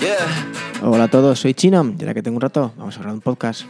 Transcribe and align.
Yeah. 0.00 0.16
Hola 0.82 1.04
a 1.04 1.08
todos, 1.08 1.40
soy 1.40 1.52
Chino. 1.52 1.94
Y 1.98 2.00
ahora 2.00 2.14
que 2.14 2.22
tengo 2.22 2.36
un 2.36 2.40
rato 2.40 2.72
vamos 2.78 2.96
a 2.96 2.98
hablar 3.00 3.12
de 3.12 3.16
un 3.16 3.20
podcast. 3.20 3.66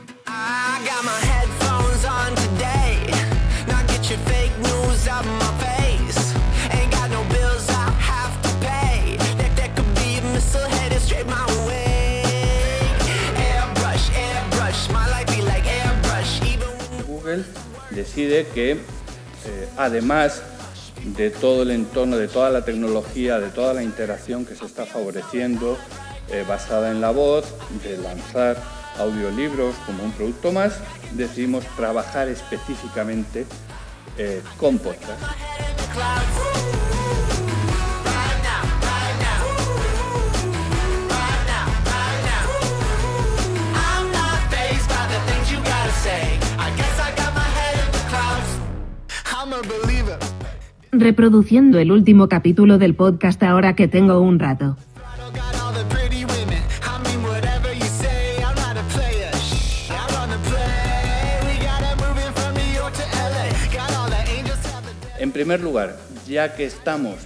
Google 17.08 17.44
decide 17.90 18.46
que 18.54 18.72
eh, 18.72 18.78
además 19.76 20.42
de 21.04 21.30
todo 21.30 21.62
el 21.62 21.72
entorno, 21.72 22.16
de 22.16 22.28
toda 22.28 22.50
la 22.50 22.64
tecnología, 22.64 23.40
de 23.40 23.48
toda 23.48 23.74
la 23.74 23.82
interacción 23.82 24.44
que 24.46 24.54
se 24.54 24.66
está 24.66 24.86
favoreciendo 24.86 25.76
eh, 26.30 26.44
basada 26.48 26.90
en 26.90 27.00
la 27.00 27.10
voz, 27.10 27.45
de 27.82 27.98
lanzar 27.98 28.56
audiolibros 28.98 29.74
como 29.86 30.05
un 30.05 30.12
producto 30.12 30.52
más, 30.52 30.78
decidimos 31.12 31.64
trabajar 31.77 32.28
específicamente 32.28 33.46
eh, 34.18 34.42
con 34.56 34.78
podcast. 34.78 35.20
Reproduciendo 50.92 51.78
el 51.78 51.92
último 51.92 52.28
capítulo 52.28 52.77
del 52.77 52.94
podcast 52.94 53.42
ahora 53.42 53.74
que 53.74 53.88
tengo 53.88 54.20
un 54.20 54.38
rato. 54.38 54.77
En 65.20 65.32
primer 65.32 65.60
lugar, 65.60 65.98
ya 66.26 66.56
que 66.56 66.64
estamos 66.64 67.16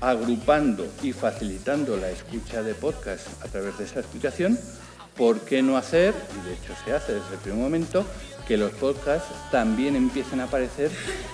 agrupando 0.00 0.84
y 1.00 1.12
facilitando 1.12 1.96
la 1.96 2.10
escucha 2.10 2.64
de 2.64 2.74
podcast 2.74 3.40
a 3.40 3.46
través 3.46 3.78
de 3.78 3.84
esa 3.84 4.00
explicación, 4.00 4.58
¿por 5.16 5.38
qué 5.42 5.62
no 5.62 5.76
hacer, 5.76 6.12
y 6.36 6.48
de 6.48 6.54
hecho 6.54 6.74
se 6.84 6.92
hace 6.92 7.14
desde 7.14 7.34
el 7.34 7.38
primer 7.38 7.60
momento, 7.60 8.04
que 8.48 8.56
los 8.56 8.72
podcasts 8.72 9.28
también 9.52 9.94
empiecen 9.94 10.40
a 10.40 10.44
aparecer 10.44 10.90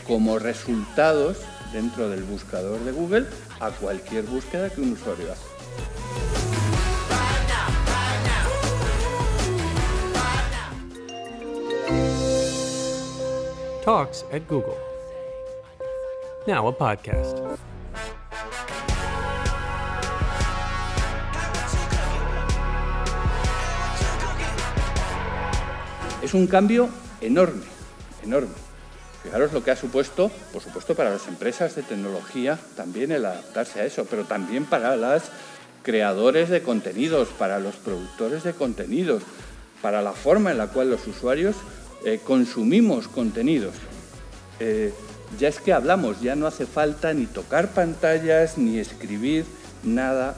como 0.06 0.38
resultados 0.38 1.38
dentro 1.72 2.10
del 2.10 2.24
buscador 2.24 2.78
de 2.80 2.92
Google 2.92 3.24
a 3.58 3.70
cualquier 3.70 4.24
búsqueda 4.24 4.68
que 4.68 4.82
un 4.82 4.92
usuario 4.92 5.32
hace? 5.32 5.44
Talks 13.82 14.26
at 14.30 14.42
Google. 14.46 14.93
Now 16.46 16.68
a 16.68 16.76
podcast. 16.76 17.38
Es 26.22 26.34
un 26.34 26.46
cambio 26.46 26.90
enorme, 27.22 27.62
enorme. 28.22 28.52
Fijaros 29.22 29.54
lo 29.54 29.64
que 29.64 29.70
ha 29.70 29.76
supuesto, 29.76 30.30
por 30.52 30.60
supuesto, 30.60 30.94
para 30.94 31.12
las 31.12 31.26
empresas 31.28 31.74
de 31.76 31.82
tecnología 31.82 32.58
también 32.76 33.12
el 33.12 33.24
adaptarse 33.24 33.80
a 33.80 33.86
eso, 33.86 34.04
pero 34.04 34.24
también 34.24 34.66
para 34.66 34.96
los 34.96 35.22
creadores 35.82 36.50
de 36.50 36.62
contenidos, 36.62 37.28
para 37.28 37.58
los 37.58 37.76
productores 37.76 38.42
de 38.42 38.52
contenidos, 38.52 39.22
para 39.80 40.02
la 40.02 40.12
forma 40.12 40.50
en 40.50 40.58
la 40.58 40.66
cual 40.66 40.90
los 40.90 41.06
usuarios 41.06 41.56
eh, 42.04 42.20
consumimos 42.22 43.08
contenidos. 43.08 43.76
Eh, 44.60 44.92
ya 45.38 45.48
es 45.48 45.58
que 45.58 45.72
hablamos, 45.72 46.20
ya 46.20 46.36
no 46.36 46.46
hace 46.46 46.66
falta 46.66 47.12
ni 47.12 47.26
tocar 47.26 47.68
pantallas, 47.68 48.58
ni 48.58 48.78
escribir 48.78 49.44
nada. 49.82 50.34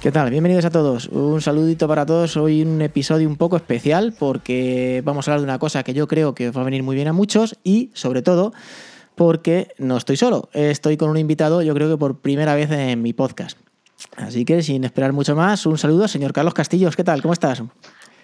¿Qué 0.00 0.12
tal? 0.12 0.30
Bienvenidos 0.30 0.64
a 0.64 0.70
todos. 0.70 1.08
Un 1.08 1.40
saludito 1.40 1.88
para 1.88 2.06
todos. 2.06 2.36
Hoy 2.36 2.62
un 2.62 2.80
episodio 2.80 3.28
un 3.28 3.36
poco 3.36 3.56
especial 3.56 4.14
porque 4.16 5.02
vamos 5.04 5.26
a 5.26 5.32
hablar 5.32 5.40
de 5.40 5.44
una 5.44 5.58
cosa 5.58 5.82
que 5.82 5.92
yo 5.92 6.06
creo 6.06 6.34
que 6.36 6.50
va 6.50 6.60
a 6.60 6.64
venir 6.64 6.84
muy 6.84 6.94
bien 6.94 7.08
a 7.08 7.12
muchos 7.12 7.58
y 7.64 7.90
sobre 7.94 8.22
todo 8.22 8.52
porque 9.16 9.68
no 9.78 9.96
estoy 9.96 10.16
solo. 10.16 10.50
Estoy 10.52 10.96
con 10.96 11.10
un 11.10 11.18
invitado 11.18 11.62
yo 11.62 11.74
creo 11.74 11.90
que 11.90 11.98
por 11.98 12.20
primera 12.20 12.54
vez 12.54 12.70
en 12.70 13.02
mi 13.02 13.12
podcast. 13.12 13.67
Así 14.16 14.44
que 14.44 14.62
sin 14.62 14.84
esperar 14.84 15.12
mucho 15.12 15.34
más, 15.34 15.66
un 15.66 15.78
saludo 15.78 16.04
al 16.04 16.08
señor 16.08 16.32
Carlos 16.32 16.54
Castillos. 16.54 16.96
¿Qué 16.96 17.04
tal? 17.04 17.22
¿Cómo 17.22 17.32
estás? 17.32 17.62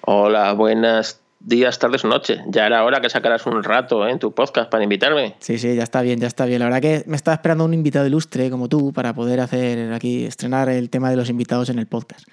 Hola, 0.02 0.52
buenas 0.52 1.20
días, 1.40 1.78
tardes 1.78 2.04
o 2.04 2.08
noches. 2.08 2.40
Ya 2.48 2.66
era 2.66 2.84
hora 2.84 3.00
que 3.00 3.10
sacaras 3.10 3.46
un 3.46 3.62
rato 3.62 4.06
¿eh? 4.06 4.10
en 4.10 4.18
tu 4.18 4.32
podcast 4.32 4.70
para 4.70 4.84
invitarme. 4.84 5.34
Sí, 5.40 5.58
sí, 5.58 5.74
ya 5.74 5.82
está 5.82 6.02
bien, 6.02 6.20
ya 6.20 6.26
está 6.26 6.46
bien. 6.46 6.60
La 6.60 6.66
verdad 6.66 6.80
que 6.80 7.04
me 7.06 7.16
estaba 7.16 7.34
esperando 7.34 7.64
un 7.64 7.74
invitado 7.74 8.06
ilustre 8.06 8.50
como 8.50 8.68
tú 8.68 8.92
para 8.92 9.14
poder 9.14 9.40
hacer 9.40 9.92
aquí, 9.92 10.24
estrenar 10.24 10.68
el 10.68 10.90
tema 10.90 11.10
de 11.10 11.16
los 11.16 11.28
invitados 11.28 11.68
en 11.68 11.78
el 11.78 11.86
podcast. 11.86 12.26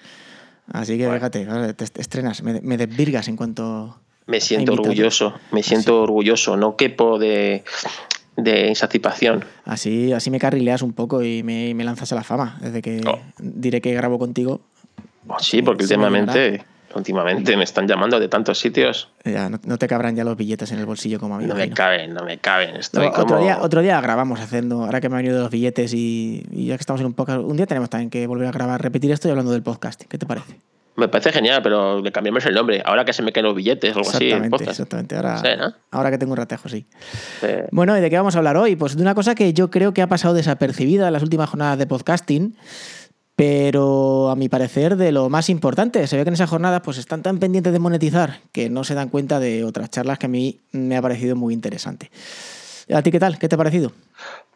Así 0.72 0.96
que 0.96 1.10
fíjate, 1.10 1.46
ahora 1.48 1.72
te 1.72 1.84
estrenas, 2.00 2.42
me, 2.42 2.60
me 2.60 2.76
desvirgas 2.76 3.28
en 3.28 3.36
cuanto... 3.36 3.98
Me 4.26 4.40
siento 4.40 4.74
orgulloso, 4.74 5.34
me 5.50 5.64
siento 5.64 6.00
orgulloso, 6.00 6.56
no 6.56 6.76
quepo 6.76 7.18
de, 7.18 7.64
de 8.44 8.68
insatisfacción. 8.68 9.44
Así, 9.64 10.12
así 10.12 10.30
me 10.30 10.38
carrileas 10.38 10.82
un 10.82 10.92
poco 10.92 11.22
y 11.22 11.42
me, 11.42 11.74
me 11.74 11.84
lanzas 11.84 12.12
a 12.12 12.14
la 12.14 12.24
fama. 12.24 12.58
Desde 12.60 12.82
que 12.82 13.00
Oh. 13.06 13.18
diré 13.38 13.80
que 13.80 13.92
grabo 13.94 14.18
contigo, 14.18 14.60
Oh, 15.28 15.38
sí, 15.38 15.62
porque 15.62 15.84
últimamente, 15.84 16.64
últimamente 16.96 17.56
me 17.56 17.62
están 17.62 17.86
llamando 17.86 18.18
de 18.18 18.28
tantos 18.28 18.58
sitios. 18.58 19.08
ya 19.24 19.48
no, 19.48 19.60
no 19.64 19.78
te 19.78 19.86
cabrán 19.86 20.16
ya 20.16 20.24
los 20.24 20.36
billetes 20.36 20.72
en 20.72 20.80
el 20.80 20.86
bolsillo 20.86 21.20
como 21.20 21.36
a 21.36 21.38
mí. 21.38 21.46
No 21.46 21.54
me 21.54 21.70
caben, 21.70 22.12
no 22.12 22.24
me 22.24 22.38
caben. 22.38 22.74
Estoy 22.76 23.02
Luego, 23.02 23.14
como... 23.14 23.24
otro, 23.26 23.38
día, 23.44 23.58
otro 23.62 23.80
día 23.82 24.00
grabamos 24.00 24.40
haciendo, 24.40 24.84
ahora 24.84 25.00
que 25.00 25.08
me 25.08 25.16
han 25.16 25.22
venido 25.22 25.40
los 25.40 25.50
billetes 25.50 25.94
y, 25.94 26.44
y 26.50 26.66
ya 26.66 26.76
que 26.76 26.80
estamos 26.80 27.00
en 27.00 27.06
un 27.06 27.14
podcast, 27.14 27.38
un 27.40 27.56
día 27.56 27.66
tenemos 27.66 27.88
también 27.88 28.10
que 28.10 28.26
volver 28.26 28.48
a 28.48 28.50
grabar, 28.52 28.82
repetir 28.82 29.12
esto 29.12 29.28
y 29.28 29.30
hablando 29.30 29.52
del 29.52 29.62
podcast. 29.62 30.02
¿Qué 30.08 30.18
te 30.18 30.26
parece? 30.26 30.56
Me 31.02 31.08
parece 31.08 31.32
genial, 31.32 31.60
pero 31.62 32.00
le 32.00 32.12
cambiamos 32.12 32.46
el 32.46 32.54
nombre. 32.54 32.80
Ahora 32.84 33.04
que 33.04 33.12
se 33.12 33.22
me 33.22 33.32
caen 33.32 33.46
los 33.46 33.56
billetes 33.56 33.94
o 33.96 33.98
algo 33.98 34.10
así. 34.10 34.30
Exactamente. 34.30 35.16
Ahora, 35.16 35.38
Sí, 35.38 35.48
¿no? 35.58 35.74
ahora 35.90 36.10
que 36.12 36.18
tengo 36.18 36.32
un 36.32 36.36
ratejo, 36.38 36.68
sí. 36.68 36.86
Eh, 37.42 37.66
Bueno, 37.72 37.98
¿y 37.98 38.00
de 38.00 38.08
qué 38.08 38.16
vamos 38.16 38.36
a 38.36 38.38
hablar 38.38 38.56
hoy? 38.56 38.76
Pues 38.76 38.94
de 38.96 39.02
una 39.02 39.14
cosa 39.16 39.34
que 39.34 39.52
yo 39.52 39.68
creo 39.70 39.92
que 39.92 40.00
ha 40.02 40.06
pasado 40.06 40.32
desapercibida 40.34 41.08
en 41.08 41.12
las 41.12 41.22
últimas 41.24 41.50
jornadas 41.50 41.76
de 41.78 41.86
podcasting, 41.88 42.56
pero 43.34 44.30
a 44.30 44.36
mi 44.36 44.48
parecer 44.48 44.96
de 44.96 45.10
lo 45.10 45.28
más 45.28 45.48
importante. 45.48 46.06
Se 46.06 46.16
ve 46.16 46.22
que 46.22 46.28
en 46.28 46.34
esas 46.34 46.48
jornadas 46.50 46.82
pues 46.84 46.98
están 46.98 47.22
tan 47.22 47.38
pendientes 47.38 47.72
de 47.72 47.78
monetizar 47.78 48.38
que 48.52 48.70
no 48.70 48.84
se 48.84 48.94
dan 48.94 49.08
cuenta 49.08 49.40
de 49.40 49.64
otras 49.64 49.90
charlas 49.90 50.18
que 50.18 50.26
a 50.26 50.28
mí 50.28 50.60
me 50.70 50.96
ha 50.96 51.02
parecido 51.02 51.34
muy 51.34 51.52
interesante. 51.54 52.10
¿A 52.92 53.02
ti 53.02 53.10
qué 53.10 53.18
tal? 53.18 53.38
¿Qué 53.38 53.48
te 53.48 53.54
ha 53.54 53.58
parecido? 53.58 53.90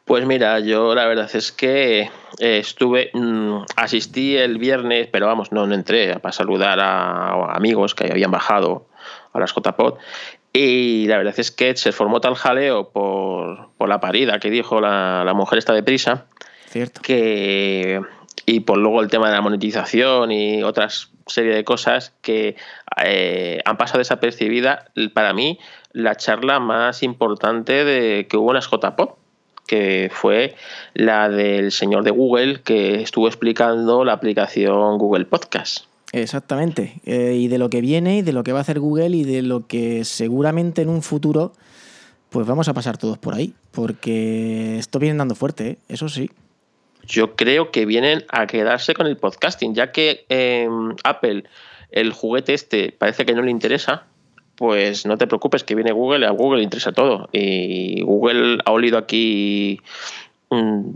Pues 0.06 0.24
mira, 0.24 0.60
yo 0.60 0.94
la 0.94 1.04
verdad 1.06 1.28
es 1.34 1.50
que 1.50 2.02
eh, 2.38 2.58
estuve, 2.58 3.10
mm, 3.12 3.62
asistí 3.74 4.36
el 4.36 4.56
viernes, 4.56 5.08
pero 5.10 5.26
vamos, 5.26 5.50
no, 5.50 5.66
no 5.66 5.74
entré 5.74 6.20
para 6.20 6.32
saludar 6.32 6.78
a, 6.78 7.56
amigos 7.56 7.96
que 7.96 8.04
habían 8.04 8.30
bajado 8.30 8.86
a 9.32 9.40
las 9.40 9.52
JPod. 9.52 9.94
Y 10.52 11.08
la 11.08 11.18
verdad 11.18 11.34
es 11.36 11.50
que 11.50 11.74
se 11.76 11.90
formó 11.90 12.20
tal 12.20 12.36
jaleo 12.36 12.90
por, 12.90 13.70
por 13.76 13.88
la 13.88 13.98
parida 13.98 14.38
que 14.38 14.48
dijo 14.48 14.80
la, 14.80 15.24
la 15.24 15.34
mujer 15.34 15.58
esta 15.58 15.72
de 15.72 15.82
prisa, 15.82 16.26
Cierto. 16.68 17.02
que 17.02 18.00
y 18.46 18.60
por 18.60 18.78
luego 18.78 19.02
el 19.02 19.08
tema 19.08 19.26
de 19.26 19.34
la 19.34 19.40
monetización 19.40 20.30
y 20.30 20.62
otras 20.62 21.10
serie 21.26 21.52
de 21.52 21.64
cosas 21.64 22.14
que 22.22 22.54
eh, 23.04 23.60
han 23.64 23.76
pasado 23.76 23.98
desapercibida 23.98 24.84
para 25.14 25.32
mí 25.32 25.58
la 25.90 26.14
charla 26.14 26.60
más 26.60 27.02
importante 27.02 27.84
de 27.84 28.28
que 28.28 28.36
hubo 28.36 28.52
en 28.52 28.54
las 28.54 28.70
JPOP 28.70 29.25
que 29.66 30.10
fue 30.12 30.54
la 30.94 31.28
del 31.28 31.72
señor 31.72 32.04
de 32.04 32.10
Google 32.10 32.60
que 32.62 33.02
estuvo 33.02 33.28
explicando 33.28 34.04
la 34.04 34.12
aplicación 34.12 34.98
Google 34.98 35.24
Podcast. 35.24 35.84
Exactamente. 36.12 36.94
Eh, 37.04 37.34
y 37.36 37.48
de 37.48 37.58
lo 37.58 37.68
que 37.68 37.80
viene 37.80 38.18
y 38.18 38.22
de 38.22 38.32
lo 38.32 38.44
que 38.44 38.52
va 38.52 38.58
a 38.58 38.62
hacer 38.62 38.80
Google 38.80 39.16
y 39.16 39.24
de 39.24 39.42
lo 39.42 39.66
que 39.66 40.04
seguramente 40.04 40.82
en 40.82 40.88
un 40.88 41.02
futuro 41.02 41.52
pues 42.30 42.46
vamos 42.46 42.68
a 42.68 42.74
pasar 42.74 42.98
todos 42.98 43.18
por 43.18 43.34
ahí. 43.34 43.54
Porque 43.72 44.78
esto 44.78 44.98
viene 44.98 45.18
dando 45.18 45.34
fuerte, 45.34 45.68
¿eh? 45.68 45.78
eso 45.88 46.08
sí. 46.08 46.30
Yo 47.04 47.36
creo 47.36 47.70
que 47.70 47.86
vienen 47.86 48.24
a 48.28 48.46
quedarse 48.46 48.94
con 48.94 49.06
el 49.06 49.16
podcasting, 49.16 49.74
ya 49.74 49.92
que 49.92 50.26
eh, 50.28 50.68
Apple, 51.04 51.44
el 51.90 52.12
juguete 52.12 52.54
este, 52.54 52.92
parece 52.92 53.24
que 53.24 53.32
no 53.32 53.42
le 53.42 53.50
interesa, 53.50 54.06
pues 54.56 55.06
no 55.06 55.18
te 55.18 55.26
preocupes 55.26 55.64
que 55.64 55.74
viene 55.74 55.92
Google, 55.92 56.26
a 56.26 56.30
Google 56.30 56.58
le 56.58 56.64
interesa 56.64 56.92
todo. 56.92 57.28
Y 57.32 58.02
Google 58.02 58.58
ha 58.64 58.72
olido 58.72 58.98
aquí 58.98 59.80
mm, 60.50 60.90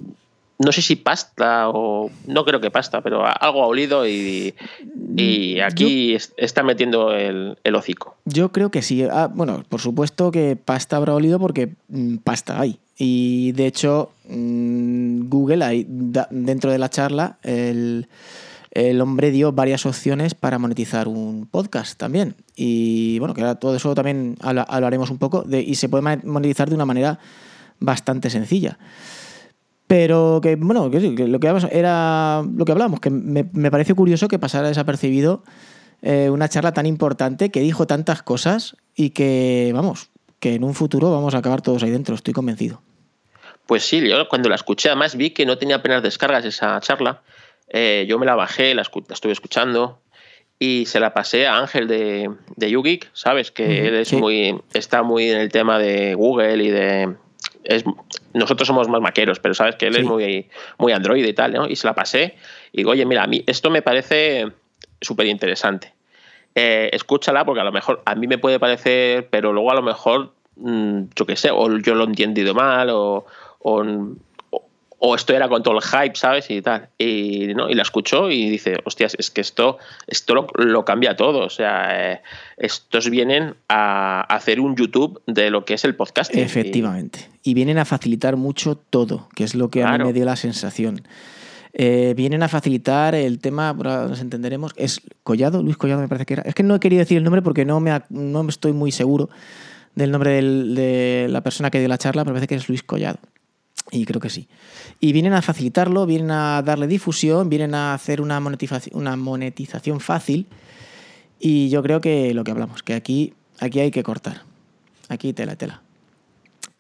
no 0.61 0.73
sé 0.73 0.83
si 0.83 0.95
pasta 0.95 1.71
o 1.71 2.11
no 2.27 2.45
creo 2.45 2.61
que 2.61 2.71
pasta, 2.71 3.01
pero 3.01 3.25
algo 3.25 3.62
ha 3.62 3.67
olido 3.67 4.07
y, 4.07 4.55
y 5.17 5.59
aquí 5.61 6.15
está 6.37 6.62
metiendo 6.62 7.15
el, 7.15 7.57
el, 7.65 7.75
hocico. 7.75 8.17
Yo 8.27 8.53
creo 8.53 8.71
que 8.71 8.83
sí. 8.83 9.03
Ah, 9.11 9.31
bueno, 9.33 9.65
por 9.71 9.81
supuesto 9.81 10.31
que 10.31 10.56
pasta 10.56 10.97
habrá 10.97 11.15
olido 11.15 11.39
porque 11.39 11.71
mm, 11.89 12.17
pasta 12.17 12.61
hay. 12.61 12.79
Y 12.99 13.53
de 13.53 13.67
hecho, 13.67 14.13
mm, 14.29 15.31
Google, 15.31 15.65
ahí, 15.65 15.87
dentro 15.89 16.71
de 16.71 16.79
la 16.79 16.91
charla, 16.91 17.39
el, 17.43 18.06
el, 18.70 19.00
hombre 19.00 19.31
dio 19.31 19.52
varias 19.52 19.87
opciones 19.87 20.34
para 20.34 20.58
monetizar 20.58 21.08
un 21.08 21.46
podcast 21.46 21.99
también. 21.99 22.37
Y 22.56 23.19
bueno, 23.19 23.34
que 23.34 23.43
todo 23.61 23.75
eso 23.76 23.94
también 23.94 24.37
hablaremos 24.40 25.11
un 25.11 25.19
poco. 25.19 25.43
De, 25.43 25.61
y 25.61 25.75
se 25.75 25.88
puede 25.88 26.19
monetizar 26.25 26.69
de 26.69 26.75
una 26.75 26.87
manera 26.87 27.19
bastante 27.78 28.31
sencilla. 28.31 28.78
Pero 29.87 30.40
que, 30.43 30.56
bueno, 30.56 30.90
que, 30.90 31.00
lo 31.00 31.40
que 31.40 31.69
era 31.72 32.43
lo 32.43 32.64
que 32.64 32.72
hablábamos, 32.72 33.00
que 33.00 33.11
me, 33.11 33.49
me 33.52 33.70
pareció 33.70 33.96
curioso 33.96 34.28
que 34.28 34.38
pasara 34.38 34.69
desapercibido 34.69 35.43
eh, 36.02 36.31
una 36.31 36.49
charla 36.49 36.72
tan 36.72 36.87
importante 36.87 37.50
que 37.50 37.61
dijo 37.61 37.87
tantas 37.87 38.22
cosas 38.22 38.76
y 38.94 39.11
que, 39.11 39.70
vamos, 39.75 40.11
que 40.38 40.55
en 40.55 40.64
un 40.64 40.75
futuro 40.75 41.11
vamos 41.11 41.34
a 41.34 41.38
acabar 41.38 41.61
todos 41.61 41.82
ahí 41.82 41.90
dentro, 41.90 42.14
estoy 42.14 42.32
convencido. 42.32 42.81
Pues 43.67 43.84
sí, 43.84 44.00
yo 44.08 44.28
cuando 44.28 44.49
la 44.49 44.55
escuché, 44.55 44.88
además 44.88 45.14
vi 45.14 45.31
que 45.31 45.44
no 45.44 45.58
tenía 45.58 45.76
apenas 45.76 46.02
descargas 46.02 46.44
esa 46.44 46.81
charla. 46.81 47.22
Eh, 47.70 48.06
yo 48.08 48.19
me 48.19 48.26
la 48.26 48.34
bajé, 48.34 48.75
la, 48.75 48.82
estuve 48.82 49.32
escuchando 49.32 50.00
y 50.58 50.84
se 50.87 51.00
la 51.00 51.14
pasé 51.14 51.46
a 51.46 51.58
Ángel 51.58 51.88
de, 51.88 52.31
de 52.56 52.70
YouGeek, 52.70 53.11
¿sabes? 53.14 53.50
Que 53.50 53.88
él 53.88 53.94
es 53.94 54.12
muy, 54.12 54.61
está 54.75 55.02
muy 55.02 55.31
en 55.31 55.38
el 55.38 55.50
tema 55.50 55.78
de 55.78 56.14
Google 56.14 56.62
y 56.62 56.69
de, 56.69 57.14
nosotros 58.32 58.67
somos 58.67 58.88
más 58.88 59.00
maqueros, 59.00 59.38
pero 59.40 59.55
sabes 59.55 59.76
que 59.76 59.87
él 59.87 59.96
es 59.96 60.05
muy, 60.05 60.49
muy 60.78 60.93
Android 60.93 61.25
y 61.25 61.32
tal, 61.32 61.52
¿no? 61.52 61.69
Y 61.69 61.76
se 61.76 61.87
la 61.87 61.94
pasé 61.94 62.37
y 62.72 62.78
digo, 62.78 62.90
oye, 62.90 63.05
mira, 63.06 63.25
a 63.25 63.26
mí 63.26 63.43
esto 63.46 63.70
me 63.70 63.82
parece 63.82 64.46
súper 65.00 65.26
interesante. 65.26 65.93
Eh, 66.55 66.90
escúchala 66.93 67.44
porque 67.44 67.61
a 67.61 67.64
lo 67.64 67.72
mejor 67.72 68.02
a 68.05 68.14
mí 68.14 68.26
me 68.26 68.38
puede 68.38 68.58
parecer, 68.58 69.28
pero 69.31 69.52
luego 69.52 69.70
a 69.70 69.75
lo 69.75 69.82
mejor, 69.82 70.32
mm, 70.56 71.02
yo 71.14 71.26
qué 71.26 71.37
sé, 71.37 71.50
o 71.50 71.78
yo 71.78 71.94
lo 71.94 72.05
he 72.05 72.06
entendido 72.06 72.55
mal 72.55 72.90
o, 72.90 73.26
o 73.61 73.84
esto 75.14 75.35
era 75.35 75.49
con 75.49 75.62
todo 75.62 75.76
el 75.76 75.82
hype, 75.82 76.14
¿sabes? 76.14 76.50
Y 76.50 76.61
tal. 76.61 76.88
Y, 76.99 77.55
¿no? 77.55 77.70
y 77.70 77.75
la 77.75 77.82
escuchó 77.82 78.31
y 78.31 78.50
dice, 78.50 78.76
hostias, 78.85 79.17
es 79.19 79.31
que 79.31 79.41
esto, 79.41 79.79
esto 80.06 80.47
lo, 80.55 80.85
cambia 80.85 81.17
todo. 81.17 81.41
O 81.41 81.50
sea, 81.50 82.12
eh, 82.12 82.20
estos 82.58 83.08
vienen 83.08 83.55
a 83.69 84.20
hacer 84.23 84.61
un 84.61 84.76
YouTube 84.76 85.23
de 85.26 85.50
lo 85.50 85.64
que 85.64 85.75
es 85.75 85.85
el 85.85 85.97
podcast. 85.97 86.35
Efectivamente. 86.35 87.29
Y, 87.43 87.55
vienen 87.55 87.79
a 87.79 87.85
facilitar 87.85 88.37
mucho 88.37 88.76
todo, 88.76 89.29
que 89.35 89.44
es 89.44 89.55
lo 89.55 89.70
que 89.70 89.82
a 89.82 89.97
mí 89.97 90.05
me 90.05 90.12
dio 90.12 90.25
la 90.25 90.37
sensación. 90.37 91.03
Eh, 91.73 92.14
vienen 92.17 92.43
a 92.43 92.49
facilitar 92.49 93.14
el 93.14 93.38
tema, 93.38 93.73
nos 93.73 94.20
entenderemos, 94.20 94.73
es 94.76 95.00
Collado, 95.23 95.62
Luis 95.62 95.76
Collado 95.76 96.00
me 96.00 96.08
parece 96.08 96.26
que 96.26 96.35
era. 96.35 96.43
Es 96.43 96.55
que 96.55 96.62
no 96.62 96.75
he 96.75 96.81
querido 96.81 97.00
decir 97.00 97.17
el 97.17 97.25
nombre 97.25 97.43
porque 97.43 97.64
no 97.64 97.81
me, 97.81 98.03
no 98.11 98.46
estoy 98.49 98.73
muy 98.73 98.93
seguro 98.93 99.31
del 99.94 100.11
nombre 100.11 100.43
de 100.43 101.26
la 101.31 101.43
persona 101.43 101.70
que 101.70 101.79
dio 101.79 101.88
la 101.88 101.99
charla, 101.99 102.25
pero 102.25 102.35
me 102.35 102.41
parece 102.41 102.49
que 102.49 102.55
es 102.56 102.69
Luis 102.69 102.82
Collado. 102.82 103.19
Y 103.91 104.05
creo 104.05 104.21
que 104.21 104.31
sí. 104.31 104.49
Y 105.01 105.13
vienen 105.13 105.33
a 105.33 105.43
facilitarlo, 105.43 106.07
vienen 106.07 106.31
a 106.31 106.63
darle 106.63 106.87
difusión, 106.87 107.49
vienen 107.49 107.75
a 107.75 107.95
hacer 107.95 108.21
una 108.21 108.39
monetización, 108.41 108.97
una 108.99 109.17
monetización 109.17 110.01
fácil. 110.01 110.47
Y 111.39 111.71
yo 111.71 111.83
creo 111.83 112.01
que 112.01 112.33
lo 112.35 112.45
que 112.45 112.51
hablamos, 112.51 112.83
que 112.83 112.95
aquí, 112.95 113.35
aquí 113.59 113.81
hay 113.81 113.91
que 113.91 114.03
cortar. 114.03 114.43
Aquí 115.09 115.33
tela, 115.33 115.57
tela. 115.57 115.83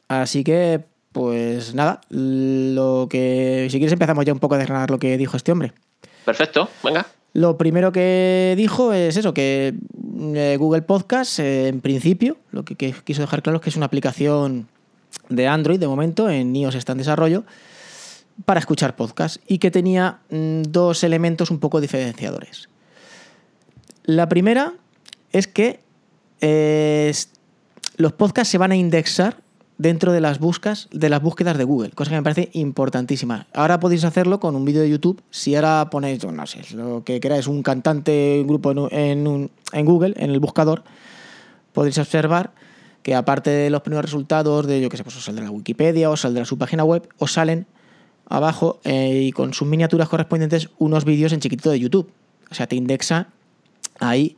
Así 0.06 0.44
que, 0.44 0.84
pues 1.12 1.74
nada, 1.74 2.00
lo 2.10 3.08
que. 3.10 3.66
Si 3.70 3.78
quieres 3.78 3.92
empezamos 3.92 4.24
ya 4.24 4.32
un 4.32 4.38
poco 4.38 4.54
a 4.54 4.58
desgranar 4.58 4.90
lo 4.90 4.98
que 4.98 5.16
dijo 5.18 5.36
este 5.36 5.50
hombre. 5.52 5.72
Perfecto, 6.24 6.68
venga. 6.84 7.06
Lo 7.32 7.56
primero 7.56 7.92
que 7.92 8.54
dijo 8.56 8.92
es 8.92 9.16
eso, 9.16 9.32
que 9.32 9.74
eh, 10.34 10.56
Google 10.58 10.82
Podcast, 10.82 11.38
eh, 11.38 11.68
en 11.68 11.80
principio, 11.80 12.36
lo 12.50 12.64
que, 12.64 12.74
que 12.74 12.92
quiso 13.04 13.22
dejar 13.22 13.42
claro 13.42 13.56
es 13.56 13.62
que 13.62 13.70
es 13.70 13.76
una 13.76 13.86
aplicación 13.86 14.68
de 15.28 15.48
Android 15.48 15.78
de 15.78 15.88
momento, 15.88 16.28
en 16.28 16.54
iOS 16.54 16.74
está 16.74 16.92
en 16.92 16.98
desarrollo, 16.98 17.44
para 18.44 18.60
escuchar 18.60 18.96
podcast 18.96 19.36
y 19.46 19.58
que 19.58 19.70
tenía 19.70 20.20
mm, 20.30 20.62
dos 20.62 21.04
elementos 21.04 21.50
un 21.50 21.58
poco 21.58 21.80
diferenciadores. 21.80 22.68
La 24.04 24.28
primera 24.28 24.74
es 25.32 25.46
que 25.46 25.80
eh, 26.40 27.12
los 27.96 28.12
podcasts 28.12 28.50
se 28.50 28.58
van 28.58 28.72
a 28.72 28.76
indexar 28.76 29.36
dentro 29.78 30.12
de 30.12 30.20
las 30.20 30.38
buscas, 30.38 30.88
de 30.90 31.08
las 31.08 31.22
búsquedas 31.22 31.56
de 31.56 31.64
Google, 31.64 31.90
cosa 31.90 32.10
que 32.10 32.16
me 32.16 32.22
parece 32.22 32.50
importantísima. 32.52 33.46
Ahora 33.54 33.80
podéis 33.80 34.04
hacerlo 34.04 34.40
con 34.40 34.54
un 34.54 34.64
vídeo 34.64 34.82
de 34.82 34.90
YouTube. 34.90 35.22
Si 35.30 35.54
ahora 35.54 35.88
ponéis, 35.90 36.24
no 36.24 36.46
sé, 36.46 36.62
lo 36.74 37.02
que 37.02 37.18
queráis, 37.20 37.46
un 37.46 37.62
cantante, 37.62 38.38
un 38.42 38.46
grupo 38.46 38.72
en, 38.90 39.50
en 39.72 39.86
Google, 39.86 40.14
en 40.16 40.30
el 40.30 40.40
buscador, 40.40 40.82
podéis 41.72 41.96
observar 41.98 42.52
que 43.02 43.14
aparte 43.14 43.50
de 43.50 43.70
los 43.70 43.82
primeros 43.82 44.04
resultados 44.04 44.66
de, 44.66 44.80
yo 44.80 44.88
qué 44.88 44.96
sé, 44.96 45.04
pues 45.04 45.16
os 45.16 45.24
saldrá 45.24 45.44
la 45.44 45.50
Wikipedia, 45.50 46.10
o 46.10 46.16
saldrá 46.16 46.44
su 46.44 46.58
página 46.58 46.84
web, 46.84 47.08
os 47.18 47.32
salen 47.32 47.66
abajo 48.26 48.80
eh, 48.84 49.22
y 49.24 49.32
con 49.32 49.54
sus 49.54 49.66
miniaturas 49.66 50.08
correspondientes 50.08 50.68
unos 50.78 51.04
vídeos 51.04 51.32
en 51.32 51.40
chiquitito 51.40 51.70
de 51.70 51.80
YouTube. 51.80 52.10
O 52.50 52.54
sea, 52.54 52.66
te 52.66 52.76
indexa 52.76 53.28
ahí 53.98 54.36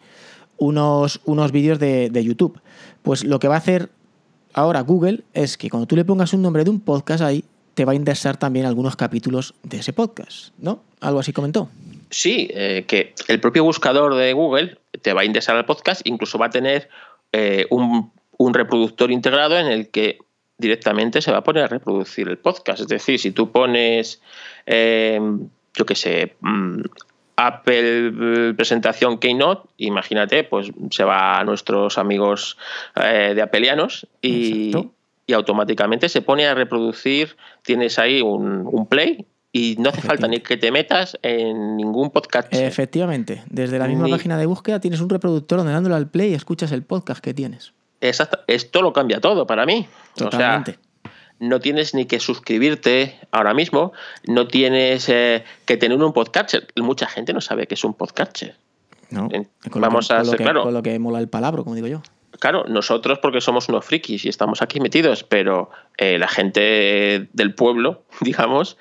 unos, 0.59 1.20
unos 1.25 1.53
vídeos 1.53 1.79
de, 1.79 2.11
de, 2.11 2.25
YouTube. 2.25 2.61
Pues 3.03 3.25
lo 3.25 3.38
que 3.38 3.49
va 3.49 3.55
a 3.55 3.59
hacer 3.59 3.91
ahora 4.55 4.81
Google 4.81 5.25
es 5.35 5.56
que 5.56 5.69
cuando 5.69 5.87
tú 5.87 5.97
le 5.97 6.05
pongas 6.05 6.32
un 6.32 6.43
nombre 6.43 6.64
de 6.64 6.70
un 6.70 6.81
podcast 6.81 7.23
ahí, 7.23 7.44
te 7.75 7.85
va 7.85 7.93
a 7.93 7.94
indexar 7.94 8.37
también 8.37 8.67
algunos 8.67 8.97
capítulos 8.97 9.55
de 9.62 9.79
ese 9.79 9.93
podcast, 9.93 10.53
¿no? 10.59 10.82
Algo 11.00 11.20
así 11.20 11.32
comentó. 11.32 11.70
Sí, 12.11 12.49
eh, 12.53 12.85
que 12.87 13.14
el 13.29 13.41
propio 13.41 13.64
buscador 13.64 14.14
de 14.14 14.32
Google 14.35 14.79
te 15.00 15.14
va 15.14 15.23
a 15.23 15.25
indexar 15.25 15.56
al 15.56 15.64
podcast, 15.64 16.03
incluso 16.05 16.38
va 16.38 16.47
a 16.47 16.50
tener 16.50 16.88
eh, 17.32 17.67
un 17.70 18.12
un 18.43 18.55
reproductor 18.55 19.11
integrado 19.11 19.59
en 19.59 19.67
el 19.67 19.89
que 19.89 20.19
directamente 20.59 21.23
se 21.23 21.33
va 21.33 21.39
a 21.39 21.44
poner 21.44 21.65
a 21.65 21.69
reproducir 21.69 22.29
el 22.29 22.39
podcast. 22.39 22.81
Es 22.81 22.89
decir, 22.89 23.19
si 23.19 23.31
tú 23.31 23.50
pones, 23.50 24.21
em, 24.67 25.49
yo 25.75 25.87
qué 25.87 25.94
sé, 25.94 26.35
mm, 26.41 26.83
Apple 27.37 28.55
presentación 28.55 29.19
Keynote, 29.19 29.69
imagínate, 29.79 30.44
pues 30.44 30.71
se 30.91 31.05
va 31.05 31.41
a 31.41 31.44
nuestros 31.44 31.99
amigos 31.99 32.59
eh, 32.94 33.33
de 33.35 33.43
Apelianos 33.43 34.06
y, 34.21 34.73
y, 35.27 35.33
automáticamente 35.33 36.09
se 36.09 36.21
pone 36.21 36.47
a 36.47 36.55
reproducir, 36.55 37.37
tienes 37.62 37.99
ahí 37.99 38.21
un, 38.21 38.87
play 38.87 39.25
y 39.50 39.77
no 39.79 39.88
hace 39.88 40.03
falta 40.03 40.29
ni 40.29 40.41
que 40.41 40.56
te 40.59 40.71
metas 40.71 41.19
en 41.23 41.77
ningún 41.79 42.11
podcast. 42.11 42.53
Efectivamente, 42.53 43.43
desde 43.49 43.79
la 43.79 43.88
misma 43.88 44.09
página 44.09 44.37
de 44.37 44.47
búsqueda 44.47 44.79
tienes 44.79 45.00
un 45.00 45.09
reproductor 45.09 45.59
donde 45.59 45.73
dándole 45.73 45.97
al 45.97 46.11
play 46.11 46.35
escuchas 46.35 46.71
el 46.71 46.83
podcast 46.83 47.25
que 47.25 47.33
tienes 47.33 47.73
esto 48.02 48.82
lo 48.82 48.93
cambia 48.93 49.20
todo 49.20 49.46
para 49.46 49.64
mí. 49.64 49.87
Totalmente. 50.16 50.73
O 50.73 50.75
sea, 50.75 50.80
no 51.38 51.59
tienes 51.61 51.92
ni 51.94 52.06
que 52.06 52.21
suscribirte 52.21 53.18
ahora 53.32 53.52
mismo, 53.52 53.92
no 54.26 54.47
tienes 54.47 55.09
eh, 55.09 55.44
que 55.66 55.76
tener 55.76 56.00
un 56.00 56.12
podcatcher. 56.12 56.68
Mucha 56.76 57.06
gente 57.06 57.32
no 57.32 57.40
sabe 57.40 57.66
qué 57.66 57.75
es 57.75 57.85
un 57.85 57.94
podcatcher. 57.94 58.54
No, 59.11 59.28
Vamos 59.75 60.11
a 60.11 60.25
ser, 60.25 60.38
claro. 60.38 60.62
Con 60.62 60.73
lo 60.73 60.82
que 60.82 60.99
mola 60.99 61.18
el 61.18 61.28
palabra, 61.28 61.62
como 61.62 61.75
digo 61.75 61.88
yo. 61.88 62.02
Claro, 62.38 62.64
nosotros 62.66 63.18
porque 63.18 63.40
somos 63.40 63.68
unos 63.68 63.85
frikis 63.85 64.25
y 64.25 64.28
estamos 64.28 64.62
aquí 64.62 64.80
metidos, 64.80 65.23
pero 65.25 65.71
eh, 65.99 66.18
la 66.18 66.28
gente 66.28 67.28
del 67.32 67.54
pueblo, 67.54 68.02
digamos, 68.20 68.76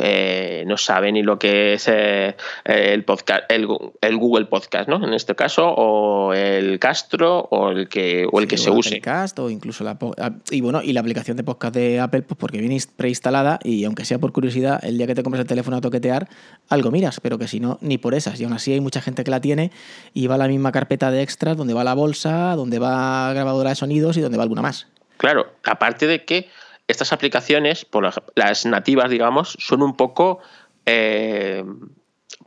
eh, 0.00 0.64
no 0.66 0.76
sabe 0.76 1.12
ni 1.12 1.22
lo 1.22 1.38
que 1.38 1.74
es 1.74 1.88
eh, 1.88 2.34
el 2.64 3.04
podcast, 3.04 3.44
el, 3.50 3.66
Google 3.66 4.46
Podcast, 4.46 4.88
¿no? 4.88 5.04
En 5.04 5.12
este 5.12 5.34
caso, 5.34 5.68
o 5.68 6.32
el 6.32 6.78
Castro, 6.78 7.48
o 7.50 7.70
el 7.70 7.88
que, 7.88 8.26
o 8.30 8.40
el 8.40 8.46
que 8.46 8.56
se 8.56 8.70
use. 8.70 9.00
Cast, 9.00 9.38
o 9.38 9.50
incluso 9.50 9.84
la 9.84 9.98
ah, 10.18 10.32
y 10.50 10.60
bueno, 10.60 10.82
y 10.82 10.92
la 10.92 11.00
aplicación 11.00 11.36
de 11.36 11.44
podcast 11.44 11.74
de 11.74 12.00
Apple, 12.00 12.22
pues 12.22 12.38
porque 12.38 12.58
viene 12.58 12.78
preinstalada 12.96 13.58
y 13.62 13.84
aunque 13.84 14.04
sea 14.04 14.18
por 14.18 14.32
curiosidad, 14.32 14.82
el 14.82 14.96
día 14.96 15.06
que 15.06 15.14
te 15.14 15.22
compres 15.22 15.42
el 15.42 15.46
teléfono 15.46 15.76
a 15.76 15.80
toquetear, 15.80 16.28
algo 16.68 16.90
miras, 16.90 17.20
pero 17.20 17.38
que 17.38 17.48
si 17.48 17.60
no, 17.60 17.78
ni 17.80 17.98
por 17.98 18.14
esas. 18.14 18.40
Y 18.40 18.44
aún 18.44 18.52
así 18.54 18.72
hay 18.72 18.80
mucha 18.80 19.02
gente 19.02 19.24
que 19.24 19.30
la 19.30 19.40
tiene 19.40 19.72
y 20.14 20.26
va 20.26 20.36
a 20.36 20.38
la 20.38 20.48
misma 20.48 20.72
carpeta 20.72 21.10
de 21.10 21.22
extras 21.22 21.56
donde 21.56 21.74
va 21.74 21.84
la 21.84 21.94
bolsa, 21.94 22.54
donde 22.56 22.78
va 22.78 23.32
grabadora 23.34 23.70
de 23.70 23.76
sonidos 23.76 24.16
y 24.16 24.20
donde 24.20 24.38
va 24.38 24.44
alguna 24.44 24.62
más. 24.62 24.86
Claro, 25.22 25.52
aparte 25.62 26.08
de 26.08 26.24
que 26.24 26.48
estas 26.88 27.12
aplicaciones, 27.12 27.84
por 27.84 28.12
las 28.34 28.66
nativas, 28.66 29.08
digamos, 29.08 29.56
son 29.60 29.80
un 29.80 29.94
poco, 29.96 30.40
eh, 30.84 31.62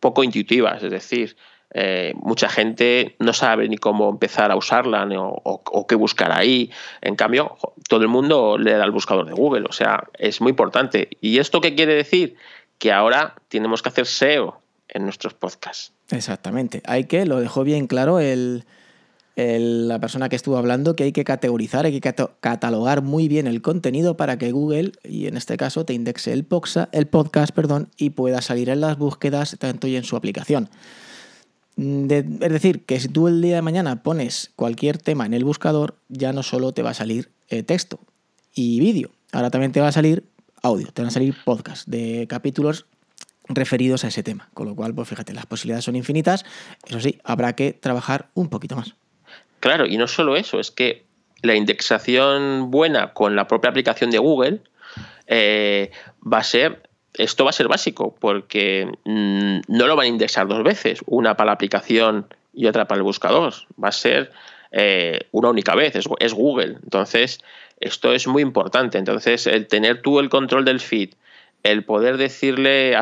poco 0.02 0.26
intuitivas, 0.26 0.84
es 0.84 0.92
decir, 0.92 1.38
eh, 1.74 2.12
mucha 2.18 2.50
gente 2.50 3.16
no 3.20 3.32
sabe 3.32 3.70
ni 3.70 3.78
cómo 3.78 4.10
empezar 4.10 4.52
a 4.52 4.58
usarla 4.58 5.08
o, 5.10 5.88
qué 5.88 5.96
buscar 5.96 6.34
ahí. 6.34 6.70
En 7.00 7.16
cambio, 7.16 7.56
todo 7.88 8.02
el 8.02 8.10
mundo 8.10 8.58
le 8.58 8.74
da 8.74 8.84
al 8.84 8.92
buscador 8.92 9.26
de 9.26 9.32
Google, 9.32 9.68
o 9.70 9.72
sea, 9.72 10.04
es 10.20 10.42
muy 10.42 10.50
importante. 10.50 11.08
¿Y 11.22 11.40
esto 11.40 11.62
qué 11.62 11.76
quiere 11.76 11.96
decir? 11.96 12.36
Que 12.78 12.92
ahora 12.92 13.36
tenemos 13.48 13.82
que 13.82 13.88
hacer 13.88 14.06
SEO 14.06 14.60
en 14.90 15.06
nuestros 15.06 15.34
podcasts. 15.34 15.94
Exactamente. 16.12 16.82
Hay 16.84 17.06
que, 17.06 17.26
lo 17.26 17.40
dejó 17.40 17.64
bien 17.64 17.88
claro 17.88 18.20
el, 18.20 18.66
la 19.36 20.00
persona 20.00 20.30
que 20.30 20.36
estuvo 20.38 20.58
hablando 20.58 20.96
que 20.96 21.04
hay 21.04 21.12
que 21.12 21.26
categorizar, 21.26 21.86
hay 21.86 22.00
que 22.00 22.14
catalogar 22.40 23.02
muy 23.02 23.28
bien 23.28 23.48
el 23.48 23.62
contenido 23.62 24.16
para 24.16 24.38
que 24.38 24.52
Google, 24.52 24.94
y 25.04 25.28
en 25.28 25.36
este 25.36 25.58
caso, 25.58 25.86
te 25.86 25.94
indexe 25.94 26.32
el, 26.32 26.48
poxa- 26.48 26.88
el 26.94 27.08
podcast 27.08 27.54
perdón, 27.54 27.90
y 27.98 28.12
pueda 28.12 28.42
salir 28.42 28.70
en 28.70 28.80
las 28.80 28.98
búsquedas 28.98 29.58
tanto 29.60 29.88
y 29.88 29.98
en 29.98 30.04
su 30.06 30.16
aplicación. 30.16 30.70
Mm, 31.76 32.10
es 32.10 32.52
decir, 32.52 32.86
que 32.86 33.00
si 33.02 33.10
tú 33.10 33.28
el 33.28 33.42
día 33.42 33.56
de 33.58 33.62
mañana 33.62 34.04
pones 34.04 34.52
cualquier 34.56 34.98
tema 34.98 35.26
en 35.26 35.34
el 35.34 35.44
buscador, 35.44 35.96
ya 36.08 36.32
no 36.32 36.42
solo 36.42 36.72
te 36.72 36.82
va 36.82 36.92
a 36.92 36.94
salir 36.94 37.30
eh, 37.50 37.64
texto 37.64 38.00
y 38.54 38.80
vídeo, 38.80 39.12
ahora 39.34 39.50
también 39.52 39.74
te 39.74 39.82
va 39.82 39.90
a 39.90 39.92
salir 39.92 40.24
audio, 40.62 40.88
te 40.94 41.02
van 41.02 41.10
a 41.10 41.12
salir 41.12 41.36
podcasts 41.44 41.84
de 41.92 42.26
capítulos 42.30 42.86
referidos 43.50 44.06
a 44.06 44.08
ese 44.08 44.24
tema. 44.24 44.50
Con 44.54 44.68
lo 44.68 44.76
cual, 44.76 44.96
pues 44.96 45.10
fíjate, 45.10 45.34
las 45.34 45.46
posibilidades 45.46 45.84
son 45.86 45.96
infinitas. 45.98 46.46
Eso 46.88 47.00
sí, 47.02 47.20
habrá 47.24 47.54
que 47.54 47.74
trabajar 47.74 48.30
un 48.34 48.48
poquito 48.48 48.76
más. 48.78 48.96
Claro, 49.66 49.88
y 49.88 49.98
no 49.98 50.08
solo 50.08 50.36
eso, 50.36 50.60
es 50.60 50.70
que 50.70 51.06
la 51.42 51.56
indexación 51.56 52.70
buena 52.70 53.14
con 53.14 53.36
la 53.36 53.48
propia 53.48 53.72
aplicación 53.72 54.12
de 54.12 54.20
Google 54.20 54.60
eh, 55.26 55.90
va 56.22 56.38
a 56.38 56.44
ser, 56.44 56.88
esto 57.16 57.46
va 57.46 57.50
a 57.50 57.54
ser 57.54 57.68
básico, 57.68 58.16
porque 58.20 58.88
mm, 59.06 59.62
no 59.68 59.88
lo 59.88 59.96
van 59.96 60.06
a 60.06 60.10
indexar 60.10 60.48
dos 60.48 60.64
veces, 60.64 61.00
una 61.08 61.36
para 61.36 61.48
la 61.48 61.54
aplicación 61.54 62.28
y 62.54 62.68
otra 62.68 62.88
para 62.88 63.00
el 63.00 63.04
buscador. 63.04 63.56
Va 63.84 63.88
a 63.88 63.92
ser 63.92 64.32
eh, 64.72 65.22
una 65.32 65.50
única 65.50 65.74
vez, 65.74 65.96
es, 65.96 66.34
Google. 66.36 66.78
Entonces, 66.84 67.40
esto 67.80 68.14
es 68.14 68.28
muy 68.28 68.44
importante. 68.44 69.00
Entonces, 69.00 69.48
el 69.48 69.66
tener 69.66 70.04
tú 70.04 70.20
el 70.20 70.30
control 70.30 70.64
del 70.64 70.80
feed, 70.80 71.16
el 71.64 71.84
poder 71.84 72.18
decirle 72.18 72.96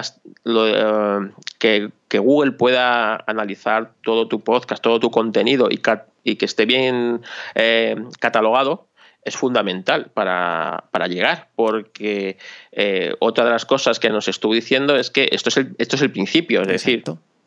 lo, 0.46 0.68
eh, 0.70 1.30
que, 1.60 1.92
Google 2.20 2.54
pueda 2.54 3.22
analizar 3.28 3.92
todo 4.02 4.30
tu 4.30 4.40
podcast, 4.40 4.82
todo 4.82 5.02
tu 5.02 5.12
contenido 5.12 5.68
y, 5.70 5.82
y 6.24 6.36
que 6.36 6.46
esté 6.46 6.66
bien 6.66 7.22
eh, 7.56 7.96
catalogado, 8.20 8.88
es 9.26 9.38
fundamental 9.38 10.12
para, 10.14 10.86
para 10.92 11.08
llegar, 11.08 11.50
porque 11.56 12.38
eh, 12.72 13.16
otra 13.20 13.46
de 13.46 13.52
las 13.52 13.66
cosas 13.66 14.00
que 14.00 14.10
nos 14.10 14.28
estuvo 14.28 14.54
diciendo 14.54 14.96
es 14.96 15.10
que 15.10 15.30
esto 15.32 15.50
es 15.50 15.58
el, 15.58 15.76
esto 15.78 15.96
es 15.96 16.02
el 16.02 16.12
principio, 16.12 16.62
es 16.62 16.68
decir, 16.68 17.04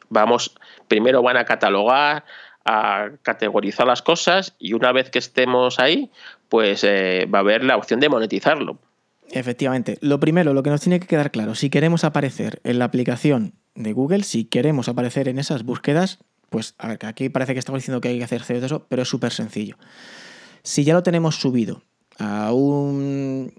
vamos, 0.09 0.55
primero 0.89 1.23
van 1.23 1.37
a 1.37 1.45
catalogar, 1.45 2.25
a 2.65 3.11
categorizar 3.23 3.87
las 3.87 4.03
cosas 4.03 4.55
y 4.59 4.73
una 4.73 4.93
vez 4.93 5.11
que 5.11 5.19
estemos 5.19 5.79
ahí, 5.79 6.11
pues 6.49 6.83
eh, 6.85 7.29
va 7.33 7.39
a 7.39 7.43
haber 7.43 7.65
la 7.65 7.77
opción 7.77 8.01
de 8.01 8.09
monetizarlo. 8.09 8.79
Efectivamente. 9.31 9.99
Lo 10.01 10.21
primero, 10.21 10.55
lo 10.55 10.63
que 10.63 10.71
nos 10.71 10.81
tiene 10.81 11.01
que 11.01 11.07
quedar 11.07 11.31
claro, 11.31 11.55
si 11.55 11.71
queremos 11.71 12.05
aparecer 12.05 12.61
en 12.65 12.79
la 12.79 12.87
aplicación 12.87 13.55
de 13.75 13.93
Google, 13.93 14.23
si 14.23 14.45
queremos 14.45 14.89
aparecer 14.89 15.29
en 15.29 15.39
esas 15.39 15.65
búsquedas, 15.65 16.19
pues 16.51 16.75
a 16.79 16.89
ver, 16.89 17.05
aquí 17.07 17.29
parece 17.29 17.53
que 17.53 17.59
estamos 17.59 17.81
diciendo 17.81 18.01
que 18.01 18.09
hay 18.09 18.19
que 18.19 18.25
hacer 18.25 18.45
de 18.45 18.67
eso, 18.67 18.87
pero 18.89 19.03
es 19.03 19.09
súper 19.09 19.33
sencillo. 19.33 19.77
Si 20.63 20.85
ya 20.85 20.95
lo 20.95 21.03
tenemos 21.03 21.37
subido 21.37 21.83
a 22.19 22.53
un, 22.53 23.53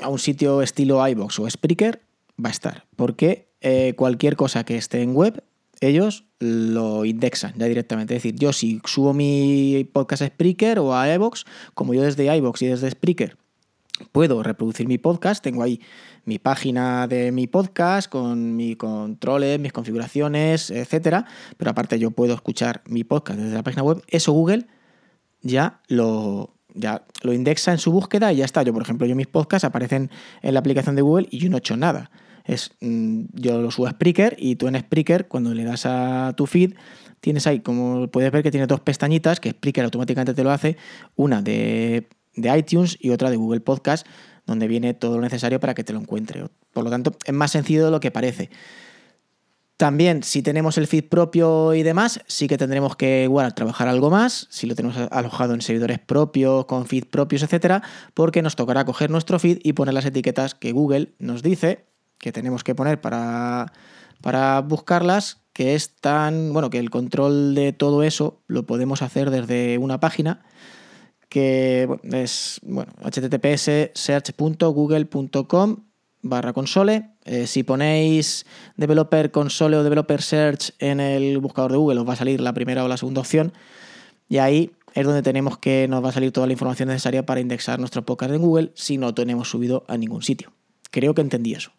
a 0.00 0.08
un 0.08 0.18
sitio 0.18 0.62
estilo 0.62 1.06
iBox 1.06 1.38
o 1.38 1.48
Spreaker, 1.48 2.02
va 2.42 2.48
a 2.48 2.52
estar. 2.52 2.84
Porque 2.96 3.48
eh, 3.60 3.94
cualquier 3.96 4.36
cosa 4.36 4.64
que 4.64 4.76
esté 4.76 5.02
en 5.02 5.14
web, 5.14 5.42
ellos 5.80 6.24
lo 6.38 7.04
indexan 7.04 7.54
ya 7.56 7.66
directamente. 7.66 8.14
Es 8.14 8.22
decir, 8.22 8.38
yo 8.38 8.52
si 8.52 8.80
subo 8.84 9.12
mi 9.12 9.88
podcast 9.92 10.22
a 10.22 10.26
Spreaker 10.26 10.78
o 10.78 10.94
a 10.94 11.12
iBox, 11.14 11.44
como 11.74 11.94
yo 11.94 12.02
desde 12.02 12.34
iBox 12.36 12.62
y 12.62 12.66
desde 12.66 12.90
Spreaker 12.90 13.36
puedo 14.10 14.42
reproducir 14.42 14.88
mi 14.88 14.98
podcast, 14.98 15.42
tengo 15.42 15.62
ahí 15.62 15.80
mi 16.24 16.38
página 16.38 17.06
de 17.06 17.32
mi 17.32 17.46
podcast 17.46 18.10
con 18.10 18.56
mis 18.56 18.76
controles, 18.76 19.60
mis 19.60 19.72
configuraciones, 19.72 20.70
etcétera, 20.70 21.26
pero 21.56 21.70
aparte 21.70 21.98
yo 21.98 22.10
puedo 22.10 22.34
escuchar 22.34 22.82
mi 22.86 23.04
podcast 23.04 23.38
desde 23.38 23.54
la 23.54 23.62
página 23.62 23.82
web, 23.82 24.02
eso 24.08 24.32
Google 24.32 24.66
ya 25.42 25.80
lo 25.88 26.54
ya 26.74 27.04
lo 27.22 27.32
indexa 27.32 27.72
en 27.72 27.78
su 27.78 27.92
búsqueda 27.92 28.32
y 28.32 28.36
ya 28.36 28.44
está. 28.44 28.62
Yo, 28.62 28.72
por 28.72 28.82
ejemplo, 28.82 29.06
yo 29.06 29.14
mis 29.14 29.26
podcasts 29.26 29.64
aparecen 29.64 30.10
en 30.40 30.54
la 30.54 30.60
aplicación 30.60 30.96
de 30.96 31.02
Google 31.02 31.28
y 31.30 31.38
yo 31.38 31.50
no 31.50 31.56
he 31.56 31.58
hecho 31.58 31.76
nada. 31.76 32.10
Es, 32.44 32.72
mm, 32.80 33.24
yo 33.34 33.60
lo 33.60 33.70
subo 33.70 33.86
a 33.86 33.90
Spreaker 33.90 34.36
y 34.38 34.56
tú 34.56 34.68
en 34.68 34.78
Spreaker, 34.78 35.28
cuando 35.28 35.54
le 35.54 35.64
das 35.64 35.86
a 35.86 36.34
tu 36.36 36.46
feed, 36.46 36.74
tienes 37.20 37.46
ahí, 37.46 37.60
como 37.60 38.08
puedes 38.08 38.32
ver 38.32 38.42
que 38.42 38.50
tiene 38.50 38.66
dos 38.66 38.80
pestañitas, 38.80 39.38
que 39.38 39.50
Spreaker 39.50 39.84
automáticamente 39.84 40.34
te 40.34 40.42
lo 40.42 40.50
hace, 40.50 40.76
una 41.14 41.42
de, 41.42 42.08
de 42.34 42.56
iTunes 42.56 42.96
y 43.00 43.10
otra 43.10 43.30
de 43.30 43.36
Google 43.36 43.60
Podcast, 43.60 44.06
donde 44.46 44.68
viene 44.68 44.94
todo 44.94 45.16
lo 45.16 45.22
necesario 45.22 45.60
para 45.60 45.74
que 45.74 45.84
te 45.84 45.92
lo 45.92 46.00
encuentre. 46.00 46.44
Por 46.72 46.84
lo 46.84 46.90
tanto, 46.90 47.12
es 47.24 47.32
más 47.32 47.50
sencillo 47.50 47.84
de 47.84 47.90
lo 47.90 48.00
que 48.00 48.10
parece. 48.10 48.50
También, 49.76 50.22
si 50.22 50.42
tenemos 50.42 50.78
el 50.78 50.86
feed 50.86 51.08
propio 51.08 51.74
y 51.74 51.82
demás, 51.82 52.20
sí 52.28 52.46
que 52.46 52.56
tendremos 52.56 52.94
que 52.94 53.24
igual 53.24 53.52
trabajar 53.54 53.88
algo 53.88 54.10
más, 54.10 54.46
si 54.48 54.66
lo 54.66 54.76
tenemos 54.76 54.96
alojado 55.10 55.54
en 55.54 55.60
servidores 55.60 55.98
propios, 55.98 56.66
con 56.66 56.86
feed 56.86 57.06
propios, 57.06 57.42
etcétera, 57.42 57.82
porque 58.14 58.42
nos 58.42 58.54
tocará 58.54 58.84
coger 58.84 59.10
nuestro 59.10 59.40
feed 59.40 59.58
y 59.64 59.72
poner 59.72 59.94
las 59.94 60.04
etiquetas 60.04 60.54
que 60.54 60.70
Google 60.70 61.14
nos 61.18 61.42
dice 61.42 61.86
que 62.18 62.30
tenemos 62.30 62.62
que 62.62 62.76
poner 62.76 63.00
para, 63.00 63.72
para 64.20 64.60
buscarlas, 64.60 65.42
que 65.52 65.74
es 65.74 65.96
tan, 65.96 66.52
bueno, 66.52 66.70
que 66.70 66.78
el 66.78 66.90
control 66.90 67.56
de 67.56 67.72
todo 67.72 68.04
eso 68.04 68.40
lo 68.46 68.64
podemos 68.64 69.02
hacer 69.02 69.30
desde 69.30 69.78
una 69.78 69.98
página 69.98 70.44
que 71.32 71.88
es 72.12 72.60
bueno, 72.62 72.92
https 73.00 73.90
search.google.com 73.94 75.76
barra 76.20 76.52
console. 76.52 77.16
Eh, 77.24 77.46
si 77.46 77.62
ponéis 77.62 78.44
developer 78.76 79.30
console 79.30 79.78
o 79.78 79.82
developer 79.82 80.20
search 80.20 80.74
en 80.78 81.00
el 81.00 81.38
buscador 81.38 81.72
de 81.72 81.78
Google, 81.78 82.00
os 82.00 82.06
va 82.08 82.12
a 82.12 82.16
salir 82.16 82.42
la 82.42 82.52
primera 82.52 82.84
o 82.84 82.88
la 82.88 82.98
segunda 82.98 83.22
opción. 83.22 83.54
Y 84.28 84.38
ahí 84.38 84.72
es 84.92 85.06
donde 85.06 85.22
tenemos 85.22 85.56
que 85.56 85.88
nos 85.88 86.04
va 86.04 86.10
a 86.10 86.12
salir 86.12 86.32
toda 86.32 86.46
la 86.46 86.52
información 86.52 86.90
necesaria 86.90 87.24
para 87.24 87.40
indexar 87.40 87.78
nuestro 87.78 88.04
podcast 88.04 88.34
en 88.34 88.42
Google 88.42 88.72
si 88.74 88.98
no 88.98 89.14
tenemos 89.14 89.48
subido 89.48 89.84
a 89.88 89.96
ningún 89.96 90.20
sitio. 90.20 90.52
Creo 90.90 91.14
que 91.14 91.22
entendí 91.22 91.54
eso. 91.54 91.72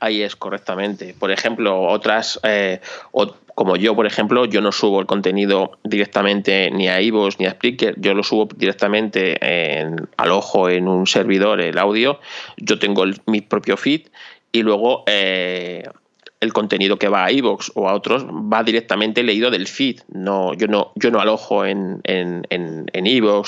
Ahí 0.00 0.22
es 0.22 0.34
correctamente. 0.34 1.14
Por 1.18 1.30
ejemplo, 1.30 1.82
otras, 1.82 2.40
eh, 2.42 2.80
o- 3.12 3.34
como 3.54 3.76
yo, 3.76 3.94
por 3.94 4.06
ejemplo, 4.06 4.46
yo 4.46 4.62
no 4.62 4.72
subo 4.72 5.00
el 5.00 5.06
contenido 5.06 5.72
directamente 5.84 6.70
ni 6.70 6.88
a 6.88 7.02
iVoox 7.02 7.38
ni 7.38 7.44
a 7.46 7.50
Spreaker, 7.50 7.94
yo 8.00 8.14
lo 8.14 8.22
subo 8.22 8.48
directamente 8.56 9.36
en, 9.42 10.08
al 10.16 10.30
ojo 10.32 10.70
en 10.70 10.88
un 10.88 11.06
servidor, 11.06 11.60
el 11.60 11.76
audio. 11.76 12.18
Yo 12.56 12.78
tengo 12.78 13.04
el- 13.04 13.20
mi 13.26 13.42
propio 13.42 13.76
feed 13.76 14.06
y 14.52 14.62
luego 14.62 15.04
eh, 15.06 15.84
el 16.40 16.54
contenido 16.54 16.98
que 16.98 17.08
va 17.08 17.26
a 17.26 17.32
iVoox 17.32 17.72
o 17.74 17.88
a 17.88 17.94
otros 17.94 18.24
va 18.26 18.62
directamente 18.62 19.22
leído 19.22 19.50
del 19.50 19.66
feed. 19.66 20.00
No, 20.08 20.54
yo 20.54 20.68
no, 20.68 20.92
yo 20.94 21.10
no 21.10 21.20
alojo 21.20 21.66
en, 21.66 22.00
en, 22.04 22.46
en, 22.48 22.86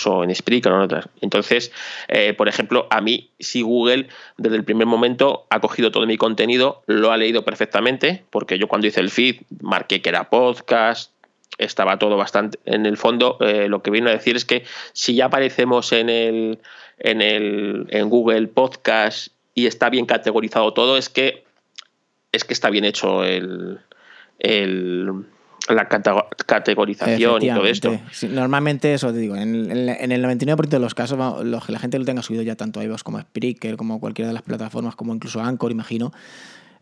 o 0.07 0.25
en 0.25 0.35
Spreaker 0.35 0.73
o 0.73 0.77
en 0.77 0.83
otras. 0.83 1.09
Entonces, 1.23 1.73
eh, 2.09 2.35
por 2.35 2.49
ejemplo, 2.49 2.87
a 2.91 3.01
mí, 3.01 3.31
si 3.39 3.63
Google 3.63 4.09
desde 4.37 4.57
el 4.57 4.65
primer 4.65 4.87
momento 4.87 5.47
ha 5.49 5.61
cogido 5.61 5.91
todo 5.91 6.07
mi 6.07 6.19
contenido, 6.19 6.83
lo 6.87 7.13
ha 7.13 7.17
leído 7.17 7.45
perfectamente, 7.45 8.25
porque 8.31 8.59
yo 8.59 8.69
cuando 8.69 8.87
hice 8.87 9.01
el 9.01 9.11
feed 9.11 9.37
marqué 9.63 10.03
que 10.03 10.11
era 10.11 10.29
podcast, 10.29 11.13
estaba 11.57 11.99
todo 11.99 12.19
bastante 12.19 12.59
en 12.67 12.85
el 12.85 12.99
fondo. 12.99 13.39
eh, 13.41 13.69
lo 13.69 13.83
que 13.83 13.91
vino 13.91 14.11
a 14.11 14.13
decir 14.13 14.37
es 14.37 14.45
que 14.45 14.65
si 14.93 15.15
ya 15.15 15.27
aparecemos 15.27 15.93
en 15.93 16.11
el, 16.11 16.59
en 16.99 17.23
el 17.23 17.87
en 17.89 18.11
Google 18.11 18.49
Podcast 18.49 19.29
y 19.55 19.67
está 19.67 19.89
bien 19.89 20.05
categorizado 20.05 20.73
todo, 20.75 20.97
es 20.99 21.09
que 21.09 21.45
es 22.33 22.45
que 22.45 22.53
está 22.55 22.71
bien 22.71 22.85
hecho 22.85 23.25
el, 23.25 23.79
el 24.39 25.11
la 25.69 25.87
categorización 25.89 27.43
y 27.43 27.47
todo 27.55 27.67
esto. 27.67 27.91
Normalmente, 28.35 28.95
eso 28.95 29.12
te 29.12 29.19
digo, 29.19 29.37
en, 29.37 29.71
en- 29.71 29.89
en 29.89 30.11
el 30.12 30.25
99% 30.25 30.69
de 30.69 30.79
los 30.81 30.95
casos, 30.95 31.19
los 31.45 31.69
la 31.69 31.79
gente 31.79 31.99
lo 31.99 32.05
tenga 32.05 32.23
subido 32.23 32.43
ya 32.43 32.57
tanto 32.57 32.81
a 32.81 32.85
iVoox 32.85 33.03
como 33.05 33.19
a 33.19 33.23
Spreaker, 33.23 33.77
como 33.77 34.01
cualquiera 34.01 34.27
de 34.29 34.35
las 34.35 34.43
plataformas, 34.43 34.97
como 34.97 35.15
incluso 35.15 35.41
Anchor, 35.41 35.71
imagino, 35.71 36.12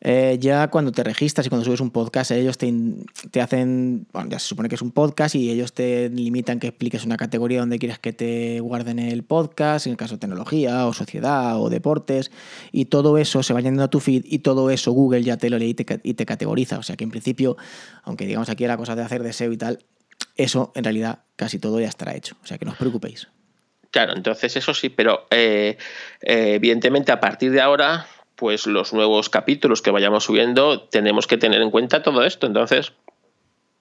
eh, 0.03 0.39
ya 0.41 0.69
cuando 0.69 0.93
te 0.93 1.05
registras 1.05 1.47
y 1.47 1.51
cuando 1.51 1.65
subes 1.65 1.81
un 1.81 1.91
podcast, 1.91 2.31
ellos 2.31 2.57
te, 2.57 3.41
hacen, 3.41 4.07
bueno, 4.13 4.31
ya 4.31 4.39
se 4.39 4.47
supone 4.47 4.69
que 4.69 4.75
es 4.75 4.83
un 4.83 4.93
podcast 4.93 5.35
y 5.35 5.51
ellos 5.51 5.75
te 5.75 6.09
limitan 6.09 6.59
que 6.59 6.69
expliques 6.69 7.05
una 7.05 7.19
categoría 7.19 7.61
donde 7.61 7.79
quieres 7.79 7.99
que 7.99 8.13
te 8.13 8.61
guarden 8.61 8.99
el 8.99 9.23
podcast, 9.25 9.87
en 9.87 9.93
el 9.93 9.97
caso 9.99 10.15
de 10.15 10.21
tecnología 10.21 10.87
o 10.87 10.95
sociedad 10.95 11.61
o 11.61 11.69
deportes, 11.69 12.31
y 12.73 12.87
todo 12.87 13.19
eso 13.19 13.43
se 13.43 13.53
va 13.53 13.59
añadiendo 13.59 13.85
a 13.85 13.89
tu 13.89 14.01
feed 14.01 14.25
y 14.25 14.39
todo 14.39 14.71
eso 14.71 14.93
Google 14.93 15.23
ya 15.23 15.37
te 15.37 15.51
lo 15.51 15.59
lee 15.59 15.77
y 16.03 16.15
te, 16.15 16.27
categoriza. 16.27 16.79
O 16.79 16.83
sea 16.83 16.97
que 16.97 17.05
en 17.05 17.11
principio, 17.11 17.57
aunque 18.03 18.27
digamos 18.27 18.49
aquí 18.49 18.67
la 18.67 18.77
cosa 18.79 18.97
de 18.97 19.03
hacer 19.03 19.23
deseo 19.23 19.53
y 19.53 19.59
tal, 19.59 19.85
eso 20.37 20.73
en 20.75 20.85
realidad 20.85 21.25
casi 21.37 21.59
todo 21.59 21.79
ya 21.79 21.89
estará 21.89 22.15
hecho. 22.17 22.37
O 22.43 22.47
sea 22.47 22.57
que 22.57 22.65
no 22.65 22.73
os 22.73 22.79
preocupéis. 22.79 23.29
Claro, 23.91 24.15
entonces 24.15 24.57
eso 24.57 24.73
sí, 24.73 24.89
pero 24.89 25.27
eh, 25.31 25.77
eh, 26.23 26.55
evidentemente 26.55 27.11
a 27.11 27.21
partir 27.21 27.51
de 27.51 27.61
ahora, 27.61 28.07
pues 28.41 28.67
los 28.67 28.95
nuevos 28.95 29.29
capítulos 29.29 29.83
que 29.83 29.91
vayamos 29.91 30.25
subiendo, 30.25 30.81
tenemos 30.81 31.27
que 31.27 31.37
tener 31.37 31.61
en 31.61 31.71
cuenta 31.71 32.03
todo 32.03 32.25
esto. 32.25 32.47
Entonces, 32.47 32.93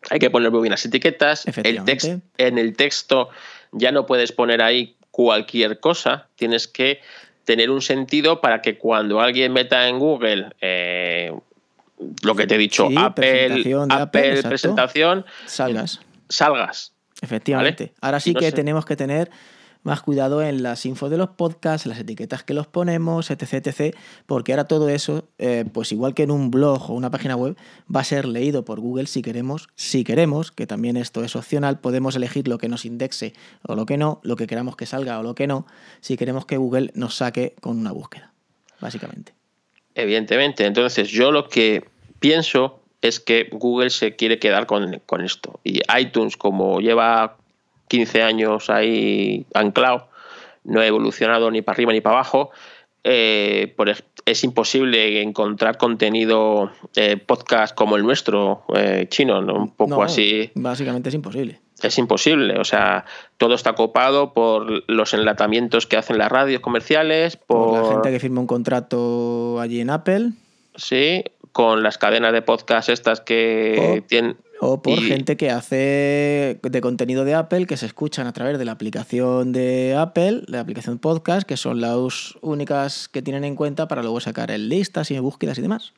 hay 0.10 0.20
que 0.20 0.30
poner 0.30 0.52
muy 0.52 0.60
bien 0.62 0.72
las 0.72 0.84
etiquetas. 0.84 1.46
El 1.64 1.86
text, 1.86 2.20
en 2.38 2.58
el 2.58 2.76
texto 2.76 3.30
ya 3.72 3.94
no 3.94 4.06
puedes 4.06 4.34
poner 4.34 4.62
ahí 4.62 4.98
cualquier 5.12 5.80
cosa, 5.80 6.28
tienes 6.36 6.68
que 6.68 7.00
tener 7.46 7.70
un 7.72 7.82
sentido 7.82 8.42
para 8.42 8.62
que 8.62 8.78
cuando 8.78 9.22
alguien 9.22 9.54
meta 9.54 9.88
en 9.88 9.98
Google 9.98 10.50
eh, 10.60 11.32
lo 12.22 12.36
que 12.36 12.46
te 12.46 12.56
he 12.56 12.58
dicho, 12.58 12.90
Sí, 12.90 12.96
Apple, 12.98 13.24
presentación 13.24 13.92
Apple, 13.94 14.44
presentación, 14.44 15.26
Salgas. 15.46 16.02
salgas. 16.28 16.94
Efectivamente. 17.22 17.94
Ahora 18.02 18.20
sí 18.20 18.34
no 18.34 18.42
que 18.42 18.48
sé. 18.48 18.52
tenemos 18.52 18.86
que 18.86 18.98
tener 18.98 19.32
más 19.84 20.02
cuidado 20.02 20.42
en 20.42 20.62
las 20.62 20.86
infos 20.86 21.10
de 21.10 21.18
los 21.18 21.30
podcasts, 21.30 21.88
las 21.88 22.00
etiquetas 22.00 22.44
que 22.44 22.54
los 22.54 22.68
ponemos, 22.68 23.32
etc, 23.32 23.54
etc, 23.66 23.96
porque 24.26 24.52
ahora 24.52 24.66
todo 24.66 24.90
eso, 24.90 25.30
eh, 25.38 25.66
pues 25.72 25.92
igual 25.92 26.14
que 26.14 26.24
en 26.24 26.32
un 26.32 26.52
blog 26.52 26.90
o 26.90 26.94
una 26.94 27.10
página 27.10 27.36
web, 27.36 27.56
va 27.94 28.02
a 28.02 28.04
ser 28.04 28.26
leído 28.26 28.66
por 28.66 28.80
Google 28.80 29.08
si 29.08 29.22
queremos, 29.22 29.70
si 29.76 30.04
queremos, 30.04 30.52
que 30.52 30.68
también 30.68 30.98
esto 30.98 31.24
es 31.24 31.36
opcional, 31.36 31.80
podemos 31.80 32.16
elegir 32.16 32.48
lo 32.48 32.58
que 32.58 32.68
nos 32.68 32.86
indexe 32.86 33.34
o 33.64 33.76
lo 33.76 33.86
que 33.86 33.98
no, 33.98 34.20
lo 34.24 34.36
que 34.36 34.48
queramos 34.48 34.76
que 34.76 34.86
salga 34.86 35.20
o 35.20 35.24
lo 35.24 35.36
que 35.36 35.48
no, 35.48 35.66
si 36.02 36.18
queremos 36.18 36.46
que 36.46 36.58
Google 36.58 36.92
nos 36.94 37.16
saque 37.16 37.56
con 37.62 37.78
una 37.78 37.92
búsqueda, 37.92 38.34
básicamente. 38.82 39.34
Evidentemente. 39.96 40.66
Entonces, 40.66 41.10
yo 41.10 41.32
lo 41.32 41.48
que 41.48 41.86
pienso 42.20 42.80
es 43.02 43.20
que 43.20 43.50
Google 43.52 43.90
se 43.90 44.16
quiere 44.16 44.40
quedar 44.40 44.66
con, 44.66 45.02
con 45.06 45.22
esto. 45.22 45.60
Y 45.64 45.82
iTunes, 45.98 46.38
como 46.38 46.80
lleva 46.80 47.38
15 47.90 48.24
años 48.24 48.70
ahí 48.70 49.46
anclado, 49.54 50.08
no 50.64 50.80
ha 50.80 50.88
evolucionado 50.88 51.52
ni 51.52 51.62
para 51.62 51.76
arriba 51.76 51.92
ni 51.92 52.00
para 52.00 52.16
abajo, 52.16 52.52
eh, 53.04 53.74
por 53.76 53.90
es 53.90 54.44
imposible 54.44 55.22
encontrar 55.22 55.78
contenido 55.78 56.72
eh, 56.96 57.18
podcast 57.18 57.76
como 57.76 57.98
el 57.98 58.04
nuestro, 58.04 58.64
eh, 58.76 59.08
chino, 59.10 59.42
¿no? 59.42 59.56
un 59.56 59.72
poco 59.76 59.98
No, 59.98 60.04
así. 60.04 60.52
Básicamente 60.56 61.10
es 61.10 61.16
imposible. 61.16 61.60
Es 61.82 61.98
imposible, 61.98 62.60
o 62.60 62.66
sea, 62.66 63.06
todo 63.38 63.56
está 63.56 63.74
copado 63.74 64.34
por 64.34 64.84
los 64.88 65.14
enlatamientos 65.14 65.88
que 65.88 65.98
hacen 65.98 66.18
las 66.18 66.30
radios 66.30 66.62
comerciales, 66.62 67.38
Por 67.38 67.70
por, 67.70 67.84
la 67.84 67.90
gente 67.90 68.12
que 68.12 68.20
firma 68.20 68.42
un 68.42 68.48
contrato 68.48 69.60
allí 69.60 69.80
en 69.82 69.90
Apple 69.90 70.32
sí, 70.80 71.24
con 71.52 71.84
las 71.84 71.98
cadenas 71.98 72.34
de 72.34 72.42
podcast 72.42 72.90
estas 72.90 73.22
que 73.22 74.04
tienen 74.08 74.38
o 74.60 74.82
por 74.82 75.00
y- 75.00 75.02
gente 75.08 75.38
que 75.38 75.50
hace 75.52 76.60
de 76.62 76.82
contenido 76.82 77.26
de 77.26 77.34
Apple 77.36 77.66
que 77.66 77.78
se 77.78 77.86
escuchan 77.86 78.28
a 78.28 78.34
través 78.34 78.58
de 78.60 78.66
la 78.66 78.74
aplicación 78.74 79.52
de 79.52 79.96
Apple, 79.98 80.44
la 80.48 80.60
aplicación 80.60 81.00
podcast, 81.00 81.48
que 81.48 81.58
son 81.58 81.82
las 81.82 82.36
únicas 82.42 83.08
que 83.10 83.22
tienen 83.22 83.44
en 83.44 83.56
cuenta 83.56 83.88
para 83.88 84.02
luego 84.02 84.20
sacar 84.20 84.52
el 84.52 84.70
listas 84.70 85.12
y 85.12 85.20
búsquedas 85.20 85.58
y 85.58 85.62
demás. 85.62 85.94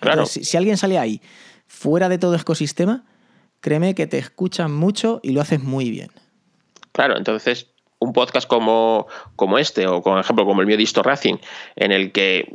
Claro. 0.00 0.20
Entonces, 0.20 0.44
si, 0.44 0.50
si 0.50 0.56
alguien 0.56 0.76
sale 0.76 0.98
ahí 0.98 1.20
fuera 1.66 2.08
de 2.08 2.18
todo 2.18 2.34
ecosistema, 2.34 3.04
créeme 3.60 3.94
que 3.94 4.06
te 4.06 4.18
escuchan 4.18 4.72
mucho 4.72 5.20
y 5.22 5.32
lo 5.32 5.40
haces 5.40 5.62
muy 5.62 5.90
bien. 5.90 6.10
Claro, 6.92 7.16
entonces 7.16 7.66
un 8.00 8.12
podcast 8.12 8.48
como, 8.48 9.06
como 9.36 9.58
este, 9.58 9.86
o 9.86 10.02
por 10.02 10.18
ejemplo 10.18 10.46
como 10.46 10.60
el 10.60 10.66
mío 10.66 10.76
Disto 10.76 11.02
Racing, 11.02 11.36
en 11.76 11.92
el 11.92 12.12
que 12.12 12.54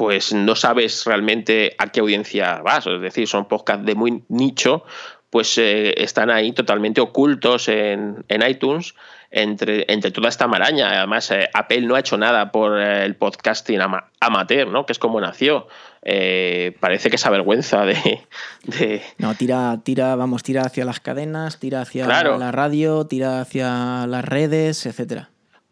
pues 0.00 0.32
no 0.32 0.54
sabes 0.56 1.04
realmente 1.04 1.74
a 1.76 1.88
qué 1.88 2.00
audiencia 2.00 2.62
vas, 2.62 2.86
es 2.86 3.02
decir, 3.02 3.28
son 3.28 3.46
podcasts 3.48 3.84
de 3.84 3.94
muy 3.94 4.24
nicho, 4.30 4.82
pues 5.28 5.58
eh, 5.58 5.92
están 6.02 6.30
ahí 6.30 6.52
totalmente 6.52 7.02
ocultos 7.02 7.68
en, 7.68 8.24
en 8.28 8.40
iTunes 8.48 8.94
entre, 9.30 9.84
entre 9.92 10.10
toda 10.10 10.30
esta 10.30 10.48
maraña. 10.48 10.88
Además, 10.96 11.30
eh, 11.32 11.50
Apple 11.52 11.82
no 11.82 11.96
ha 11.96 12.00
hecho 12.00 12.16
nada 12.16 12.50
por 12.50 12.80
eh, 12.80 13.04
el 13.04 13.14
podcasting 13.14 13.78
ama- 13.82 14.08
amateur, 14.20 14.68
¿no? 14.68 14.86
que 14.86 14.92
es 14.94 14.98
como 14.98 15.20
nació. 15.20 15.68
Eh, 16.02 16.74
parece 16.80 17.10
que 17.10 17.16
esa 17.16 17.28
vergüenza 17.28 17.84
de, 17.84 18.22
de, 18.64 19.02
No, 19.18 19.34
tira, 19.34 19.80
tira, 19.84 20.16
vamos, 20.16 20.42
tira 20.42 20.62
hacia 20.62 20.86
las 20.86 20.98
cadenas, 21.00 21.60
tira 21.60 21.82
hacia 21.82 22.06
Claro. 22.06 22.38
la 22.38 22.52
radio, 22.52 23.06
tira 23.06 23.42
hacia 23.42 24.06
las 24.06 24.24
redes, 24.24 24.86
etcétera. 24.86 25.28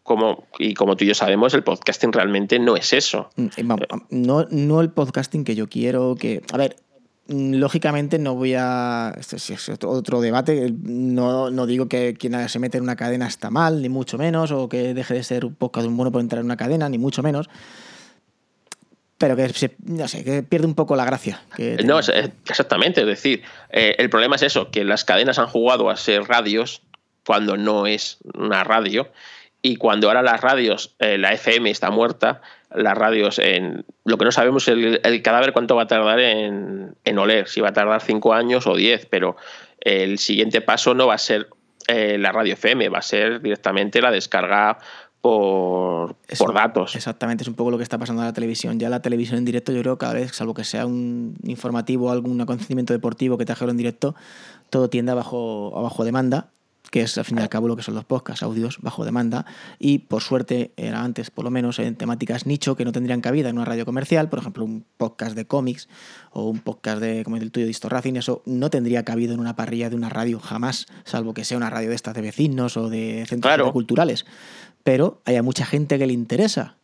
Como, 0.09 0.47
y 0.57 0.73
como 0.73 0.95
tú 0.95 1.03
y 1.03 1.07
yo 1.09 1.13
sabemos, 1.13 1.53
el 1.53 1.61
podcasting 1.61 2.11
realmente 2.11 2.57
no 2.57 2.75
es 2.75 2.93
eso. 2.93 3.29
Mm, 3.35 3.45
eh, 3.57 3.63
No, 4.09 4.47
no 4.49 4.81
el 4.81 4.89
podcasting 4.89 5.43
que 5.43 5.53
yo 5.53 5.69
quiero, 5.69 6.15
que... 6.19 6.41
A 6.51 6.57
ver, 6.57 6.77
mm, 7.27 7.53
lógicamente 7.57 8.17
no 8.17 8.33
voy 8.33 8.55
a... 8.57 9.13
Esto 9.19 9.35
es, 9.35 9.69
otro 9.83 10.19
debate. 10.19 10.73
No, 10.81 11.51
no 11.51 11.67
digo 11.67 11.87
que 11.87 12.15
quien 12.15 12.49
se 12.49 12.57
mete 12.57 12.77
en 12.79 12.83
una 12.85 12.95
cadena 12.95 13.27
está 13.27 13.51
mal, 13.51 13.83
ni 13.83 13.89
mucho 13.89 14.17
menos, 14.17 14.51
o 14.51 14.67
que 14.67 14.95
deje 14.95 15.13
de 15.13 15.21
ser 15.23 15.45
un 15.45 15.53
podcast 15.53 15.85
un 15.85 15.95
bueno 15.95 16.11
por 16.11 16.21
entrar 16.21 16.39
en 16.39 16.45
una 16.45 16.57
cadena, 16.57 16.89
ni 16.89 16.97
mucho 16.97 17.21
menos. 17.21 17.47
Pero 19.19 19.35
que, 19.35 19.47
se, 19.49 19.75
no 19.85 20.07
sé, 20.07 20.23
que 20.23 20.41
pierde 20.41 20.65
un 20.65 20.73
poco 20.73 20.95
la 20.95 21.05
gracia. 21.05 21.43
que 21.55 21.71
No, 21.83 21.99
tenía. 21.99 21.99
es- 21.99 22.09
es- 22.09 22.31
exactamente. 22.49 23.01
Es 23.01 23.07
decir, 23.07 23.43
eh, 23.69 23.93
el 23.99 24.09
problema 24.09 24.37
es 24.37 24.41
eso, 24.41 24.71
que 24.71 24.83
las 24.83 25.05
cadenas 25.05 25.37
han 25.37 25.47
jugado 25.47 25.91
a 25.91 25.97
ser 25.97 26.23
radios 26.23 26.81
cuando 27.25 27.57
no 27.57 27.85
es 27.85 28.17
una 28.33 28.63
radio. 28.63 29.07
Y 29.61 29.75
cuando 29.75 30.07
ahora 30.07 30.21
las 30.21 30.39
radios, 30.41 30.95
eh, 30.99 31.17
la 31.17 31.33
FM 31.33 31.69
está 31.69 31.91
muerta, 31.91 32.41
las 32.73 32.97
radios, 32.97 33.39
en 33.39 33.85
lo 34.05 34.17
que 34.17 34.25
no 34.25 34.31
sabemos 34.31 34.67
es 34.67 34.73
el, 34.73 35.01
el 35.03 35.21
cadáver 35.21 35.51
cuánto 35.53 35.75
va 35.75 35.83
a 35.83 35.87
tardar 35.87 36.19
en, 36.19 36.95
en 37.03 37.17
oler, 37.19 37.47
si 37.49 37.59
va 37.59 37.69
a 37.69 37.73
tardar 37.73 38.01
cinco 38.01 38.33
años 38.33 38.67
o 38.67 38.75
diez, 38.75 39.05
pero 39.05 39.35
el 39.81 40.17
siguiente 40.19 40.61
paso 40.61 40.93
no 40.93 41.07
va 41.07 41.15
a 41.15 41.17
ser 41.17 41.49
eh, 41.87 42.17
la 42.17 42.31
radio 42.31 42.53
FM, 42.53 42.87
va 42.89 42.99
a 42.99 43.01
ser 43.01 43.41
directamente 43.41 44.01
la 44.01 44.11
descarga 44.11 44.77
por, 45.21 46.15
Eso- 46.27 46.45
por 46.45 46.53
datos. 46.53 46.95
Exactamente, 46.95 47.43
es 47.43 47.47
un 47.47 47.55
poco 47.55 47.71
lo 47.71 47.77
que 47.77 47.83
está 47.83 47.97
pasando 47.97 48.21
en 48.21 48.27
la 48.27 48.33
televisión. 48.33 48.79
Ya 48.79 48.89
la 48.89 49.01
televisión 49.01 49.37
en 49.39 49.45
directo, 49.45 49.71
yo 49.71 49.81
creo 49.81 49.97
que 49.97 50.01
cada 50.05 50.13
vez, 50.13 50.31
salvo 50.33 50.53
que 50.53 50.63
sea 50.63 50.85
un 50.85 51.35
informativo 51.43 52.07
o 52.07 52.11
algún 52.11 52.39
acontecimiento 52.39 52.93
deportivo 52.93 53.37
que 53.37 53.45
trajeron 53.45 53.71
en 53.71 53.77
directo, 53.77 54.15
todo 54.69 54.89
tiende 54.89 55.11
a 55.11 55.15
bajo, 55.15 55.73
a 55.77 55.81
bajo 55.81 56.05
demanda, 56.05 56.47
que 56.91 57.01
es 57.01 57.17
al 57.17 57.25
fin 57.25 57.37
y 57.37 57.41
al 57.41 57.49
cabo 57.49 57.67
lo 57.67 57.75
que 57.75 57.83
son 57.83 57.95
los 57.95 58.05
podcasts, 58.05 58.43
audios 58.43 58.79
bajo 58.81 59.05
demanda. 59.05 59.45
Y 59.77 59.99
por 59.99 60.21
suerte, 60.23 60.71
era 60.77 61.03
antes 61.03 61.29
por 61.29 61.45
lo 61.45 61.51
menos 61.51 61.79
en 61.79 61.95
temáticas 61.95 62.45
nicho 62.45 62.75
que 62.75 62.85
no 62.85 62.91
tendrían 62.91 63.21
cabida 63.21 63.49
en 63.49 63.57
una 63.57 63.65
radio 63.65 63.85
comercial, 63.85 64.29
por 64.29 64.39
ejemplo, 64.39 64.65
un 64.65 64.85
podcast 64.97 65.35
de 65.35 65.45
cómics 65.45 65.87
o 66.31 66.49
un 66.49 66.59
podcast 66.59 67.01
de, 67.01 67.23
como 67.23 67.37
el 67.37 67.51
tuyo, 67.51 67.65
de 67.65 67.71
Histo 67.71 67.89
Racing, 67.89 68.15
eso 68.15 68.41
no 68.45 68.69
tendría 68.69 69.03
cabido 69.05 69.33
en 69.33 69.39
una 69.39 69.55
parrilla 69.55 69.89
de 69.89 69.95
una 69.95 70.09
radio 70.09 70.39
jamás, 70.39 70.87
salvo 71.05 71.33
que 71.33 71.45
sea 71.45 71.57
una 71.57 71.69
radio 71.69 71.89
de 71.89 71.95
estas 71.95 72.13
de 72.15 72.21
vecinos 72.21 72.77
o 72.77 72.89
de 72.89 73.25
centros 73.27 73.49
Claro. 73.55 73.71
culturales. 73.71 74.25
Pero 74.83 75.21
hay 75.25 75.35
a 75.35 75.43
mucha 75.43 75.65
gente 75.65 75.99
que 75.99 76.07
le 76.07 76.13
interesa. 76.13 76.77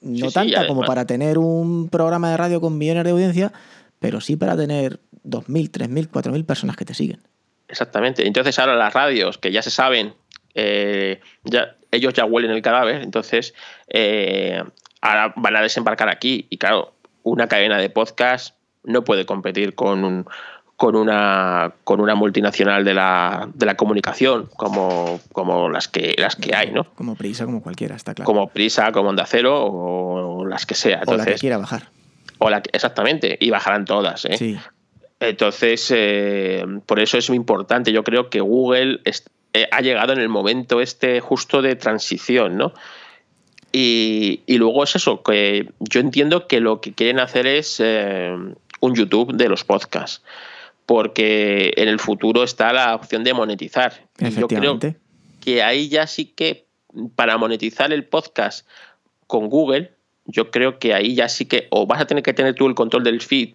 No 0.00 0.28
Sí, 0.28 0.34
tanta 0.34 0.66
como 0.68 0.82
para 0.82 1.06
tener 1.06 1.38
un 1.38 1.88
programa 1.88 2.30
de 2.30 2.36
radio 2.36 2.60
con 2.60 2.78
millones 2.78 3.02
de 3.04 3.10
audiencia, 3.10 3.52
pero 3.98 4.20
sí 4.20 4.36
para 4.36 4.56
tener 4.56 5.00
2.000, 5.24 5.70
3.000, 5.72 6.08
4.000 6.08 6.44
personas 6.44 6.76
que 6.76 6.84
te 6.84 6.94
siguen. 6.94 7.20
Exactamente. 7.68 8.26
Entonces 8.26 8.58
ahora 8.58 8.74
las 8.76 8.92
radios, 8.94 9.38
que 9.38 9.52
ya 9.52 9.62
se 9.62 9.70
saben, 9.70 10.14
eh, 10.54 11.20
ya, 11.44 11.76
ellos 11.90 12.14
ya 12.14 12.24
huelen 12.24 12.50
el 12.50 12.62
cadáver, 12.62 13.02
entonces 13.02 13.54
eh, 13.88 14.62
ahora 15.00 15.32
van 15.36 15.56
a 15.56 15.62
desembarcar 15.62 16.08
aquí. 16.08 16.46
Y 16.50 16.58
claro, 16.58 16.94
una 17.22 17.46
cadena 17.48 17.78
de 17.78 17.90
podcast 17.90 18.54
no 18.84 19.04
puede 19.04 19.26
competir 19.26 19.74
con 19.74 20.04
un 20.04 20.26
con 20.76 20.94
una 20.94 21.72
con 21.82 22.00
una 22.00 22.14
multinacional 22.14 22.84
de 22.84 22.94
la, 22.94 23.48
de 23.52 23.66
la 23.66 23.76
comunicación 23.76 24.48
como, 24.56 25.18
como 25.32 25.68
las 25.68 25.88
que 25.88 26.14
las 26.18 26.36
que 26.36 26.54
hay, 26.54 26.70
¿no? 26.70 26.84
Como 26.94 27.16
prisa, 27.16 27.44
como 27.46 27.62
cualquiera, 27.62 27.96
está 27.96 28.14
claro. 28.14 28.26
Como 28.26 28.48
Prisa, 28.48 28.92
como 28.92 29.08
Onda 29.08 29.26
Cero 29.26 29.66
o 29.66 30.46
las 30.46 30.66
que 30.66 30.74
sea. 30.74 31.02
o 31.06 31.16
la 31.16 31.24
que 31.24 31.34
quiera 31.34 31.58
bajar. 31.58 31.88
o 32.38 32.48
la 32.48 32.62
que- 32.62 32.70
exactamente, 32.72 33.36
y 33.40 33.50
bajarán 33.50 33.84
todas, 33.86 34.24
¿eh? 34.24 34.36
Sí. 34.36 34.56
Entonces, 35.20 35.92
eh, 35.94 36.64
por 36.86 37.00
eso 37.00 37.18
es 37.18 37.28
muy 37.28 37.36
importante. 37.36 37.92
Yo 37.92 38.04
creo 38.04 38.30
que 38.30 38.40
Google 38.40 39.00
eh, 39.52 39.68
ha 39.70 39.80
llegado 39.80 40.12
en 40.12 40.20
el 40.20 40.28
momento 40.28 40.80
este 40.80 41.20
justo 41.20 41.60
de 41.62 41.76
transición, 41.76 42.56
¿no? 42.56 42.72
Y, 43.72 44.42
y 44.46 44.56
luego 44.58 44.84
es 44.84 44.96
eso, 44.96 45.22
que 45.22 45.68
yo 45.80 46.00
entiendo 46.00 46.46
que 46.46 46.60
lo 46.60 46.80
que 46.80 46.94
quieren 46.94 47.18
hacer 47.18 47.46
es 47.46 47.80
eh, 47.80 48.34
un 48.80 48.94
YouTube 48.94 49.34
de 49.34 49.48
los 49.48 49.64
podcasts, 49.64 50.22
porque 50.86 51.74
en 51.76 51.88
el 51.88 51.98
futuro 51.98 52.44
está 52.44 52.72
la 52.72 52.94
opción 52.94 53.24
de 53.24 53.34
monetizar. 53.34 53.92
Y 54.18 54.24
yo 54.24 54.30
creo 54.30 54.46
Efectivamente. 54.46 54.96
que 55.44 55.62
ahí 55.62 55.88
ya 55.88 56.06
sí 56.06 56.26
que 56.26 56.66
para 57.14 57.36
monetizar 57.36 57.92
el 57.92 58.04
podcast 58.04 58.66
con 59.26 59.48
Google, 59.48 59.92
yo 60.24 60.50
creo 60.50 60.78
que 60.78 60.94
ahí 60.94 61.14
ya 61.14 61.28
sí 61.28 61.44
que 61.44 61.68
o 61.70 61.86
vas 61.86 62.00
a 62.00 62.06
tener 62.06 62.22
que 62.22 62.32
tener 62.32 62.54
tú 62.54 62.66
el 62.66 62.74
control 62.74 63.04
del 63.04 63.20
feed 63.20 63.54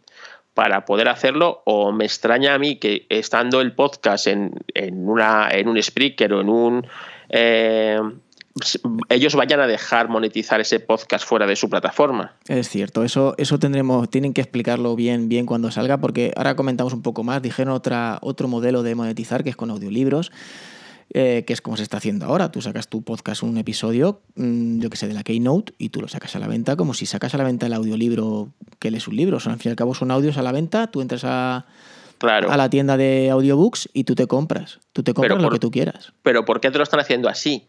para 0.54 0.86
poder 0.86 1.08
hacerlo, 1.10 1.62
o 1.66 1.92
me 1.92 2.06
extraña 2.06 2.54
a 2.54 2.60
mí 2.60 2.78
que 2.78 3.06
estando 3.10 3.62
el 3.62 3.74
podcast 3.74 4.28
en, 4.28 4.52
en, 4.74 5.08
una, 5.10 5.50
en 5.52 5.68
un 5.68 5.82
Spreaker 5.82 6.34
o 6.34 6.42
en 6.42 6.50
un... 6.50 6.88
eh, 7.30 8.00
ellos 9.10 9.34
vayan 9.34 9.62
a 9.62 9.68
dejar 9.68 10.10
monetizar 10.10 10.62
ese 10.62 10.80
podcast 10.80 11.26
fuera 11.26 11.48
de 11.48 11.56
su 11.56 11.70
plataforma. 11.70 12.36
Es 12.48 12.70
cierto, 12.70 13.04
eso, 13.04 13.34
eso 13.40 13.58
tendremos, 13.58 14.10
tienen 14.12 14.32
que 14.34 14.42
explicarlo 14.42 14.96
bien, 14.96 15.28
bien 15.28 15.48
cuando 15.48 15.72
salga, 15.72 15.98
porque 15.98 16.34
ahora 16.36 16.56
comentamos 16.56 16.94
un 16.94 17.02
poco 17.02 17.24
más, 17.24 17.42
dijeron 17.42 17.74
otra, 17.74 18.20
otro 18.22 18.48
modelo 18.48 18.84
de 18.84 18.94
monetizar 18.94 19.44
que 19.44 19.50
es 19.50 19.56
con 19.56 19.72
audiolibros, 19.72 20.32
eh, 21.10 21.44
que 21.46 21.54
es 21.54 21.62
como 21.62 21.78
se 21.78 21.84
está 21.84 21.98
haciendo 21.98 22.26
ahora. 22.26 22.52
Tú 22.52 22.62
sacas 22.62 22.88
tu 22.88 23.02
podcast, 23.02 23.44
un 23.44 23.58
episodio, 23.58 24.22
mmm, 24.36 24.80
yo 24.80 24.90
que 24.90 24.98
sé, 24.98 25.08
de 25.08 25.14
la 25.14 25.24
Keynote, 25.24 25.74
y 25.78 25.90
tú 25.90 26.02
lo 26.02 26.08
sacas 26.08 26.36
a 26.36 26.40
la 26.40 26.48
venta 26.48 26.76
como 26.76 26.94
si 26.94 27.06
sacas 27.06 27.34
a 27.34 27.38
la 27.38 27.44
venta 27.44 27.66
el 27.66 27.74
audiolibro 27.74 28.50
que 28.80 28.92
lees 28.92 29.08
un 29.08 29.16
libro. 29.16 29.38
O 29.38 29.40
sea, 29.40 29.54
al 29.54 29.60
fin 29.60 29.70
y 29.70 29.72
al 29.72 29.76
cabo 29.76 29.94
son 29.96 30.12
audios 30.12 30.38
a 30.38 30.42
la 30.44 30.52
venta, 30.52 30.88
tú 30.88 31.02
entras 31.02 31.24
a, 31.26 31.66
Claro. 32.20 32.52
a 32.52 32.58
la 32.58 32.70
tienda 32.70 32.96
de 32.98 33.30
audiobooks 33.32 33.90
y 33.94 34.06
tú 34.06 34.16
te 34.16 34.28
compras. 34.28 34.80
Tú 34.94 35.04
te 35.04 35.14
compras 35.14 35.42
lo 35.42 35.50
que 35.50 35.60
tú 35.60 35.72
quieras. 35.72 36.14
Pero 36.22 36.46
¿por 36.46 36.62
qué 36.62 36.72
te 36.72 36.78
lo 36.78 36.84
están 36.84 37.00
haciendo 37.00 37.28
así? 37.28 37.68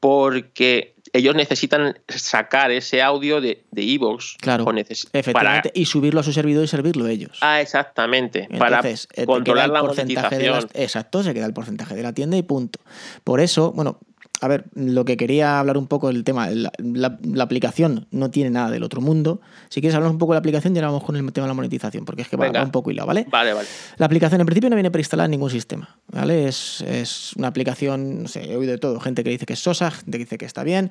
Porque 0.00 0.95
ellos 1.12 1.34
necesitan 1.34 1.98
sacar 2.08 2.70
ese 2.70 3.02
audio 3.02 3.40
de 3.40 3.64
de 3.70 3.82
iVoox 3.82 4.36
Claro, 4.38 4.64
efectivamente, 5.12 5.32
para- 5.32 5.80
y 5.80 5.86
subirlo 5.86 6.20
a 6.20 6.22
su 6.22 6.32
servidor 6.32 6.64
y 6.64 6.68
servirlo 6.68 7.06
ellos. 7.06 7.38
Ah, 7.40 7.60
exactamente. 7.60 8.48
Entonces, 8.50 9.06
para 9.08 9.22
eh, 9.22 9.26
controlar 9.26 9.66
el 9.66 9.72
la 9.72 9.80
porcentaje 9.80 10.36
de 10.38 10.48
monetización. 10.50 10.70
las- 10.74 10.84
exacto, 10.84 11.22
se 11.22 11.34
queda 11.34 11.46
el 11.46 11.52
porcentaje 11.52 11.94
de 11.94 12.02
la 12.02 12.12
tienda 12.12 12.36
y 12.36 12.42
punto. 12.42 12.80
Por 13.24 13.40
eso, 13.40 13.72
bueno, 13.72 13.98
a 14.40 14.48
ver, 14.48 14.64
lo 14.74 15.04
que 15.04 15.16
quería 15.16 15.58
hablar 15.58 15.78
un 15.78 15.86
poco 15.86 16.08
del 16.08 16.22
tema, 16.24 16.50
la, 16.50 16.70
la- 16.78 17.18
la 17.22 17.44
aplicación 17.44 18.06
no 18.10 18.30
tiene 18.30 18.50
nada 18.50 18.70
del 18.70 18.82
otro 18.82 19.00
mundo. 19.00 19.40
Si 19.70 19.80
quieres 19.80 19.94
hablar 19.96 20.10
un 20.10 20.18
poco 20.18 20.32
de 20.32 20.36
la 20.36 20.40
aplicación, 20.40 20.74
ya 20.74 20.82
vamos 20.82 21.02
con 21.04 21.16
el 21.16 21.32
tema 21.32 21.46
de 21.46 21.48
la 21.48 21.54
monetización, 21.54 22.04
porque 22.04 22.22
es 22.22 22.28
que 22.28 22.36
va, 22.36 22.44
va 22.60 22.64
un 22.66 22.70
poco 22.72 22.90
hilado, 22.90 23.06
¿vale? 23.06 23.26
Vale, 23.30 23.52
vale. 23.54 23.68
La 23.96 24.06
aplicación 24.06 24.40
en 24.40 24.46
principio 24.46 24.68
no 24.70 24.76
viene 24.76 24.90
preinstalada 24.90 25.24
en 25.24 25.30
ningún 25.30 25.50
sistema, 25.50 25.98
¿vale? 26.12 26.48
Es, 26.48 26.82
es 26.82 27.32
una 27.36 27.48
aplicación, 27.48 28.22
no 28.24 28.28
sé, 28.28 28.44
he 28.52 28.56
oído 28.56 28.72
de 28.72 28.78
todo, 28.78 29.00
gente 29.00 29.24
que 29.24 29.30
dice 29.30 29.46
que 29.46 29.54
es 29.54 29.60
sosa, 29.60 29.90
gente 29.90 30.12
que 30.18 30.24
dice 30.24 30.38
que 30.38 30.44
está 30.44 30.62
bien. 30.64 30.90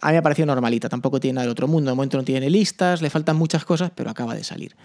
A 0.00 0.06
mí 0.08 0.12
me 0.12 0.18
ha 0.18 0.22
parecido 0.22 0.46
normalita, 0.46 0.88
tampoco 0.88 1.18
tiene 1.20 1.34
nada 1.34 1.42
del 1.46 1.50
otro 1.52 1.66
mundo, 1.68 1.90
de 1.90 1.96
momento 1.96 2.16
no 2.16 2.22
tiene 2.24 2.48
listas, 2.48 3.02
le 3.02 3.10
faltan 3.10 3.36
muchas 3.36 3.64
cosas, 3.64 3.90
pero 3.94 4.08
acaba 4.08 4.34
de 4.34 4.44
salir. 4.44 4.76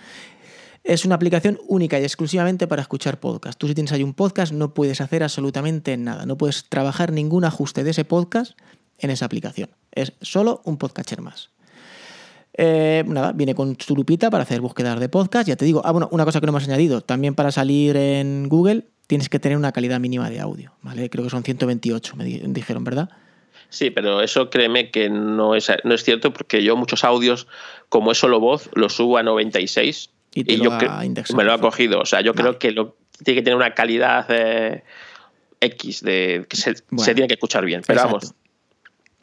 Es 0.86 1.04
una 1.04 1.15
aplicación 1.15 1.60
única 1.67 2.00
y 2.00 2.04
exclusivamente 2.04 2.67
para 2.67 2.84
escuchar 2.84 3.19
podcast. 3.19 3.58
Tú 3.58 3.67
si 3.67 3.74
tienes 3.74 3.91
ahí 3.91 4.04
un 4.04 4.13
podcast 4.13 4.54
no 4.54 4.76
puedes 4.76 5.02
hacer 5.02 5.24
absolutamente 5.24 5.98
nada, 5.98 6.28
no 6.28 6.38
puedes 6.38 6.65
trabajar 6.69 7.12
ningún 7.12 7.43
ajuste 7.43 7.84
de 7.84 7.89
ese 7.89 8.06
podcast 8.06 8.56
en 9.00 9.10
esa 9.10 9.26
aplicación. 9.26 9.71
Es 9.91 10.13
solo 10.21 10.62
un 10.63 10.78
podcatcher 10.78 11.21
más. 11.21 11.50
Eh, 12.54 13.04
nada, 13.08 13.32
viene 13.32 13.56
con 13.56 13.76
su 13.80 13.95
lupita 13.95 14.30
para 14.30 14.43
hacer 14.43 14.62
búsquedas 14.62 15.00
de 15.00 15.10
podcast. 15.10 15.48
Ya 15.48 15.56
te 15.56 15.65
digo, 15.65 15.82
ah, 15.84 15.91
bueno, 15.91 16.08
una 16.12 16.24
cosa 16.24 16.39
que 16.39 16.45
no 16.45 16.52
hemos 16.52 16.65
añadido, 16.65 17.02
también 17.02 17.34
para 17.34 17.52
salir 17.52 17.98
en 17.98 18.48
Google 18.48 18.86
tienes 19.08 19.28
que 19.28 19.39
tener 19.39 19.58
una 19.58 19.71
calidad 19.71 20.00
mínima 20.00 20.30
de 20.30 20.39
audio, 20.39 20.71
¿vale? 20.84 21.10
Creo 21.10 21.24
que 21.24 21.32
son 21.32 21.43
128, 21.43 22.15
me 22.15 22.26
di- 22.26 22.41
dijeron, 22.45 22.84
¿verdad? 22.84 23.10
Sí, 23.69 23.89
pero 23.89 24.21
eso 24.21 24.52
créeme 24.52 24.91
que 24.91 25.10
no 25.10 25.56
es, 25.56 25.67
no 25.84 25.95
es 25.95 26.04
cierto 26.04 26.32
porque 26.32 26.63
yo 26.63 26.76
muchos 26.78 27.04
audios, 27.04 27.48
como 27.89 28.12
es 28.12 28.19
solo 28.19 28.39
voz, 28.39 28.69
los 28.76 28.95
subo 28.95 29.17
a 29.17 29.24
96 29.24 30.12
Y 30.36 30.43
te 30.43 30.58
lo 30.58 30.65
yo 30.65 30.91
ha 30.91 31.06
indexado, 31.06 31.38
me 31.38 31.45
lo 31.45 31.54
ha 31.54 31.60
cogido. 31.60 32.02
O 32.02 32.06
sea, 32.06 32.21
yo 32.21 32.34
Vale. 32.34 32.41
creo 32.43 32.60
que 32.60 32.71
lo, 32.71 32.98
tiene 33.24 33.39
que 33.39 33.43
tener 33.43 33.56
una 33.56 33.74
calidad 33.74 34.26
eh, 34.30 34.84
X 35.62 36.02
de 36.02 36.45
que 36.48 36.58
se, 36.58 36.76
Bueno. 36.89 37.04
se 37.06 37.15
tiene 37.15 37.28
que 37.28 37.36
escuchar 37.36 37.65
bien. 37.65 37.82
Pero 37.88 38.02
Exacto. 38.02 38.17
vamos, 38.17 38.36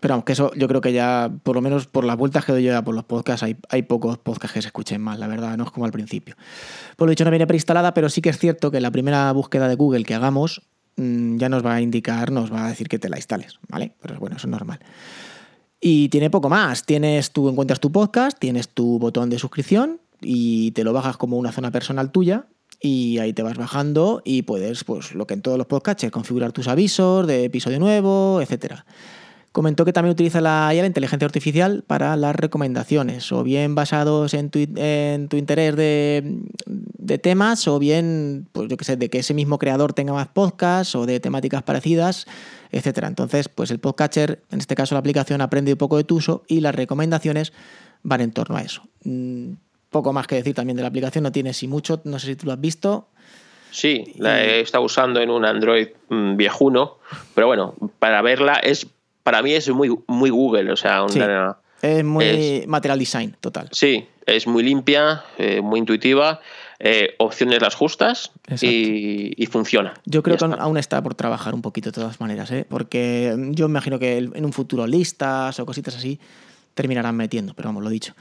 Pero 0.00 0.12
vamos, 0.14 0.24
que 0.24 0.32
eso 0.32 0.50
yo 0.56 0.66
creo 0.68 0.80
que 0.80 0.94
ya, 0.94 1.30
por 1.42 1.54
lo 1.54 1.60
menos 1.60 1.86
por 1.86 2.04
las 2.04 2.16
vueltas 2.16 2.46
que 2.46 2.52
doy 2.52 2.62
yo 2.62 2.72
ya 2.72 2.82
por 2.82 2.94
los 2.94 3.04
podcasts, 3.04 3.42
hay, 3.42 3.56
hay 3.68 3.82
pocos 3.82 4.16
podcasts 4.16 4.54
que 4.54 4.62
se 4.62 4.68
escuchen 4.68 5.02
mal, 5.02 5.20
la 5.20 5.26
verdad, 5.26 5.56
no 5.58 5.64
es 5.64 5.70
como 5.70 5.84
al 5.84 5.92
principio. 5.92 6.34
Por 6.96 7.06
lo 7.06 7.10
dicho, 7.10 7.24
no 7.24 7.30
viene 7.30 7.46
preinstalada, 7.46 7.92
pero 7.92 8.08
sí 8.08 8.22
que 8.22 8.30
es 8.30 8.38
cierto 8.38 8.70
que 8.70 8.80
la 8.80 8.90
primera 8.90 9.30
búsqueda 9.32 9.68
de 9.68 9.74
Google 9.74 10.04
que 10.04 10.14
hagamos 10.14 10.62
mm, 10.96 11.36
ya 11.36 11.50
nos 11.50 11.64
va 11.64 11.74
a 11.74 11.80
indicar, 11.82 12.32
nos 12.32 12.50
va 12.50 12.64
a 12.64 12.68
decir 12.70 12.88
que 12.88 12.98
te 12.98 13.10
la 13.10 13.18
instales, 13.18 13.58
¿vale? 13.68 13.92
Pero 14.00 14.18
bueno, 14.18 14.36
eso 14.36 14.46
es 14.46 14.50
normal. 14.50 14.80
Y 15.78 16.08
tiene 16.08 16.30
poco 16.30 16.48
más. 16.48 16.86
Tienes, 16.86 17.32
tú 17.32 17.48
encuentras 17.50 17.80
tu 17.80 17.92
podcast, 17.92 18.38
tienes 18.38 18.68
tu 18.68 18.98
botón 19.00 19.28
de 19.28 19.38
suscripción 19.38 20.00
y 20.22 20.70
te 20.72 20.84
lo 20.84 20.92
bajas 20.92 21.16
como 21.16 21.36
una 21.36 21.52
zona 21.52 21.70
personal 21.70 22.10
tuya. 22.10 22.46
Y 22.80 23.18
ahí 23.18 23.32
te 23.32 23.44
vas 23.44 23.56
bajando 23.56 24.22
y 24.24 24.42
puedes, 24.42 24.82
pues 24.82 25.14
lo 25.14 25.26
que 25.26 25.34
en 25.34 25.42
todos 25.42 25.56
los 25.56 25.68
podcasts, 25.68 26.04
configurar 26.10 26.50
tus 26.50 26.66
avisos 26.66 27.26
de 27.28 27.44
episodio 27.44 27.78
nuevo, 27.78 28.40
etcétera. 28.40 28.84
Comentó 29.52 29.84
que 29.84 29.92
también 29.92 30.12
utiliza 30.12 30.40
la, 30.40 30.72
la 30.74 30.86
inteligencia 30.86 31.26
artificial 31.26 31.84
para 31.86 32.16
las 32.16 32.34
recomendaciones, 32.34 33.30
o 33.30 33.44
bien 33.44 33.74
basados 33.74 34.32
en 34.32 34.48
tu, 34.48 34.58
en 34.76 35.28
tu 35.28 35.36
interés 35.36 35.76
de, 35.76 36.40
de 36.64 37.18
temas, 37.18 37.68
o 37.68 37.78
bien, 37.78 38.48
pues 38.50 38.68
yo 38.68 38.76
que 38.78 38.84
sé, 38.84 38.96
de 38.96 39.10
que 39.10 39.18
ese 39.18 39.34
mismo 39.34 39.58
creador 39.58 39.92
tenga 39.92 40.14
más 40.14 40.28
podcasts 40.28 40.94
o 40.94 41.04
de 41.04 41.20
temáticas 41.20 41.62
parecidas, 41.62 42.26
etcétera. 42.70 43.08
Entonces, 43.08 43.48
pues 43.50 43.70
el 43.70 43.78
podcatcher, 43.78 44.42
en 44.50 44.58
este 44.58 44.74
caso 44.74 44.94
la 44.94 45.00
aplicación, 45.00 45.42
aprende 45.42 45.72
un 45.72 45.78
poco 45.78 45.98
de 45.98 46.04
tu 46.04 46.16
uso 46.16 46.42
y 46.48 46.60
las 46.60 46.74
recomendaciones 46.74 47.52
van 48.02 48.22
en 48.22 48.32
torno 48.32 48.56
a 48.56 48.62
eso. 48.62 48.82
Poco 49.92 50.12
más 50.12 50.26
que 50.26 50.34
decir 50.36 50.54
también 50.54 50.76
de 50.76 50.82
la 50.82 50.88
aplicación, 50.88 51.22
no 51.22 51.30
tiene 51.30 51.52
si 51.52 51.68
mucho, 51.68 52.00
no 52.04 52.18
sé 52.18 52.26
si 52.26 52.34
tú 52.36 52.46
lo 52.46 52.52
has 52.52 52.60
visto. 52.60 53.08
sí, 53.70 54.12
la 54.18 54.42
he 54.42 54.60
estado 54.60 54.84
usando 54.84 55.20
en 55.20 55.30
un 55.30 55.44
Android 55.44 55.88
mm, 56.08 56.36
viejuno, 56.36 56.98
pero 57.34 57.46
bueno, 57.46 57.74
para 58.00 58.20
verla 58.22 58.54
es 58.56 58.86
para 59.22 59.40
mí 59.42 59.52
es 59.52 59.68
muy, 59.70 59.96
muy 60.08 60.30
Google. 60.30 60.72
O 60.72 60.76
sea, 60.76 61.04
Sí. 61.08 61.18
una- 61.20 61.56
Es 61.80 62.04
muy 62.04 62.24
Es- 62.24 62.66
material 62.68 62.98
design, 62.98 63.36
total. 63.40 63.68
Sí, 63.72 64.06
es 64.26 64.46
muy 64.46 64.62
limpia, 64.62 65.24
eh, 65.36 65.60
muy 65.60 65.80
intuitiva, 65.80 66.40
eh, 66.78 67.14
opciones 67.18 67.60
las 67.60 67.74
justas 67.74 68.30
y, 68.60 69.32
y 69.36 69.46
funciona. 69.46 69.94
Yo 70.06 70.22
creo 70.22 70.36
que 70.36 70.44
está. 70.44 70.56
aún 70.62 70.76
está 70.78 71.02
por 71.02 71.14
trabajar 71.16 71.54
un 71.54 71.62
poquito 71.62 71.90
de 71.90 71.94
todas 71.94 72.20
maneras, 72.20 72.50
¿eh? 72.52 72.64
porque 72.68 73.34
yo 73.50 73.68
me 73.68 73.72
imagino 73.72 73.98
que 73.98 74.18
en 74.18 74.44
un 74.44 74.52
futuro 74.52 74.86
listas 74.86 75.58
o 75.58 75.66
cositas 75.66 75.96
así 75.96 76.20
terminarán 76.74 77.16
metiendo, 77.16 77.52
pero 77.54 77.68
vamos, 77.70 77.82
lo 77.82 77.90
dicho. 77.90 78.14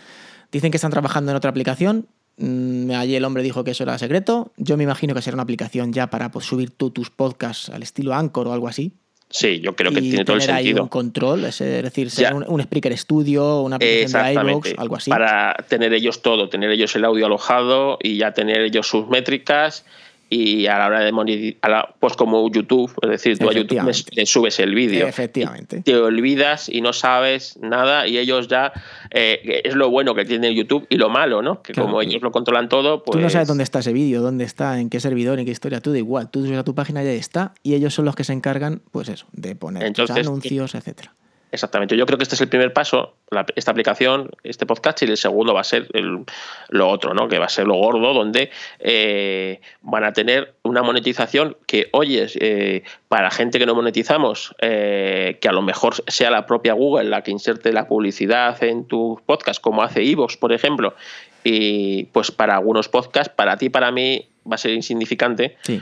Dicen 0.51 0.71
que 0.71 0.77
están 0.77 0.91
trabajando 0.91 1.31
en 1.31 1.37
otra 1.37 1.49
aplicación. 1.49 2.07
Mm, 2.37 2.91
Allí 2.91 3.15
el 3.15 3.25
hombre 3.25 3.43
dijo 3.43 3.63
que 3.63 3.71
eso 3.71 3.83
era 3.83 3.97
secreto. 3.97 4.51
Yo 4.57 4.77
me 4.77 4.83
imagino 4.83 5.13
que 5.13 5.21
será 5.21 5.35
una 5.35 5.43
aplicación 5.43 5.93
ya 5.93 6.09
para 6.09 6.31
pues, 6.31 6.45
subir 6.45 6.71
tú 6.71 6.91
tus 6.91 7.09
podcasts 7.09 7.69
al 7.69 7.83
estilo 7.83 8.13
Anchor 8.13 8.47
o 8.47 8.53
algo 8.53 8.67
así. 8.67 8.93
Sí, 9.29 9.61
yo 9.61 9.75
creo 9.77 9.91
que 9.93 9.99
y 10.01 10.09
tiene 10.09 10.25
todo 10.25 10.35
el 10.35 10.41
tener 10.41 10.55
ahí 10.55 10.65
sentido. 10.65 10.83
un 10.83 10.89
control, 10.89 11.45
es 11.45 11.59
decir, 11.59 12.11
ser 12.11 12.33
un, 12.33 12.43
un 12.45 12.61
Spreaker 12.61 12.97
Studio, 12.97 13.61
una 13.61 13.77
aplicación 13.77 14.23
de 14.45 14.51
iVoox, 14.51 14.73
algo 14.77 14.97
así. 14.97 15.09
Para 15.09 15.55
tener 15.69 15.93
ellos 15.93 16.21
todo, 16.21 16.49
tener 16.49 16.69
ellos 16.69 16.93
el 16.97 17.05
audio 17.05 17.27
alojado 17.27 17.97
y 18.03 18.17
ya 18.17 18.33
tener 18.33 18.59
ellos 18.59 18.87
sus 18.87 19.07
métricas 19.07 19.85
y 20.33 20.65
a 20.67 20.77
la 20.79 20.87
hora 20.87 21.01
de 21.01 21.11
monetizar, 21.11 21.93
pues 21.99 22.15
como 22.15 22.49
YouTube, 22.49 22.89
es 23.01 23.09
decir, 23.09 23.37
tú 23.37 23.49
a 23.49 23.53
YouTube 23.53 23.81
le- 24.13 24.25
subes 24.25 24.59
el 24.61 24.73
vídeo. 24.73 25.05
Efectivamente. 25.05 25.81
Te 25.81 25.97
olvidas 25.97 26.69
y 26.69 26.79
no 26.79 26.93
sabes 26.93 27.59
nada 27.61 28.07
y 28.07 28.17
ellos 28.17 28.47
ya, 28.47 28.71
eh, 29.11 29.61
es 29.65 29.75
lo 29.75 29.89
bueno 29.89 30.15
que 30.15 30.23
tiene 30.23 30.55
YouTube 30.55 30.87
y 30.89 30.95
lo 30.95 31.09
malo, 31.09 31.41
¿no? 31.41 31.61
Que 31.61 31.73
Claro. 31.73 31.87
como 31.89 32.01
ellos 32.01 32.21
lo 32.21 32.31
controlan 32.31 32.69
todo, 32.69 33.03
pues... 33.03 33.17
Tú 33.17 33.21
no 33.21 33.29
sabes 33.29 33.49
dónde 33.49 33.65
está 33.65 33.79
ese 33.79 33.91
vídeo, 33.91 34.21
dónde 34.21 34.45
está, 34.45 34.79
en 34.79 34.89
qué 34.89 35.01
servidor, 35.01 35.37
en 35.37 35.45
qué 35.45 35.51
historia, 35.51 35.81
tú 35.81 35.91
da 35.91 35.97
igual. 35.97 36.31
Tú 36.31 36.45
subes 36.45 36.57
a 36.57 36.63
tu 36.63 36.73
página 36.73 37.03
y 37.03 37.07
ahí 37.07 37.17
está. 37.17 37.53
Y 37.61 37.73
ellos 37.73 37.93
son 37.93 38.05
los 38.05 38.15
que 38.15 38.23
se 38.23 38.31
encargan, 38.31 38.81
pues 38.91 39.09
eso, 39.09 39.25
de 39.33 39.55
poner 39.55 39.83
Entonces, 39.83 40.15
anuncios, 40.15 40.75
etcétera. 40.75 41.13
Exactamente. 41.51 41.97
Yo 41.97 42.05
creo 42.05 42.17
que 42.17 42.23
este 42.23 42.35
es 42.35 42.41
el 42.41 42.47
primer 42.47 42.71
paso, 42.71 43.13
esta 43.55 43.71
aplicación, 43.71 44.29
este 44.43 44.65
podcast, 44.65 45.01
y 45.01 45.05
el 45.05 45.17
segundo 45.17 45.53
va 45.53 45.61
a 45.61 45.65
ser 45.65 45.87
el- 45.93 46.23
lo 46.69 46.89
otro, 46.89 47.13
¿no? 47.13 47.27
Que 47.27 47.39
va 47.39 47.45
a 47.45 47.49
ser 47.49 47.67
lo 47.67 47.75
gordo, 47.75 48.13
donde 48.13 48.49
eh, 48.79 49.59
van 49.81 50.03
a 50.05 50.13
tener 50.13 50.53
una 50.63 50.81
monetización 50.81 51.57
que, 51.67 51.89
oyes, 51.91 52.37
eh, 52.39 52.83
para 53.09 53.29
gente 53.31 53.59
que 53.59 53.65
no 53.65 53.75
monetizamos, 53.75 54.55
eh, 54.61 55.37
que 55.41 55.49
a 55.49 55.51
lo 55.51 55.61
mejor 55.61 55.95
sea 56.07 56.31
la 56.31 56.45
propia 56.45 56.73
Google 56.73 57.09
la 57.09 57.21
que 57.21 57.31
inserte 57.31 57.73
la 57.73 57.87
publicidad 57.87 58.63
en 58.63 58.85
tu 58.85 59.21
podcast, 59.25 59.61
como 59.61 59.83
hace 59.83 60.01
Evox, 60.03 60.37
por 60.37 60.53
ejemplo, 60.53 60.95
y 61.43 62.05
pues 62.05 62.31
para 62.31 62.55
algunos 62.55 62.87
podcasts, 62.87 63.33
para 63.35 63.57
ti, 63.57 63.69
para 63.69 63.91
mí, 63.91 64.27
va 64.49 64.55
a 64.55 64.57
ser 64.57 64.71
insignificante, 64.71 65.57
Sí. 65.63 65.81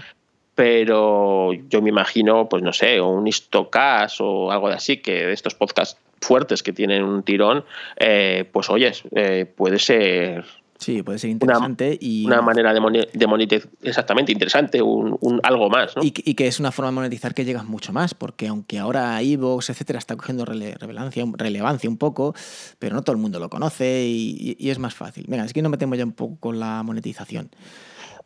Pero 0.60 1.54
yo 1.70 1.82
me 1.82 1.88
imagino, 1.88 2.50
pues 2.50 2.62
no 2.62 2.74
sé, 2.74 3.00
o 3.00 3.08
un 3.08 3.26
Istocast 3.26 4.20
o 4.20 4.52
algo 4.52 4.68
de 4.68 4.76
así, 4.76 4.98
que 4.98 5.26
de 5.28 5.32
estos 5.32 5.56
podcasts 5.56 5.98
fuertes 6.20 6.64
que 6.64 6.74
tienen 6.74 7.06
un 7.06 7.24
tirón, 7.24 7.64
eh, 7.96 8.44
pues 8.52 8.70
oyes, 8.70 9.04
eh, 9.16 9.46
puede 9.46 9.80
ser 9.80 10.44
Sí, 10.78 11.02
puede 11.02 11.18
ser 11.18 11.30
interesante 11.30 11.98
y, 12.02 12.26
una 12.26 12.42
manera 12.42 12.74
de, 12.74 12.82
monetizar 13.28 13.70
exactamente 13.84 14.34
interesante, 14.34 14.82
un, 14.82 15.18
un 15.22 15.40
algo 15.44 15.70
más, 15.70 15.96
¿no? 15.96 16.04
y, 16.04 16.14
y 16.26 16.34
que 16.34 16.48
es 16.48 16.60
una 16.60 16.74
forma 16.74 16.92
de 16.92 16.96
monetizar 16.96 17.34
que 17.34 17.46
llegas 17.46 17.64
mucho 17.64 17.94
más, 17.94 18.14
porque 18.14 18.48
aunque 18.48 18.80
ahora 18.80 19.22
Evox, 19.22 19.70
etcétera, 19.70 19.98
está 19.98 20.18
cogiendo 20.18 20.44
rele- 20.44 20.78
relevancia, 20.78 21.24
relevancia 21.38 21.90
un 21.90 21.98
poco, 21.98 22.36
pero 22.80 22.96
no 22.96 23.02
todo 23.02 23.16
el 23.16 23.22
mundo 23.22 23.40
lo 23.40 23.50
conoce 23.50 24.06
y, 24.06 24.58
y 24.60 24.70
es 24.72 24.80
más 24.80 24.94
fácil. 24.94 25.24
Venga, 25.30 25.46
es 25.46 25.54
que 25.54 25.62
nos 25.62 25.72
metemos 25.72 25.98
ya 25.98 26.04
un 26.04 26.12
poco 26.12 26.38
con 26.38 26.60
la 26.60 26.84
monetización. 26.84 27.50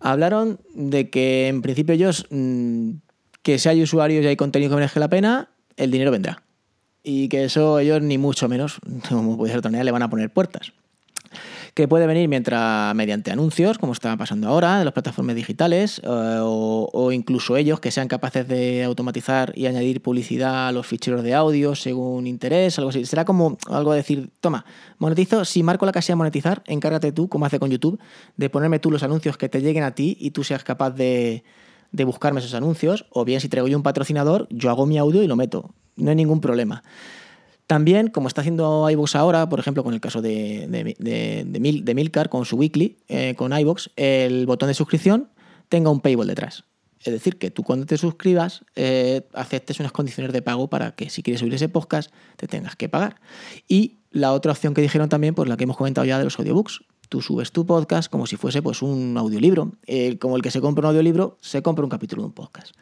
Hablaron 0.05 0.59
de 0.75 1.09
que 1.09 1.47
en 1.47 1.61
principio 1.61 1.95
ellos, 1.95 2.27
mm, 2.29 2.89
que 3.41 3.57
si 3.57 3.69
hay 3.69 3.81
usuarios 3.81 4.25
y 4.25 4.27
hay 4.27 4.35
contenido 4.35 4.69
que 4.69 4.75
merezca 4.75 4.99
la 4.99 5.07
pena, 5.07 5.49
el 5.77 5.91
dinero 5.91 6.11
vendrá. 6.11 6.43
Y 7.03 7.29
que 7.29 7.45
eso 7.45 7.79
ellos 7.79 8.01
ni 8.01 8.17
mucho 8.17 8.49
menos, 8.49 8.79
como 9.09 9.37
puede 9.37 9.51
ser 9.51 9.59
otra 9.59 9.71
manera, 9.71 9.85
le 9.85 9.91
van 9.91 10.03
a 10.03 10.09
poner 10.09 10.29
puertas. 10.29 10.73
Que 11.73 11.87
puede 11.87 12.05
venir 12.05 12.29
mientras 12.29 12.93
mediante 12.93 13.31
anuncios, 13.31 13.79
como 13.79 13.93
está 13.93 14.15
pasando 14.15 14.47
ahora, 14.47 14.77
de 14.77 14.85
las 14.85 14.93
plataformas 14.93 15.35
digitales, 15.35 15.99
eh, 16.03 16.07
o, 16.07 16.87
o 16.93 17.11
incluso 17.11 17.57
ellos 17.57 17.79
que 17.79 17.89
sean 17.89 18.07
capaces 18.07 18.47
de 18.47 18.83
automatizar 18.83 19.53
y 19.55 19.65
añadir 19.65 19.99
publicidad 19.99 20.67
a 20.67 20.71
los 20.71 20.85
ficheros 20.85 21.23
de 21.23 21.33
audio 21.33 21.73
según 21.73 22.27
interés, 22.27 22.77
algo 22.77 22.91
así. 22.91 23.05
Será 23.05 23.25
como 23.25 23.57
algo 23.71 23.91
de 23.93 23.97
decir, 23.97 24.29
toma, 24.39 24.65
monetizo, 24.99 25.45
si 25.45 25.63
marco 25.63 25.87
la 25.87 25.91
casilla 25.91 26.15
monetizar, 26.15 26.61
encárgate 26.67 27.11
tú, 27.11 27.27
como 27.27 27.47
hace 27.47 27.57
con 27.57 27.71
YouTube, 27.71 27.99
de 28.37 28.49
ponerme 28.51 28.77
tú 28.77 28.91
los 28.91 29.01
anuncios 29.01 29.37
que 29.37 29.49
te 29.49 29.59
lleguen 29.59 29.83
a 29.83 29.95
ti 29.95 30.15
y 30.19 30.29
tú 30.29 30.43
seas 30.43 30.63
capaz 30.63 30.91
de, 30.91 31.43
de 31.91 32.03
buscarme 32.03 32.39
esos 32.39 32.53
anuncios, 32.53 33.07
o 33.09 33.25
bien 33.25 33.41
si 33.41 33.49
traigo 33.49 33.67
yo 33.67 33.77
un 33.77 33.83
patrocinador, 33.83 34.47
yo 34.51 34.69
hago 34.69 34.85
mi 34.85 34.99
audio 34.99 35.23
y 35.23 35.27
lo 35.27 35.35
meto. 35.35 35.73
No 35.95 36.11
hay 36.11 36.15
ningún 36.15 36.39
problema. 36.39 36.83
También, 37.73 38.09
como 38.09 38.27
está 38.27 38.41
haciendo 38.41 38.87
iVoox 38.87 39.15
ahora, 39.15 39.49
por 39.49 39.59
ejemplo, 39.59 39.83
con 39.83 39.95
el 39.95 39.99
caso 39.99 40.21
de, 40.21 40.67
de, 40.69 40.95
de, 40.99 41.43
de 41.43 41.59
Mil- 41.59 41.83
de 41.83 41.95
Milcar, 41.95 42.29
con 42.29 42.45
su 42.45 42.55
weekly, 42.55 42.97
eh, 43.07 43.33
con 43.35 43.51
iVoox, 43.51 43.87
el 43.95 44.45
botón 44.45 44.67
de 44.67 44.75
suscripción 44.75 45.29
tenga 45.69 45.89
un 45.89 45.99
paywall 45.99 46.27
detrás. 46.27 46.65
Es 47.03 47.11
decir, 47.11 47.39
que 47.39 47.49
tú 47.49 47.63
cuando 47.63 47.87
te 47.87 47.97
suscribas 47.97 48.63
eh, 48.75 49.23
aceptes 49.33 49.79
unas 49.79 49.91
condiciones 49.91 50.31
de 50.33 50.43
pago 50.43 50.69
para 50.69 50.91
que 50.91 51.09
si 51.09 51.23
quieres 51.23 51.39
subir 51.39 51.55
ese 51.55 51.67
podcast 51.67 52.11
te 52.37 52.45
tengas 52.45 52.75
que 52.75 52.89
pagar. 52.89 53.15
Y 53.67 54.01
la 54.11 54.33
otra 54.33 54.51
opción 54.51 54.75
que 54.75 54.83
dijeron 54.83 55.09
también, 55.09 55.33
pues 55.33 55.49
la 55.49 55.57
que 55.57 55.63
hemos 55.63 55.75
comentado 55.75 56.05
ya 56.05 56.19
de 56.19 56.25
los 56.25 56.37
audiobooks. 56.37 56.81
Tú 57.09 57.21
subes 57.21 57.51
tu 57.51 57.65
podcast 57.65 58.07
como 58.07 58.27
si 58.27 58.35
fuese 58.35 58.61
pues 58.61 58.83
un 58.83 59.17
audiolibro. 59.17 59.71
Eh, 59.87 60.19
como 60.19 60.35
el 60.35 60.43
que 60.43 60.51
se 60.51 60.61
compra 60.61 60.83
un 60.87 60.89
audiolibro, 60.89 61.39
se 61.41 61.63
compra 61.63 61.83
un 61.83 61.89
capítulo 61.89 62.21
de 62.21 62.27
un 62.27 62.33
podcast. 62.33 62.75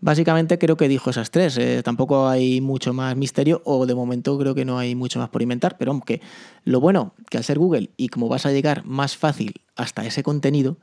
Básicamente 0.00 0.58
creo 0.58 0.76
que 0.76 0.88
dijo 0.88 1.10
esas 1.10 1.30
tres. 1.30 1.56
eh, 1.58 1.82
tampoco 1.82 2.28
hay 2.28 2.60
mucho 2.60 2.92
más 2.92 3.16
misterio 3.16 3.62
o 3.64 3.86
de 3.86 3.94
momento 3.94 4.38
creo 4.38 4.54
que 4.54 4.64
no 4.64 4.78
hay 4.78 4.94
mucho 4.94 5.18
más 5.18 5.30
por 5.30 5.42
inventar. 5.42 5.78
Pero 5.78 5.92
aunque 5.92 6.20
lo 6.64 6.80
bueno 6.80 7.14
que 7.30 7.38
al 7.38 7.44
ser 7.44 7.58
Google 7.58 7.90
y 7.96 8.08
como 8.08 8.28
vas 8.28 8.46
a 8.46 8.52
llegar 8.52 8.84
más 8.84 9.16
fácil 9.16 9.54
hasta 9.74 10.04
ese 10.04 10.22
contenido, 10.22 10.76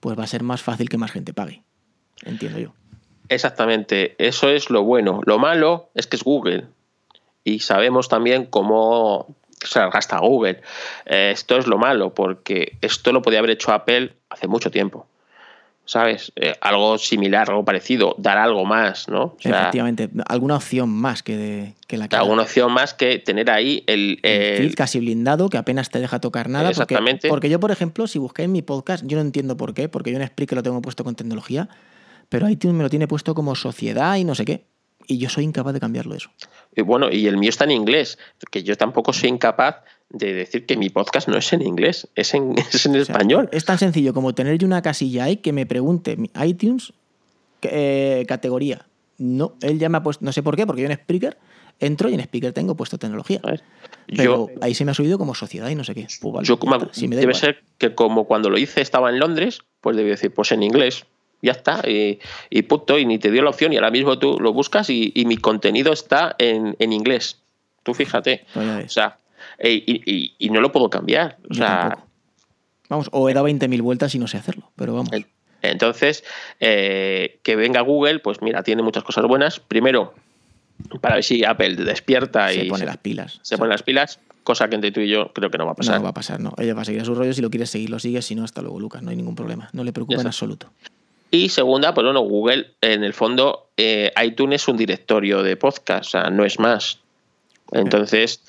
pues 0.00 0.18
va 0.18 0.24
a 0.24 0.26
ser 0.26 0.42
más 0.42 0.62
fácil 0.62 0.88
que 0.88 0.98
más 0.98 1.12
gente 1.12 1.32
pague. 1.32 1.62
Entiendo 2.24 2.58
yo. 2.58 2.72
Exactamente, 3.28 4.14
eso 4.18 4.50
es 4.50 4.68
lo 4.68 4.82
bueno. 4.82 5.20
Lo 5.24 5.38
malo 5.38 5.90
es 5.94 6.06
que 6.06 6.16
es 6.16 6.22
Google. 6.22 6.66
Y 7.44 7.60
sabemos 7.60 8.08
también 8.08 8.46
cómo 8.46 9.34
se 9.64 9.80
gasta 9.88 10.18
Google. 10.18 10.60
Eh, 11.06 11.30
esto 11.32 11.56
es 11.56 11.66
lo 11.66 11.78
malo, 11.78 12.14
porque 12.14 12.76
esto 12.80 13.12
lo 13.12 13.22
podía 13.22 13.38
haber 13.38 13.52
hecho 13.52 13.72
Apple 13.72 14.14
hace 14.28 14.48
mucho 14.48 14.70
tiempo. 14.70 15.06
¿Sabes? 15.84 16.32
Eh, 16.36 16.54
algo 16.60 16.96
similar, 16.96 17.50
algo 17.50 17.64
parecido, 17.64 18.14
dar 18.16 18.38
algo 18.38 18.64
más, 18.64 19.08
¿no? 19.08 19.24
O 19.24 19.36
sea, 19.40 19.62
Efectivamente, 19.62 20.08
alguna 20.28 20.56
opción 20.56 20.88
más 20.88 21.22
que, 21.24 21.36
de, 21.36 21.74
que 21.88 21.96
la 21.96 22.08
que 22.08 22.14
alguna 22.16 22.42
opción 22.42 22.72
más 22.72 22.94
que 22.94 23.18
tener 23.18 23.50
ahí 23.50 23.82
el, 23.88 24.20
el 24.22 24.30
el- 24.32 24.56
feed 24.68 24.74
casi 24.76 25.00
blindado 25.00 25.48
que 25.50 25.58
apenas 25.58 25.90
te 25.90 25.98
deja 25.98 26.20
tocar 26.20 26.48
nada. 26.48 26.66
porque- 26.70 26.82
Exactamente. 26.94 27.28
Porque, 27.28 27.50
yo, 27.50 27.58
por 27.58 27.72
ejemplo, 27.72 28.06
si 28.06 28.18
buscáis 28.20 28.48
mi 28.48 28.62
podcast, 28.62 29.04
yo 29.06 29.16
no 29.16 29.22
entiendo 29.22 29.56
por 29.56 29.74
qué, 29.74 29.88
porque 29.88 30.12
yo 30.12 30.18
en 30.20 30.26
Spreaker 30.26 30.56
lo 30.56 30.62
tengo 30.62 30.80
puesto 30.80 31.02
con 31.02 31.16
tecnología, 31.16 31.68
pero 32.28 32.48
iTunes 32.48 32.76
me 32.76 32.84
lo 32.84 32.88
tiene 32.88 33.08
puesto 33.08 33.34
como 33.34 33.54
sociedad 33.56 34.16
y 34.16 34.24
no 34.24 34.34
sé 34.36 34.44
qué. 34.44 34.64
Y 35.08 35.18
yo 35.18 35.28
soy 35.28 35.42
incapaz 35.42 35.74
de 35.74 35.80
cambiarlo 35.80 36.14
eso. 36.14 36.30
Y 36.76 36.82
bueno, 36.82 37.10
y 37.10 37.26
el 37.26 37.36
mío 37.36 37.50
está 37.50 37.64
en 37.64 37.72
inglés, 37.72 38.18
que 38.52 38.62
yo 38.62 38.76
tampoco 38.76 39.12
soy 39.12 39.30
incapaz 39.30 39.78
de 40.12 40.34
decir 40.34 40.66
que 40.66 40.76
mi 40.76 40.90
podcast 40.90 41.28
no 41.28 41.36
es 41.36 41.52
en 41.52 41.62
inglés, 41.62 42.08
es 42.14 42.34
en, 42.34 42.54
es 42.72 42.86
en 42.86 42.92
O 42.92 43.04
sea, 43.04 43.14
español. 43.14 43.48
Es 43.52 43.64
tan 43.64 43.78
sencillo 43.78 44.14
como 44.14 44.34
tener 44.34 44.58
yo 44.58 44.66
una 44.66 44.82
casilla 44.82 45.24
ahí 45.24 45.38
que 45.38 45.52
me 45.52 45.66
pregunte 45.66 46.16
mi 46.16 46.30
iTunes 46.44 46.92
eh, 47.62 48.24
categoría. 48.28 48.86
No, 49.18 49.54
él 49.62 49.78
ya 49.78 49.88
me 49.88 49.98
ha 49.98 50.02
puesto, 50.02 50.24
no 50.24 50.32
sé 50.32 50.42
por 50.42 50.56
qué, 50.56 50.66
porque 50.66 50.82
yo 50.82 50.88
en 50.88 50.96
Spreaker 50.96 51.38
entro 51.80 52.08
y 52.08 52.14
en 52.14 52.22
Spreaker 52.22 52.52
tengo 52.52 52.76
puesto 52.76 52.98
tecnología. 52.98 53.40
Pero 53.42 54.48
Yo, 54.48 54.48
ahí 54.60 54.74
se 54.74 54.84
me 54.84 54.90
ha 54.90 54.94
subido 54.94 55.18
como 55.18 55.34
sociedad 55.34 55.68
y 55.68 55.74
no 55.74 55.84
sé 55.84 55.94
qué. 55.94 56.06
Pues 56.20 56.34
vale, 56.34 56.46
yo 56.46 56.58
me 56.62 56.78
da 56.78 56.86
debe 57.00 57.20
igual. 57.22 57.34
ser 57.34 57.62
que 57.78 57.94
como 57.94 58.24
cuando 58.24 58.50
lo 58.50 58.58
hice 58.58 58.80
estaba 58.80 59.10
en 59.10 59.18
Londres, 59.18 59.60
pues 59.80 59.96
debí 59.96 60.10
decir, 60.10 60.32
pues 60.32 60.52
en 60.52 60.62
inglés, 60.62 61.06
ya 61.40 61.52
está, 61.52 61.88
y, 61.88 62.20
y 62.50 62.62
punto, 62.62 62.98
y 62.98 63.06
ni 63.06 63.18
te 63.18 63.30
dio 63.30 63.42
la 63.42 63.50
opción, 63.50 63.72
y 63.72 63.76
ahora 63.76 63.90
mismo 63.90 64.18
tú 64.18 64.38
lo 64.40 64.52
buscas 64.52 64.90
y, 64.90 65.12
y 65.14 65.24
mi 65.24 65.36
contenido 65.36 65.92
está 65.92 66.34
en, 66.38 66.76
en 66.78 66.92
inglés. 66.92 67.38
Tú 67.82 67.94
fíjate. 67.94 68.44
Pues 68.54 68.86
O 68.86 68.88
sea, 68.88 69.18
y, 69.62 70.02
y- 70.10 70.34
y 70.38 70.50
no 70.50 70.60
lo 70.60 70.72
puedo 70.72 70.90
cambiar. 70.90 71.38
O 71.50 71.54
sea. 71.54 71.98
Vamos, 72.88 73.08
o 73.12 73.28
he 73.30 73.34
dado 73.34 73.48
20.000 73.48 73.80
vueltas 73.82 74.14
y 74.14 74.18
no 74.18 74.26
sé 74.28 74.36
hacerlo, 74.36 74.70
pero 74.76 74.94
vamos. 74.94 75.10
Entonces, 75.62 76.24
eh, 76.60 77.38
que 77.42 77.56
venga 77.56 77.80
Google, 77.80 78.18
pues 78.18 78.42
mira, 78.42 78.62
tiene 78.62 78.82
muchas 78.82 79.04
cosas 79.04 79.24
buenas. 79.26 79.60
Primero, 79.60 80.12
para 81.00 81.14
ver 81.16 81.24
si 81.24 81.44
Apple 81.44 81.76
despierta 81.76 82.48
se 82.50 82.64
y 82.64 82.68
pone 82.68 82.80
se, 82.80 82.86
las 82.86 82.96
pilas. 82.98 83.38
se 83.42 83.56
pone 83.56 83.70
las 83.70 83.82
pilas, 83.82 84.18
cosa 84.42 84.68
que 84.68 84.74
entre 84.74 84.90
tú 84.90 85.00
y 85.00 85.08
yo 85.08 85.32
creo 85.32 85.50
que 85.50 85.58
no 85.58 85.64
va 85.66 85.72
a 85.72 85.74
pasar. 85.76 85.96
No 85.98 86.02
va 86.02 86.10
a 86.10 86.14
pasar, 86.14 86.40
no. 86.40 86.52
Ella 86.58 86.74
va 86.74 86.82
a 86.82 86.84
seguir 86.84 87.00
a 87.00 87.04
su 87.04 87.14
rollo. 87.14 87.32
Si 87.32 87.40
lo 87.40 87.48
quieres 87.48 87.70
seguir, 87.70 87.90
lo 87.90 87.98
sigues. 88.00 88.26
Si 88.26 88.34
no, 88.34 88.42
hasta 88.44 88.60
luego, 88.60 88.80
Lucas. 88.80 89.02
No 89.02 89.10
hay 89.10 89.16
ningún 89.16 89.36
problema. 89.36 89.70
No 89.72 89.84
le 89.84 89.92
preocupa 89.92 90.20
en 90.20 90.26
absoluto. 90.26 90.70
Y 91.30 91.48
segunda, 91.48 91.94
pues 91.94 92.04
bueno, 92.04 92.20
Google, 92.20 92.72
en 92.82 93.04
el 93.04 93.14
fondo, 93.14 93.68
eh, 93.78 94.12
iTunes 94.22 94.62
es 94.62 94.68
un 94.68 94.76
directorio 94.76 95.42
de 95.42 95.56
podcast, 95.56 96.08
o 96.08 96.10
sea, 96.10 96.28
no 96.30 96.44
es 96.44 96.58
más. 96.58 96.98
Entonces, 97.70 98.42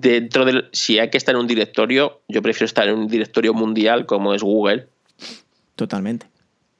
dentro 0.00 0.44
del. 0.44 0.68
Si 0.72 0.98
hay 0.98 1.10
que 1.10 1.18
estar 1.18 1.34
en 1.34 1.40
un 1.40 1.46
directorio, 1.46 2.20
yo 2.28 2.42
prefiero 2.42 2.66
estar 2.66 2.88
en 2.88 2.96
un 2.96 3.08
directorio 3.08 3.54
mundial 3.54 4.06
como 4.06 4.34
es 4.34 4.42
Google, 4.42 4.88
Totalmente. 5.76 6.26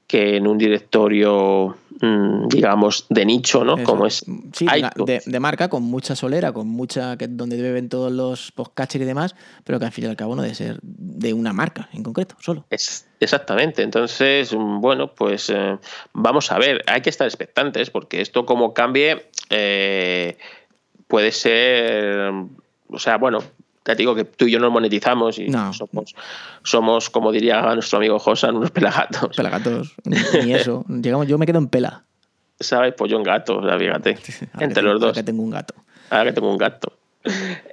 que 0.07 0.37
en 0.37 0.47
un 0.47 0.59
directorio, 0.59 1.77
mm, 2.01 2.49
digamos, 2.49 3.07
de 3.09 3.25
nicho, 3.25 3.65
¿no? 3.65 3.77
Eso. 3.77 3.85
Como 3.85 4.07
es 4.07 4.25
Sí, 4.53 4.67
de, 5.07 5.23
de- 5.25 5.41
marca, 5.41 5.69
con 5.69 5.83
mucha 5.83 6.15
solera, 6.15 6.53
con 6.53 6.69
mucha. 6.69 7.17
que 7.17 7.27
donde 7.27 7.61
beben 7.61 7.89
todos 7.89 8.13
los 8.13 8.53
podcatchers 8.53 9.03
y 9.03 9.07
demás, 9.07 9.35
pero 9.65 9.79
que 9.81 9.87
al 9.87 9.93
fin 9.93 10.05
y 10.05 10.09
al 10.09 10.17
cabo 10.17 10.37
no 10.37 10.43
debe 10.43 10.55
ser 10.55 10.79
de 10.83 11.33
una 11.33 11.53
marca 11.53 11.89
en 11.93 12.03
concreto, 12.03 12.37
solo. 12.41 12.65
Es- 12.71 13.09
exactamente. 13.19 13.83
Entonces, 13.83 14.53
mm, 14.55 14.81
bueno, 14.81 15.15
pues 15.15 15.51
eh, 15.51 15.79
vamos 16.13 16.53
a 16.53 16.59
ver. 16.59 16.83
Hay 16.87 17.01
que 17.01 17.11
estar 17.11 17.27
expectantes 17.27 17.91
porque 17.91 18.21
esto 18.21 18.45
como 18.47 18.75
cambie 18.75 19.27
eh, 19.51 20.37
puede 21.09 21.33
ser, 21.33 22.31
o 22.89 22.99
sea, 22.99 23.17
bueno, 23.19 23.41
te 23.83 23.95
digo 23.95 24.15
que 24.15 24.25
tú 24.25 24.47
y 24.47 24.53
yo 24.53 24.59
no 24.59 24.71
monetizamos 24.71 25.39
y 25.39 25.49
No. 25.49 25.73
somos, 25.73 26.15
somos, 26.63 27.11
como 27.11 27.33
diría 27.33 27.61
nuestro 27.75 27.99
amigo 27.99 28.19
Josan, 28.19 28.57
unos 28.57 28.71
pelagatos. 28.71 29.37
Pelagatos, 29.37 29.95
ni, 30.05 30.53
eso. 30.55 30.85
Llegamos, 30.89 31.27
yo 31.27 31.37
me 31.39 31.47
quedo 31.47 31.59
en 31.59 31.69
pela. 31.69 32.05
¿Sabes? 32.61 32.95
Pues 32.97 33.11
yo 33.11 33.17
en 33.19 33.25
gato, 33.25 33.59
o 33.59 33.63
sea, 33.69 33.79
fíjate. 33.79 34.17
Ahora 34.55 34.67
Entre 34.67 34.83
los 34.83 34.93
ahora 34.95 35.07
dos. 35.07 35.17
que 35.17 35.23
tengo 35.23 35.43
un 35.43 35.51
gato. 35.51 35.75
Ahora 36.11 36.25
que 36.27 36.33
tengo 36.33 36.51
un 36.51 36.59
gato. 36.59 36.93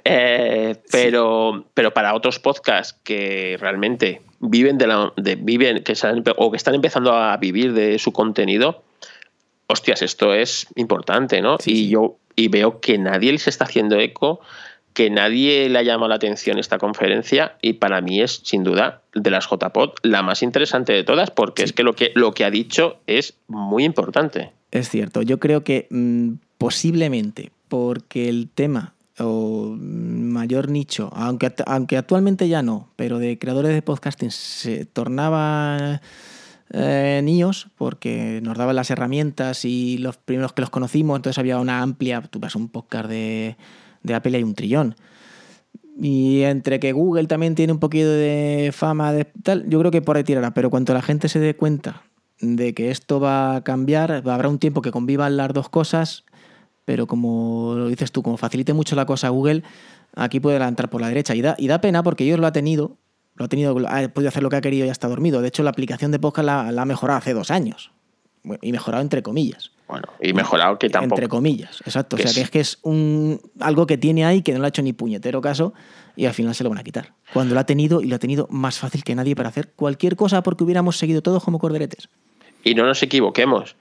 Eh, 0.04 0.76
pero, 0.90 1.64
pero 1.74 1.92
para 1.92 2.14
otros 2.14 2.38
podcasts 2.38 2.98
que 3.04 3.56
realmente 3.60 4.22
viven 4.40 4.78
de 4.78 4.86
la 4.86 5.12
de, 5.16 5.36
viven 5.36 5.84
que 5.84 5.94
o 6.36 6.50
que 6.50 6.56
están 6.56 6.74
empezando 6.74 7.12
a 7.12 7.36
vivir 7.36 7.72
de 7.74 7.98
su 7.98 8.12
contenido, 8.12 8.82
hostias, 9.66 10.02
esto 10.02 10.34
es 10.34 10.66
importante, 10.74 11.40
¿no? 11.42 11.58
Sí, 11.58 11.70
y 11.70 11.76
sí. 11.76 11.88
yo 11.90 12.16
y 12.34 12.48
veo 12.48 12.80
que 12.80 12.96
nadie 12.98 13.36
se 13.38 13.50
está 13.50 13.64
haciendo 13.66 13.98
eco, 14.00 14.40
que 14.94 15.10
nadie 15.10 15.68
le 15.68 15.78
ha 15.78 15.82
llamado 15.82 16.08
la 16.08 16.16
atención 16.16 16.58
esta 16.58 16.78
conferencia 16.78 17.56
y 17.62 17.74
para 17.74 18.00
mí 18.00 18.20
es 18.20 18.40
sin 18.44 18.64
duda 18.64 19.02
de 19.14 19.30
las 19.30 19.48
JPod 19.48 19.92
la 20.02 20.22
más 20.22 20.42
interesante 20.42 20.92
de 20.92 21.04
todas 21.04 21.30
porque 21.30 21.62
es 21.62 21.72
que 21.72 21.82
lo 21.82 21.94
que 21.94 22.12
lo 22.14 22.32
que 22.32 22.44
ha 22.44 22.50
dicho 22.50 22.98
es 23.06 23.34
muy 23.48 23.84
importante. 23.84 24.52
Es 24.70 24.88
cierto, 24.88 25.22
yo 25.22 25.38
creo 25.38 25.64
que 25.64 25.86
mm, 25.90 26.34
posiblemente 26.58 27.52
porque 27.68 28.28
el 28.28 28.48
tema 28.48 28.94
o 29.18 29.76
mayor 29.78 30.68
nicho, 30.68 31.10
aunque, 31.14 31.52
aunque 31.66 31.96
actualmente 31.96 32.48
ya 32.48 32.62
no, 32.62 32.88
pero 32.96 33.18
de 33.18 33.38
creadores 33.38 33.74
de 33.74 33.82
podcasting 33.82 34.30
se 34.30 34.86
tornaba 34.86 36.00
eh, 36.70 37.20
niños 37.22 37.68
porque 37.76 38.40
nos 38.42 38.56
daban 38.56 38.76
las 38.76 38.90
herramientas 38.90 39.64
y 39.64 39.98
los 39.98 40.16
primeros 40.16 40.54
que 40.54 40.62
los 40.62 40.70
conocimos, 40.70 41.16
entonces 41.16 41.38
había 41.38 41.58
una 41.58 41.82
amplia, 41.82 42.22
tú 42.22 42.40
vas 42.40 42.56
a 42.56 42.58
un 42.58 42.68
podcast 42.68 43.08
de, 43.08 43.56
de 44.02 44.14
Apple 44.14 44.36
hay 44.36 44.42
un 44.42 44.54
trillón. 44.54 44.94
Y 46.00 46.42
entre 46.42 46.80
que 46.80 46.92
Google 46.92 47.26
también 47.26 47.54
tiene 47.54 47.72
un 47.72 47.78
poquito 47.78 48.08
de 48.08 48.70
fama 48.72 49.12
de 49.12 49.24
tal, 49.24 49.68
yo 49.68 49.78
creo 49.78 49.90
que 49.90 50.02
por 50.02 50.16
ahí 50.16 50.24
tirará, 50.24 50.54
pero 50.54 50.70
cuando 50.70 50.94
la 50.94 51.02
gente 51.02 51.28
se 51.28 51.38
dé 51.38 51.54
cuenta 51.54 52.02
de 52.40 52.74
que 52.74 52.90
esto 52.90 53.20
va 53.20 53.56
a 53.56 53.64
cambiar, 53.64 54.22
habrá 54.26 54.48
un 54.48 54.58
tiempo 54.58 54.82
que 54.82 54.90
convivan 54.90 55.36
las 55.36 55.52
dos 55.52 55.68
cosas, 55.68 56.24
pero 56.84 57.06
como 57.06 57.74
lo 57.76 57.88
dices 57.88 58.10
tú, 58.10 58.22
como 58.22 58.36
facilite 58.36 58.72
mucho 58.72 58.96
la 58.96 59.06
cosa 59.06 59.28
Google, 59.28 59.62
aquí 60.14 60.40
puede 60.40 60.56
entrar 60.62 60.90
por 60.90 61.00
la 61.00 61.08
derecha. 61.08 61.34
Y 61.34 61.42
da, 61.42 61.54
y 61.58 61.68
da 61.68 61.80
pena 61.80 62.02
porque 62.02 62.24
ellos 62.24 62.38
lo 62.38 62.46
ha 62.46 62.52
tenido, 62.52 62.96
lo 63.34 63.44
ha 63.44 63.48
tenido, 63.48 63.76
ha 63.88 64.08
podido 64.08 64.28
hacer 64.28 64.42
lo 64.42 64.50
que 64.50 64.56
ha 64.56 64.60
querido 64.60 64.84
y 64.84 64.86
ya 64.88 64.92
está 64.92 65.08
dormido. 65.08 65.40
De 65.42 65.48
hecho, 65.48 65.62
la 65.62 65.70
aplicación 65.70 66.10
de 66.10 66.18
podcast 66.18 66.46
la, 66.46 66.68
ha 66.68 66.84
mejorado 66.84 67.18
hace 67.18 67.34
dos 67.34 67.50
años. 67.50 67.92
Y 68.60 68.72
mejorado 68.72 69.02
entre 69.02 69.22
comillas. 69.22 69.71
Bueno, 69.88 70.08
y 70.22 70.32
mejorado 70.32 70.78
que 70.78 70.88
tampoco 70.88 71.16
Entre 71.16 71.28
comillas, 71.28 71.80
exacto. 71.84 72.16
O 72.16 72.18
sea, 72.18 72.26
es- 72.30 72.34
que 72.34 72.40
es 72.42 72.50
que 72.50 72.60
es 72.60 72.78
un, 72.82 73.40
algo 73.60 73.86
que 73.86 73.98
tiene 73.98 74.24
ahí 74.24 74.40
que 74.42 74.52
no 74.52 74.60
le 74.60 74.64
ha 74.64 74.68
hecho 74.68 74.80
ni 74.82 74.92
puñetero 74.94 75.40
caso 75.42 75.74
y 76.16 76.24
al 76.26 76.32
final 76.34 76.54
se 76.54 76.64
lo 76.64 76.70
van 76.70 76.78
a 76.78 76.82
quitar. 76.84 77.12
Cuando 77.34 77.52
lo 77.54 77.60
ha 77.60 77.66
tenido 77.66 78.00
y 78.00 78.06
lo 78.06 78.16
ha 78.16 78.18
tenido 78.18 78.46
más 78.50 78.78
fácil 78.78 79.04
que 79.04 79.14
nadie 79.14 79.36
para 79.36 79.50
hacer 79.50 79.72
cualquier 79.76 80.16
cosa 80.16 80.42
porque 80.42 80.64
hubiéramos 80.64 80.96
seguido 80.96 81.20
todos 81.22 81.44
como 81.44 81.58
corderetes. 81.58 82.08
Y 82.64 82.74
no 82.74 82.86
nos 82.86 83.02
equivoquemos, 83.02 83.76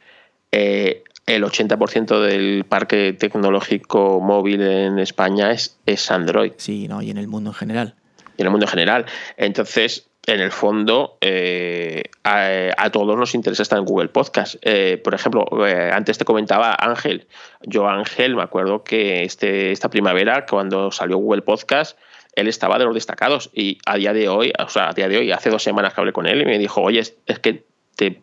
eh, 0.51 1.03
el 1.27 1.43
80% 1.43 2.19
del 2.21 2.65
parque 2.67 3.13
tecnológico 3.13 4.19
móvil 4.19 4.61
en 4.61 4.99
España 4.99 5.51
es, 5.51 5.77
es 5.85 6.09
Android, 6.11 6.53
Sí, 6.57 6.87
no, 6.87 7.01
y 7.01 7.09
en 7.11 7.17
el 7.17 7.27
mundo 7.27 7.51
en 7.51 7.53
general. 7.55 7.95
y 8.37 8.41
en 8.41 8.47
el 8.47 8.51
mundo 8.51 8.65
en 8.65 8.71
general. 8.71 9.05
Entonces, 9.37 10.07
en 10.27 10.39
el 10.39 10.51
fondo, 10.51 11.17
eh, 11.21 12.03
a, 12.23 12.89
todos 12.91 13.17
nos 13.17 13.33
interesa 13.33 13.63
estar 13.63 13.79
en 13.79 13.85
Google 13.85 14.09
Podcast. 14.09 14.55
Eh, 14.61 15.01
por 15.03 15.15
ejemplo, 15.15 15.45
eh, 15.65 15.91
antes 15.91 16.17
te 16.17 16.25
comentaba 16.25 16.75
Ángel. 16.79 17.27
Yo, 17.63 17.87
Ángel, 17.87 18.35
me 18.35 18.43
acuerdo 18.43 18.83
que 18.83 19.23
este, 19.23 19.71
esta 19.71 19.89
primavera, 19.89 20.45
cuando 20.45 20.91
salió 20.91 21.17
Google 21.17 21.41
Podcast, 21.41 21.97
él 22.35 22.47
estaba 22.47 22.77
de 22.77 22.85
los 22.85 22.93
destacados 22.93 23.49
y 23.53 23.79
a 23.85 23.95
día 23.95 24.13
de 24.13 24.29
hoy, 24.29 24.53
o 24.57 24.69
sea, 24.69 24.89
a 24.89 24.93
día 24.93 25.09
de 25.09 25.17
hoy, 25.17 25.31
hace 25.31 25.49
dos 25.49 25.63
semanas 25.63 25.93
que 25.93 26.01
hablé 26.01 26.13
con 26.13 26.27
él 26.27 26.41
y 26.41 26.45
me 26.45 26.59
dijo, 26.59 26.81
oye, 26.81 26.99
es, 26.99 27.15
es 27.25 27.39
que 27.39 27.65
te, 27.95 28.21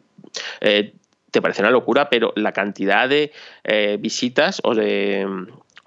te 0.60 1.42
parece 1.42 1.62
una 1.62 1.70
locura, 1.70 2.08
pero 2.08 2.32
la 2.36 2.52
cantidad 2.52 3.08
de 3.08 3.32
visitas 3.98 4.60
o 4.64 4.74
de, 4.74 5.26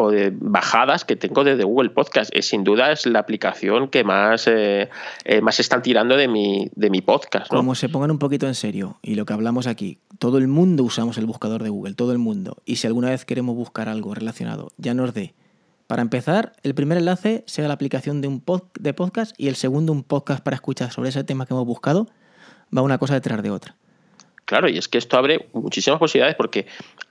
o 0.01 0.11
de 0.11 0.31
bajadas 0.35 1.05
que 1.05 1.15
tengo 1.15 1.43
desde 1.43 1.63
Google 1.63 1.91
Podcast. 1.91 2.29
Eh, 2.35 2.41
sin 2.41 2.63
duda 2.63 2.91
es 2.91 3.05
la 3.05 3.19
aplicación 3.19 3.87
que 3.87 4.03
más, 4.03 4.47
eh, 4.47 4.89
eh, 5.25 5.41
más 5.41 5.59
están 5.59 5.81
tirando 5.81 6.17
de 6.17 6.27
mi, 6.27 6.69
de 6.75 6.89
mi 6.89 7.01
podcast. 7.01 7.51
¿no? 7.51 7.57
Como 7.59 7.75
se 7.75 7.89
pongan 7.89 8.11
un 8.11 8.19
poquito 8.19 8.47
en 8.47 8.55
serio, 8.55 8.97
y 9.01 9.15
lo 9.15 9.25
que 9.25 9.33
hablamos 9.33 9.67
aquí, 9.67 9.99
todo 10.19 10.37
el 10.37 10.47
mundo 10.47 10.83
usamos 10.83 11.17
el 11.17 11.25
buscador 11.25 11.63
de 11.63 11.69
Google, 11.69 11.93
todo 11.93 12.11
el 12.11 12.17
mundo. 12.17 12.57
Y 12.65 12.77
si 12.77 12.87
alguna 12.87 13.09
vez 13.09 13.25
queremos 13.25 13.55
buscar 13.55 13.89
algo 13.89 14.13
relacionado, 14.13 14.69
ya 14.77 14.93
nos 14.93 15.13
dé. 15.13 15.33
Para 15.87 16.01
empezar, 16.01 16.53
el 16.63 16.73
primer 16.73 16.97
enlace 16.97 17.43
sea 17.47 17.67
la 17.67 17.73
aplicación 17.73 18.21
de 18.21 18.27
un 18.29 18.43
pod- 18.43 18.71
de 18.79 18.93
podcast 18.93 19.35
y 19.37 19.49
el 19.49 19.55
segundo 19.55 19.91
un 19.91 20.03
podcast 20.03 20.41
para 20.41 20.55
escuchar 20.55 20.91
sobre 20.91 21.09
ese 21.09 21.23
tema 21.23 21.45
que 21.45 21.53
hemos 21.53 21.65
buscado, 21.65 22.07
va 22.75 22.81
una 22.81 22.97
cosa 22.97 23.13
detrás 23.15 23.43
de 23.43 23.51
otra. 23.51 23.75
Claro, 24.45 24.69
y 24.69 24.77
es 24.77 24.87
que 24.87 24.97
esto 24.97 25.17
abre 25.17 25.49
muchísimas 25.53 25.99
posibilidades 25.99 26.35
porque 26.35 26.61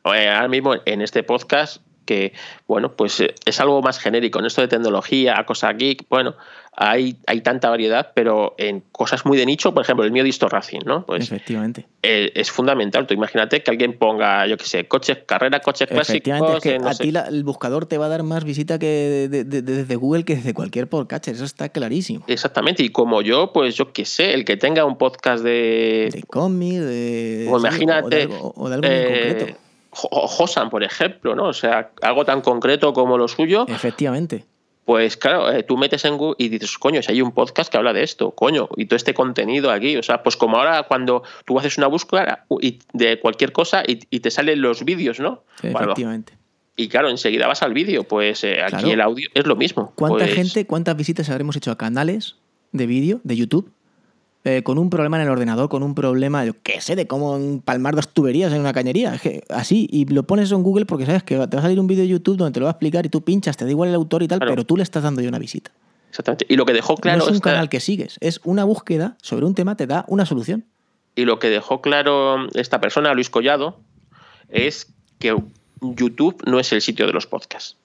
eh, 0.05 0.29
ahora 0.29 0.48
mismo 0.48 0.74
en 0.85 1.00
este 1.03 1.22
podcast 1.22 1.83
que, 2.11 2.33
bueno, 2.66 2.92
pues 2.96 3.20
eh, 3.20 3.35
es 3.46 3.61
algo 3.61 3.81
más 3.83 4.01
genérico. 4.01 4.40
En 4.40 4.46
esto 4.46 4.61
de 4.62 4.66
tecnología, 4.68 5.44
cosa 5.46 5.73
geek, 5.73 6.07
bueno, 6.09 6.35
hay, 6.77 7.16
hay 7.27 7.40
tanta 7.42 7.68
variedad, 7.70 8.11
pero 8.14 8.55
en 8.59 8.83
cosas 8.90 9.25
muy 9.27 9.37
de 9.38 9.46
nicho, 9.46 9.73
por 9.75 9.85
ejemplo, 9.85 10.05
el 10.05 10.11
mío 10.12 10.25
Disto 10.25 10.49
Racing, 10.49 10.81
¿no? 10.87 11.05
Pues 11.07 11.25
Efectivamente. 11.25 11.87
eh, 12.03 12.33
es 12.35 12.51
fundamental. 12.51 13.07
Tú 13.07 13.14
imagínate 13.14 13.62
que 13.62 13.70
alguien 13.70 13.96
ponga, 13.99 14.46
yo 14.49 14.57
qué 14.57 14.64
sé, 14.64 14.88
coches, 14.88 15.18
carrera, 15.27 15.61
coches 15.61 15.87
clásicos. 15.88 16.57
es 16.57 16.62
que 16.62 16.75
eh, 16.75 16.79
no 16.81 16.88
a 16.88 16.94
sé. 16.94 17.05
ti 17.05 17.11
la- 17.12 17.27
el 17.29 17.44
buscador 17.44 17.87
te 17.87 17.96
va 17.99 18.07
a 18.07 18.09
dar 18.09 18.23
más 18.25 18.42
visita 18.44 18.79
que 18.79 18.87
de- 18.87 19.29
de- 19.29 19.44
de- 19.44 19.62
desde 19.62 19.94
Google 19.96 20.25
que 20.25 20.35
desde 20.37 20.53
cualquier 20.55 20.88
podcatcher, 20.88 21.35
eso 21.35 21.44
está 21.44 21.68
clarísimo. 21.68 22.25
Exactamente, 22.27 22.83
y 22.83 22.88
como 22.88 23.20
yo, 23.23 23.53
pues 23.53 23.77
yo 23.77 23.92
qué 23.92 24.05
sé, 24.05 24.33
el 24.35 24.44
que 24.44 24.57
tenga 24.57 24.85
un 24.85 24.96
podcast 24.99 25.44
de, 25.44 26.09
De 26.12 26.23
cómic, 26.25 26.79
de. 26.81 27.46
O 27.51 27.59
sí, 27.61 27.66
imagínate. 27.66 28.07
O 28.07 28.09
de 28.11 28.23
algo, 28.23 28.53
o 28.57 28.68
de 28.68 28.75
algo 28.75 28.88
muy 28.88 28.96
eh, 28.96 29.05
concreto. 29.05 29.59
Jo- 29.90 30.09
Hosan, 30.11 30.70
por 30.70 30.83
ejemplo, 30.85 31.35
¿no? 31.35 31.44
O 31.46 31.53
sea, 31.53 31.90
algo 32.03 32.24
tan 32.24 32.40
concreto 32.40 32.92
como 32.92 33.18
lo 33.18 33.26
suyo, 33.29 33.66
Efectivamente. 33.68 34.44
pues 34.85 35.16
claro, 35.16 35.50
eh, 35.53 35.62
tú 35.62 35.76
metes 35.76 36.05
en 36.05 36.16
Google 36.16 36.37
y 36.38 36.48
dices, 36.48 36.79
coño, 36.79 37.03
si 37.03 37.12
hay 37.12 37.22
un 37.22 37.33
podcast 37.33 37.70
que 37.70 37.76
habla 37.76 37.92
de 37.92 38.03
esto, 38.03 38.31
coño, 38.33 38.68
y 38.76 38.87
todo 38.87 38.96
este 38.96 39.14
contenido 39.14 39.70
aquí, 39.70 39.96
o 39.96 40.03
sea, 40.03 40.22
pues 40.22 40.37
como 40.37 40.57
ahora 40.59 40.85
cuando 40.85 41.22
tú 41.44 41.59
haces 41.59 41.76
una 41.79 41.87
búsqueda 41.88 42.44
de 42.92 43.20
cualquier 43.20 43.53
cosa 43.53 43.83
y, 43.87 44.00
y 44.11 44.20
te 44.20 44.31
salen 44.31 44.61
los 44.62 44.85
vídeos, 44.85 45.18
¿no? 45.20 45.42
Bueno, 45.62 45.81
Efectivamente. 45.81 46.33
y 46.76 46.88
claro, 46.88 47.09
enseguida 47.09 47.46
vas 47.46 47.62
al 47.62 47.72
vídeo, 47.74 48.05
pues 48.05 48.42
eh, 48.44 48.62
aquí 48.62 48.70
Claro. 48.76 48.88
el 48.90 49.00
audio 49.00 49.29
es 49.35 49.46
lo 49.46 49.57
mismo. 49.57 49.92
¿Cuánta 49.96 50.18
Pues, 50.24 50.35
gente, 50.35 50.66
cuántas 50.66 50.96
visitas 50.96 51.29
habremos 51.31 51.57
hecho 51.57 51.70
a 51.72 51.79
canales 51.79 52.37
de 52.72 52.87
vídeo 52.87 53.20
de 53.24 53.37
YouTube 53.37 53.70
eh, 54.44 54.62
con 54.62 54.79
un 54.79 54.88
problema 54.90 55.16
en 55.18 55.24
el 55.24 55.29
ordenador, 55.31 55.68
con 55.68 55.83
un 55.83 55.94
problema, 55.94 56.44
yo 56.44 56.55
qué 56.62 56.81
sé, 56.81 56.96
de 56.96 57.07
cómo 57.07 57.37
empalmar 57.37 57.94
dos 57.94 58.09
tuberías 58.09 58.53
en 58.53 58.61
una 58.61 58.72
cañería? 58.72 59.14
Es 59.14 59.20
que 59.20 59.44
así, 59.50 59.87
y 59.90 60.07
lo 60.07 60.22
pones 60.22 60.50
en 60.53 60.62
Google 60.62 60.87
porque 60.87 61.05
sabes 61.07 61.22
que 61.22 61.35
te 61.35 61.57
va 61.57 61.59
a 61.61 61.62
salir 61.62 61.79
un 61.79 61.87
vídeo 61.87 62.03
de 62.03 62.09
YouTube 62.09 62.37
donde 62.38 62.53
te 62.53 62.61
lo 62.61 62.64
va 62.64 62.70
a 62.70 62.72
explicar 62.72 63.05
y 63.05 63.09
tú 63.11 63.22
pinchas, 63.22 63.57
te 63.57 63.64
da 63.64 63.70
igual 63.70 63.90
el 63.90 63.94
autor 63.96 64.22
y 64.22 64.29
tal, 64.29 64.38
Claro. 64.38 64.53
pero 64.53 64.64
tú 64.64 64.76
le 64.76 64.83
estás 64.83 65.03
dando 65.03 65.20
ya 65.20 65.29
una 65.29 65.38
visita. 65.38 65.70
Exactamente. 66.09 66.46
Y 66.48 66.57
lo 66.57 66.64
que 66.64 66.72
dejó 66.72 66.96
claro 66.96 67.18
no 67.18 67.24
es 67.24 67.31
un 67.31 67.37
esta- 67.37 67.50
canal 67.50 67.68
que 67.68 67.81
sigues, 67.81 68.16
es 68.20 68.40
una 68.44 68.64
búsqueda 68.64 69.16
sobre 69.22 69.44
un 69.46 69.55
tema, 69.55 69.76
te 69.76 69.87
da 69.87 70.05
una 70.09 70.24
solución. 70.26 70.64
Y 71.16 71.24
lo 71.24 71.38
que 71.38 71.50
dejó 71.50 71.81
claro 71.83 72.48
esta 72.55 72.81
persona, 72.81 73.12
Luis 73.14 73.31
Collado, 73.31 73.79
es 74.48 74.87
que 75.18 75.37
YouTube 75.81 76.42
no 76.46 76.59
es 76.61 76.72
el 76.72 76.81
sitio 76.81 77.07
de 77.07 77.12
los 77.12 77.26
podcasts. 77.26 77.76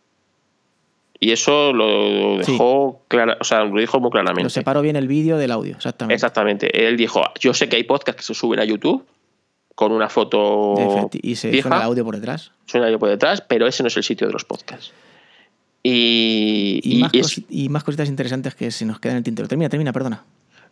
Y 1.26 1.32
eso 1.32 1.74
lo 1.74 2.44
Sí. 2.44 2.52
dejó 2.52 3.02
clara, 3.08 3.38
o 3.42 3.44
sea, 3.44 3.64
lo 3.64 3.80
dijo 3.80 4.00
muy 4.00 4.10
Lo 4.10 4.12
claramente. 4.12 4.50
separo 4.52 4.82
bien 4.84 4.96
el 4.96 5.08
vídeo 5.08 5.38
del 5.40 5.50
audio, 5.52 5.76
exactamente. 5.76 6.14
Exactamente. 6.14 6.88
Él 6.88 6.98
dijo, 6.98 7.24
yo 7.40 7.54
sé 7.56 7.68
que 7.68 7.78
hay 7.78 7.84
podcasts 7.84 8.22
que 8.22 8.26
se 8.34 8.36
suben 8.40 8.60
a 8.60 8.64
YouTube 8.64 9.04
con 9.74 9.92
una 9.92 10.08
foto 10.08 10.76
y 11.22 11.36
se 11.36 11.50
fija, 11.50 11.64
suena 11.64 11.78
el 11.78 11.82
audio 11.82 12.06
por 12.06 12.16
detrás. 12.16 12.52
suena 12.68 12.92
yo 12.92 13.00
por 13.00 13.10
detrás, 13.10 13.42
pero 13.42 13.66
ese 13.66 13.82
no 13.82 13.88
es 13.88 13.98
el 13.98 14.04
sitio 14.04 14.28
de 14.28 14.34
los 14.34 14.46
podcasts. 14.46 14.94
Y, 15.82 16.80
Y, 16.84 16.98
y 16.98 17.02
más, 17.02 17.12
es- 17.14 17.26
cosi- 17.40 17.46
y 17.50 17.70
más 17.70 17.84
cositas 17.84 18.08
interesantes 18.10 18.54
que 18.54 18.70
se 18.70 18.86
nos 18.86 19.00
quedan 19.00 19.16
en 19.16 19.18
el 19.20 19.24
tintero. 19.24 19.48
Termina, 19.48 19.70
termina, 19.70 19.94
perdona. 19.94 20.24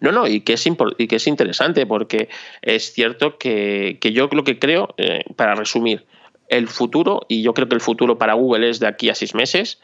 No, 0.02 0.12
no, 0.12 0.28
y 0.28 0.42
que 0.42 0.54
es, 0.54 0.66
y 0.98 1.08
que 1.08 1.16
es 1.16 1.28
interesante 1.28 1.86
porque 1.88 2.30
es 2.62 2.94
cierto 2.94 3.38
que, 3.40 3.98
que 4.02 4.12
yo 4.12 4.28
lo 4.32 4.44
que 4.44 4.60
creo, 4.60 4.94
eh, 4.98 5.24
para 5.36 5.56
resumir, 5.56 6.06
el 6.50 6.68
futuro, 6.68 7.26
y 7.28 7.42
yo 7.42 7.54
creo 7.56 7.68
que 7.70 7.76
el 7.76 7.82
futuro 7.82 8.18
para 8.20 8.34
Google 8.34 8.70
es 8.70 8.80
de 8.80 8.86
aquí 8.88 9.10
a 9.10 9.16
seis 9.16 9.34
meses 9.34 9.80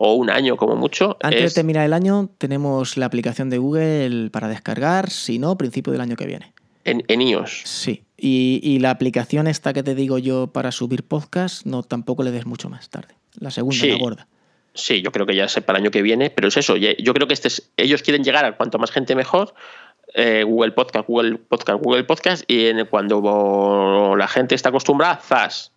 o 0.00 0.14
un 0.14 0.30
año 0.30 0.56
como 0.56 0.76
mucho, 0.76 1.16
Antes 1.22 1.42
es- 1.42 1.54
de 1.54 1.58
terminar 1.60 1.84
el 1.84 1.92
año, 1.92 2.30
tenemos 2.38 2.96
la 2.96 3.06
aplicación 3.06 3.50
de 3.50 3.58
Google 3.58 4.30
para 4.30 4.46
descargar, 4.46 5.10
si 5.10 5.40
no, 5.40 5.58
principio 5.58 5.92
del 5.92 6.00
año 6.02 6.14
que 6.16 6.26
viene. 6.26 6.52
en, 6.84 7.02
en 7.08 7.20
iOS. 7.20 7.62
Sí. 7.64 8.04
Y, 8.16 8.60
y 8.62 8.78
la 8.78 8.90
aplicación 8.90 9.46
esta 9.48 9.72
que 9.72 9.82
te 9.82 9.94
digo 9.94 10.16
yo 10.18 10.46
para 10.46 10.70
subir 10.72 11.02
podcast, 11.02 11.66
no 11.66 11.82
tampoco 11.82 12.22
le 12.22 12.30
des 12.30 12.46
mucho 12.46 12.70
más 12.70 12.88
tarde. 12.90 13.14
La 13.38 13.50
segunda, 13.50 13.76
Sí. 13.78 13.90
la 13.90 13.98
gorda. 13.98 14.28
Sí, 14.72 15.02
yo 15.02 15.10
creo 15.12 15.26
que 15.26 15.34
ya 15.34 15.44
es 15.46 15.54
para 15.66 15.78
el 15.78 15.84
año 15.84 15.90
que 15.90 16.00
viene, 16.02 16.30
pero 16.30 16.46
es 16.48 16.56
eso. 16.56 16.76
Yo 16.76 17.12
creo 17.14 17.26
que 17.26 17.34
este 17.34 17.48
es- 17.48 17.70
ellos 17.76 18.02
quieren 18.02 18.22
llegar 18.24 18.44
a 18.44 18.56
cuanto 18.56 18.78
más 18.78 18.90
gente 18.92 19.14
mejor. 19.16 19.52
eh, 20.14 20.42
Google 20.44 20.72
Podcast, 20.72 21.06
Google 21.06 21.36
Podcast, 21.36 21.82
Google 21.82 22.04
Podcast, 22.04 22.42
y 22.50 22.66
en- 22.68 22.86
cuando 22.86 24.14
la 24.16 24.26
gente 24.28 24.54
está 24.54 24.70
acostumbrada, 24.70 25.16
ZAS, 25.20 25.72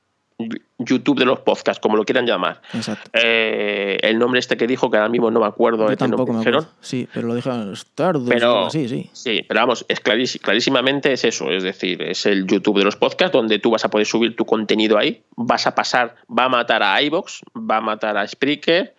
YouTube 0.80 1.20
de 1.20 1.26
los 1.26 1.40
podcasts, 1.40 1.80
como 1.80 1.96
lo 1.98 2.04
quieran 2.06 2.26
llamar. 2.26 2.62
Exacto. 2.74 3.10
Eh, 3.14 3.98
el 4.02 4.18
nombre 4.20 4.40
este 4.40 4.58
que 4.58 4.68
dijo, 4.68 4.90
que 4.90 4.98
ahora 4.98 5.10
mismo 5.10 5.30
no 5.32 5.40
me 5.40 5.46
acuerdo 5.46 5.84
Yo 5.84 5.90
de 5.90 5.98
qué 5.98 6.04
nombre 6.04 6.18
tampoco 6.18 6.34
me 6.34 6.40
acuerdo. 6.42 6.68
Sí, 6.82 7.08
pero 7.14 7.28
lo 7.28 7.36
dijeron 7.36 7.72
Stardust 7.74 8.30
Pero, 8.30 8.68
así, 8.68 8.88
sí. 8.88 9.10
sí, 9.14 9.46
pero 9.48 9.60
vamos, 9.62 9.86
es 9.88 10.04
clarís- 10.04 10.40
clarísimamente 10.42 11.12
es 11.14 11.24
eso, 11.26 11.52
es 11.52 11.64
decir, 11.64 12.02
es 12.02 12.26
el 12.26 12.48
YouTube 12.48 12.80
de 12.80 12.86
los 12.86 12.96
podcasts 12.96 13.34
donde 13.34 13.60
tú 13.60 13.72
vas 13.72 13.86
a 13.86 13.90
poder 13.90 14.08
subir 14.08 14.36
tu 14.36 14.46
contenido 14.46 14.98
ahí, 14.98 15.22
vas 15.36 15.68
a 15.68 15.76
pasar, 15.76 16.16
va 16.28 16.46
a 16.46 16.50
matar 16.50 16.82
a 16.84 17.02
iBox, 17.02 17.42
va 17.56 17.78
a 17.78 17.82
matar 17.82 18.18
a 18.18 18.28
Spreaker, 18.28 18.96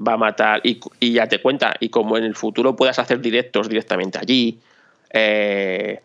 va 0.00 0.12
a 0.12 0.16
matar 0.16 0.60
y, 0.62 0.78
y 1.00 1.12
ya 1.12 1.26
te 1.26 1.42
cuenta, 1.42 1.74
y 1.80 1.88
como 1.88 2.16
en 2.16 2.24
el 2.24 2.36
futuro 2.36 2.76
puedas 2.76 2.98
hacer 2.98 3.20
directos 3.20 3.68
directamente 3.68 4.18
allí, 4.18 4.60
eh, 5.10 6.00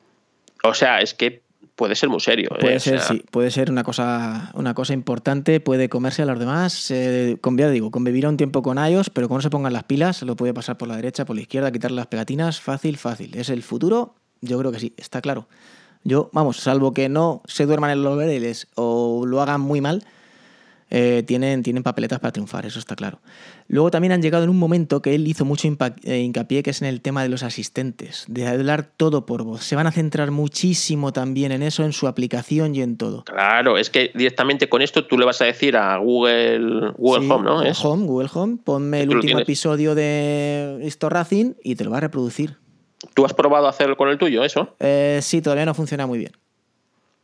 o 0.64 0.74
sea, 0.74 1.00
es 1.02 1.14
que 1.14 1.43
puede 1.76 1.96
ser 1.96 2.10
muy 2.10 2.20
serio. 2.20 2.50
eh, 2.56 2.60
Puede 2.60 2.76
o 2.76 2.80
ser, 2.80 3.00
sea, 3.00 3.08
sí, 3.10 3.24
puede 3.32 3.52
ser 3.52 3.72
una 3.72 3.84
cosa, 3.84 4.52
una 4.54 4.74
cosa 4.74 4.94
importante, 4.94 5.60
puede 5.60 5.90
comerse 5.90 6.22
a 6.22 6.26
los 6.26 6.40
demás. 6.40 6.92
eh, 6.92 7.38
con, 7.42 7.58
ya 7.58 7.70
digo, 7.70 7.92
convivirá 7.92 8.30
un 8.30 8.38
tiempo 8.38 8.62
con 8.62 8.78
iOS, 8.78 9.10
pero 9.10 9.28
cuando 9.28 9.42
se 9.42 9.50
pongan 9.50 9.74
las 9.74 9.84
pilas, 9.84 10.22
lo 10.24 10.36
puede 10.36 10.54
pasar 10.54 10.78
por 10.78 10.88
la 10.88 10.96
derecha, 10.96 11.26
por 11.26 11.36
la 11.36 11.42
izquierda, 11.42 11.72
quitarle 11.72 11.96
las 11.98 12.08
pegatinas, 12.08 12.60
fácil, 12.62 12.98
fácil. 12.98 13.36
¿Es 13.36 13.50
el 13.50 13.64
futuro? 13.64 14.16
Yo 14.42 14.58
creo 14.60 14.72
que 14.72 14.80
sí, 14.80 14.94
está 14.98 15.22
claro. 15.22 15.48
Yo, 16.04 16.30
vamos, 16.34 16.58
salvo 16.58 16.94
que 16.94 17.08
no 17.08 17.42
se 17.46 17.66
duerman 17.66 17.92
en 17.92 18.04
los 18.04 18.18
laureles 18.18 18.68
o 18.76 19.26
lo 19.26 19.42
hagan 19.42 19.62
muy 19.62 19.80
mal, 19.80 20.04
eh, 20.96 21.24
tienen, 21.26 21.64
tienen 21.64 21.82
papeletas 21.82 22.20
para 22.20 22.32
triunfar, 22.32 22.68
eso 22.68 22.78
está 22.78 22.96
claro. 22.96 23.20
Luego 23.68 23.90
también 23.90 24.12
han 24.12 24.22
llegado 24.22 24.44
en 24.44 24.52
un 24.52 24.60
momento 24.60 25.02
que 25.02 25.16
él 25.16 25.28
hizo 25.28 25.44
mucho 25.44 25.68
eh, 26.04 26.20
hincapié, 26.20 26.62
que 26.62 26.70
es 26.70 26.84
en 26.84 26.88
el 26.88 27.02
tema 27.02 27.24
de 27.24 27.30
los 27.30 27.42
asistentes, 27.42 28.26
de 28.28 28.48
hablar 28.48 28.84
todo 28.96 29.26
por 29.26 29.44
voz. 29.44 29.64
Se 29.64 29.76
van 29.76 29.88
a 29.88 29.92
centrar 29.92 30.30
muchísimo 30.30 31.12
también 31.12 31.52
en 31.52 31.64
eso, 31.64 31.84
en 31.84 31.94
su 31.94 32.08
aplicación 32.08 32.76
y 32.76 32.82
en 32.82 32.98
todo. 32.98 33.24
Claro, 33.24 33.80
es 33.80 33.90
que 33.90 34.12
directamente 34.14 34.70
con 34.70 34.84
esto 34.84 35.06
tú 35.08 35.18
le 35.18 35.26
vas 35.26 35.42
a 35.42 35.46
decir 35.46 35.76
a 35.76 35.98
Google, 35.98 36.92
Google 36.96 37.26
Sí, 37.26 37.32
Home, 37.32 37.44
¿no? 37.46 37.56
Google 37.56 37.70
Es- 37.72 37.84
Home, 37.84 38.06
Google 38.06 38.30
Home, 38.32 38.58
ponme 38.64 39.02
el 39.02 39.10
último 39.10 39.40
episodio 39.40 39.96
de 39.96 40.94
Racing 41.02 41.54
y 41.64 41.76
te 41.76 41.84
lo 41.86 41.90
va 41.90 41.98
a 41.98 42.02
reproducir. 42.02 42.58
¿Tú 43.16 43.26
has 43.26 43.34
probado 43.34 43.68
hacerlo 43.68 43.98
con 43.98 44.10
el 44.10 44.20
tuyo, 44.20 44.44
eso? 44.44 44.76
Eh, 44.80 45.20
sí, 45.24 45.42
todavía 45.42 45.66
no 45.66 45.74
funciona 45.74 46.06
muy 46.06 46.20
bien. 46.20 46.34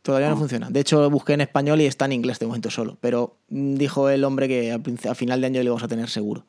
Todavía 0.02 0.28
Ah. 0.28 0.30
no 0.30 0.36
funciona. 0.36 0.68
De 0.70 0.80
hecho, 0.80 1.08
busqué 1.10 1.34
en 1.34 1.42
español 1.42 1.80
y 1.80 1.86
está 1.86 2.06
en 2.06 2.12
inglés 2.12 2.38
de 2.38 2.46
momento 2.46 2.70
solo. 2.70 2.96
Pero 3.00 3.36
mm, 3.48 3.74
dijo 3.74 4.08
el 4.08 4.24
hombre 4.24 4.48
que 4.48 4.72
a, 4.72 5.14
final 5.14 5.40
de 5.40 5.46
año 5.46 5.62
lo 5.62 5.70
vamos 5.70 5.82
a 5.82 5.88
tener 5.88 6.08
seguro. 6.08 6.44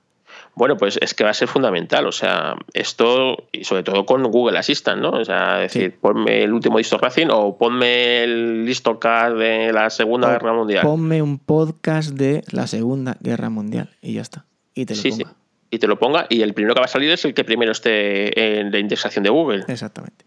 Bueno, 0.56 0.78
pues 0.78 0.98
es 1.02 1.14
que 1.14 1.26
va 1.26 1.32
a 1.32 1.34
ser 1.34 1.50
fundamental. 1.50 2.08
O 2.08 2.14
sea, 2.14 2.56
esto, 2.74 3.48
y 3.52 3.66
sobre 3.66 3.84
todo 3.84 4.06
con 4.06 4.24
Google 4.24 4.58
Assistant, 4.58 5.02
¿no? 5.02 5.10
O 5.12 5.26
sea, 5.26 5.58
decir, 5.58 5.98
ponme 6.00 6.44
el 6.44 6.54
último 6.54 6.78
Listo 6.78 6.98
Racing 6.98 7.28
o 7.30 7.58
ponme 7.58 8.24
el 8.24 8.66
Listo 8.66 8.98
Card 9.00 9.38
de 9.38 9.74
la 9.74 9.90
Segunda 9.90 10.30
O 10.30 10.32
Guerra 10.32 10.54
Mundial. 10.54 10.84
Ponme 10.84 11.22
un 11.22 11.38
podcast 11.38 12.12
de 12.12 12.44
la 12.52 12.68
Segunda 12.68 13.18
Guerra 13.20 13.50
Mundial 13.50 13.90
y 14.02 14.14
ya 14.14 14.22
está. 14.22 14.46
Y 14.74 14.86
te 14.86 14.96
lo 14.96 15.02
sí, 15.02 15.12
sí. 15.12 15.24
ponga. 15.24 15.36
Y 15.70 15.80
te 15.80 15.88
lo 15.88 16.00
ponga, 16.00 16.28
y 16.30 16.42
el 16.42 16.54
primero 16.54 16.74
que 16.76 16.82
va 16.82 16.86
a 16.86 16.90
salir 16.90 17.12
es 17.12 17.24
el 17.24 17.34
que 17.34 17.44
primero 17.46 17.72
esté 17.72 18.60
en 18.60 18.72
la 18.72 18.80
indexación 18.80 19.24
de 19.24 19.30
Google. 19.30 19.64
Exactamente. 19.70 20.26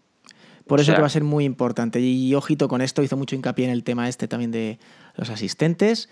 Por 0.67 0.79
O 0.79 0.81
eso 0.81 0.87
sea- 0.87 0.95
que 0.95 1.01
va 1.01 1.07
a 1.07 1.11
ser 1.11 1.23
muy 1.23 1.45
importante. 1.45 1.99
Y 1.99 2.33
ojito 2.35 2.67
con 2.67 2.81
esto, 2.81 3.03
hizo 3.03 3.17
mucho 3.17 3.35
hincapié 3.35 3.65
en 3.65 3.71
el 3.71 3.83
tema 3.83 4.09
este 4.09 4.27
también 4.27 4.51
de 4.51 4.79
los 5.15 5.29
asistentes. 5.29 6.09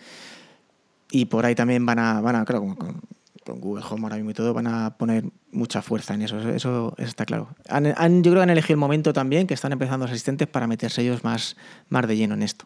Y 1.11 1.25
por 1.25 1.45
ahí 1.45 1.55
también 1.55 1.85
van 1.85 1.99
a, 1.99 2.21
van 2.21 2.35
a 2.35 2.45
claro, 2.45 2.61
con, 2.61 2.75
con- 2.75 3.01
con 3.45 3.59
Google 3.59 3.83
Home 3.89 4.03
ahora 4.03 4.15
mismo 4.15 4.31
y 4.31 4.33
todo, 4.33 4.53
van 4.53 4.67
a 4.67 4.95
poner 4.97 5.25
mucha 5.51 5.81
fuerza 5.81 6.13
en 6.13 6.21
eso. 6.21 6.37
Eso, 6.39 6.93
eso 6.97 7.07
está 7.07 7.25
claro. 7.25 7.49
Han- 7.67 7.93
han- 7.97 8.23
yo 8.23 8.31
creo 8.31 8.39
que 8.39 8.43
han 8.43 8.49
elegido 8.51 8.75
el 8.75 8.79
momento 8.79 9.11
también 9.11 9.47
que 9.47 9.53
están 9.53 9.73
empezando 9.73 10.05
los 10.05 10.11
asistentes 10.11 10.47
para 10.47 10.65
meterse 10.65 11.01
ellos 11.01 11.23
más, 11.25 11.57
más 11.89 12.07
de 12.07 12.15
lleno 12.15 12.35
en 12.35 12.41
esto. 12.43 12.65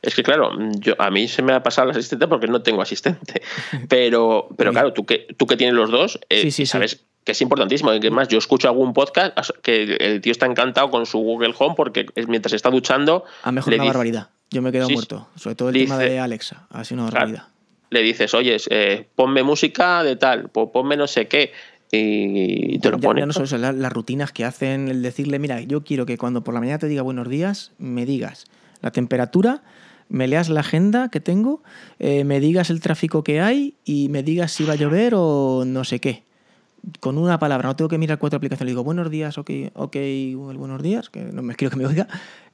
Es 0.00 0.14
que 0.14 0.22
claro, 0.22 0.50
yo, 0.78 0.94
a 1.00 1.10
mí 1.10 1.28
se 1.28 1.42
me 1.42 1.52
ha 1.52 1.62
pasado 1.62 1.90
el 1.90 1.96
asistente 1.96 2.26
porque 2.26 2.46
no 2.46 2.62
tengo 2.62 2.80
asistente. 2.82 3.42
Pero, 3.88 4.48
pero 4.56 4.70
claro, 4.72 4.92
tú 4.92 5.04
que, 5.04 5.26
tú 5.36 5.46
que 5.46 5.56
tienes 5.56 5.74
los 5.74 5.90
dos, 5.90 6.18
eh, 6.30 6.42
Sí, 6.42 6.50
sí, 6.50 6.66
sí. 6.66 6.78
Que 7.24 7.32
es 7.32 7.40
importantísimo. 7.42 7.92
Y 7.94 8.00
que 8.00 8.10
más, 8.10 8.28
yo 8.28 8.38
escucho 8.38 8.68
algún 8.68 8.92
podcast 8.92 9.36
que 9.62 9.96
el 9.98 10.20
tío 10.20 10.32
está 10.32 10.46
encantado 10.46 10.90
con 10.90 11.06
su 11.06 11.18
Google 11.18 11.54
Home 11.58 11.74
porque 11.76 12.06
mientras 12.28 12.52
está 12.52 12.70
duchando. 12.70 13.24
Ha 13.42 13.50
mejorado 13.52 13.76
una 13.78 13.84
dice- 13.84 13.92
barbaridad. 13.94 14.28
Yo 14.50 14.62
me 14.62 14.68
he 14.68 14.72
quedado 14.72 14.88
Sí, 14.88 14.94
muerto. 14.94 15.28
Sobre 15.36 15.56
todo 15.56 15.68
el 15.70 15.74
dice- 15.74 15.86
tema 15.86 15.98
de 15.98 16.18
Alexa. 16.20 16.66
Ha 16.70 16.84
sido 16.84 17.02
una 17.02 17.10
barbaridad. 17.10 17.48
le 17.90 18.02
dices, 18.02 18.34
oye, 18.34 18.56
eh, 18.70 19.06
ponme 19.14 19.42
música 19.44 20.02
de 20.02 20.16
tal, 20.16 20.48
po- 20.48 20.72
ponme 20.72 20.96
no 20.96 21.06
sé 21.06 21.28
qué, 21.28 21.52
y 21.92 22.78
te 22.80 22.90
lo 22.90 22.98
pone. 22.98 23.20
ya 23.20 23.26
no 23.26 23.32
solo 23.32 23.44
eso, 23.44 23.56
las 23.58 23.92
rutinas 23.92 24.32
que 24.32 24.44
hacen, 24.44 24.88
el 24.88 25.00
decirle, 25.02 25.38
mira, 25.38 25.60
yo 25.60 25.84
quiero 25.84 26.04
que 26.06 26.18
cuando 26.18 26.42
por 26.42 26.54
la 26.54 26.60
mañana 26.60 26.78
te 26.78 26.88
diga 26.88 27.02
buenos 27.02 27.28
días, 27.28 27.72
me 27.78 28.04
digas 28.04 28.46
la 28.80 28.90
temperatura, 28.90 29.62
me 30.08 30.26
leas 30.28 30.48
la 30.48 30.60
agenda 30.60 31.08
que 31.08 31.20
tengo, 31.20 31.62
eh, 31.98 32.24
me 32.24 32.40
digas 32.40 32.68
el 32.70 32.80
tráfico 32.80 33.22
que 33.24 33.40
hay 33.40 33.74
y 33.84 34.08
me 34.08 34.22
digas 34.22 34.50
si 34.52 34.64
va 34.64 34.72
a 34.74 34.76
llover 34.76 35.14
o 35.16 35.64
no 35.66 35.84
sé 35.84 36.00
qué. 36.00 36.24
Con 37.00 37.18
una 37.18 37.38
palabra, 37.38 37.68
no 37.68 37.76
tengo 37.76 37.88
que 37.88 37.98
mirar 37.98 38.18
cuatro 38.18 38.36
aplicaciones. 38.36 38.66
Le 38.66 38.72
digo, 38.72 38.84
buenos 38.84 39.10
días, 39.10 39.38
ok, 39.38 39.50
ok, 39.74 39.96
Google, 40.34 40.58
buenos 40.58 40.82
días, 40.82 41.08
que 41.10 41.20
no 41.22 41.42
me 41.42 41.54
quiero 41.54 41.70
que 41.70 41.76
me 41.76 41.86
oiga. 41.86 42.06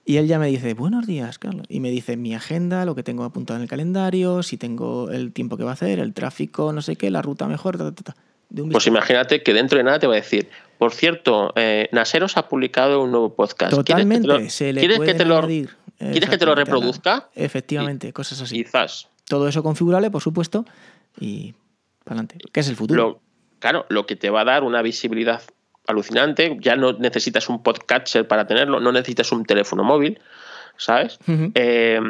Y 0.04 0.16
él 0.16 0.26
ya 0.26 0.38
me 0.38 0.46
dice, 0.46 0.74
buenos 0.74 1.06
días, 1.06 1.38
Carlos. 1.38 1.66
Y 1.68 1.80
me 1.80 1.90
dice 1.90 2.16
mi 2.16 2.34
agenda, 2.34 2.84
lo 2.84 2.94
que 2.94 3.02
tengo 3.02 3.24
apuntado 3.24 3.58
en 3.58 3.62
el 3.62 3.68
calendario, 3.68 4.42
si 4.42 4.56
tengo 4.56 5.10
el 5.10 5.32
tiempo 5.32 5.56
que 5.56 5.64
va 5.64 5.70
a 5.70 5.74
hacer, 5.74 5.98
el 5.98 6.14
tráfico, 6.14 6.72
no 6.72 6.80
sé 6.82 6.96
qué, 6.96 7.10
la 7.10 7.22
ruta 7.22 7.46
mejor, 7.48 7.76
ta, 7.76 7.92
ta, 7.92 8.02
ta, 8.02 8.16
de 8.48 8.62
un 8.62 8.70
Pues 8.70 8.86
imagínate 8.86 9.42
que 9.42 9.52
dentro 9.52 9.78
de 9.78 9.84
nada 9.84 9.98
te 9.98 10.06
va 10.06 10.14
a 10.14 10.16
decir, 10.16 10.48
por 10.78 10.92
cierto, 10.92 11.52
eh, 11.56 11.88
Naseros 11.92 12.36
ha 12.36 12.48
publicado 12.48 13.02
un 13.02 13.10
nuevo 13.10 13.34
podcast. 13.34 13.72
¿Quieres 13.72 13.78
que 13.78 13.84
te 13.84 13.92
Totalmente, 13.92 14.26
lo- 14.28 14.50
se 14.50 14.72
le 14.72 14.80
¿quieres 14.80 14.96
puede 14.96 15.12
que 15.12 15.18
te 15.18 15.24
lo, 15.24 15.38
añadir, 15.38 15.70
¿quieres 15.98 16.30
que 16.30 16.38
te 16.38 16.46
lo 16.46 16.54
reproduzca? 16.54 17.28
Efectivamente, 17.34 18.12
cosas 18.12 18.40
así. 18.40 18.62
Quizás. 18.64 19.08
Todo 19.28 19.46
eso 19.48 19.62
configurable, 19.62 20.10
por 20.10 20.22
supuesto, 20.22 20.64
y 21.20 21.54
para 22.04 22.20
adelante. 22.20 22.38
Que 22.52 22.60
es 22.60 22.68
el 22.68 22.76
futuro. 22.76 23.02
Lo, 23.08 23.20
claro, 23.60 23.86
lo 23.88 24.06
que 24.06 24.16
te 24.16 24.28
va 24.30 24.40
a 24.40 24.44
dar 24.44 24.64
una 24.64 24.82
visibilidad 24.82 25.40
alucinante. 25.86 26.56
Ya 26.60 26.76
no 26.76 26.92
necesitas 26.94 27.48
un 27.48 27.62
podcatcher 27.62 28.26
para 28.28 28.46
tenerlo, 28.46 28.80
no 28.80 28.92
necesitas 28.92 29.32
un 29.32 29.44
teléfono 29.44 29.84
móvil, 29.84 30.18
¿sabes? 30.76 31.18
Eh, 31.54 32.00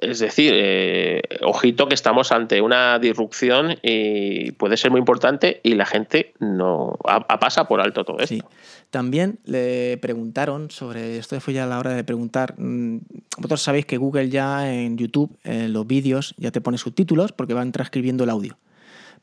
es 0.00 0.18
decir, 0.18 0.52
eh, 0.54 1.22
ojito 1.42 1.88
que 1.88 1.94
estamos 1.94 2.30
ante 2.32 2.60
una 2.60 2.98
disrupción 2.98 3.76
y 3.82 4.50
puede 4.52 4.76
ser 4.76 4.90
muy 4.90 4.98
importante 4.98 5.60
y 5.62 5.74
la 5.76 5.86
gente 5.86 6.34
no 6.40 6.98
a- 7.06 7.24
a- 7.28 7.38
pasa 7.38 7.66
por 7.66 7.80
alto 7.80 8.04
todo 8.04 8.18
esto. 8.18 8.34
Sí. 8.34 8.42
También 8.90 9.38
le 9.44 9.96
preguntaron 9.98 10.70
sobre, 10.70 11.16
esto 11.18 11.40
fue 11.40 11.54
ya 11.54 11.64
a 11.64 11.66
la 11.66 11.78
hora 11.78 11.92
de 11.94 12.04
preguntar, 12.04 12.54
mm, 12.58 12.98
vosotros 13.38 13.62
sabéis 13.62 13.86
que 13.86 13.96
Google 13.96 14.28
ya 14.28 14.72
en 14.72 14.98
YouTube, 14.98 15.36
en 15.44 15.72
los 15.72 15.86
vídeos, 15.86 16.34
ya 16.36 16.50
te 16.50 16.60
pone 16.60 16.76
subtítulos 16.78 17.32
porque 17.32 17.54
van 17.54 17.72
transcribiendo 17.72 18.24
el 18.24 18.30
audio. 18.30 18.58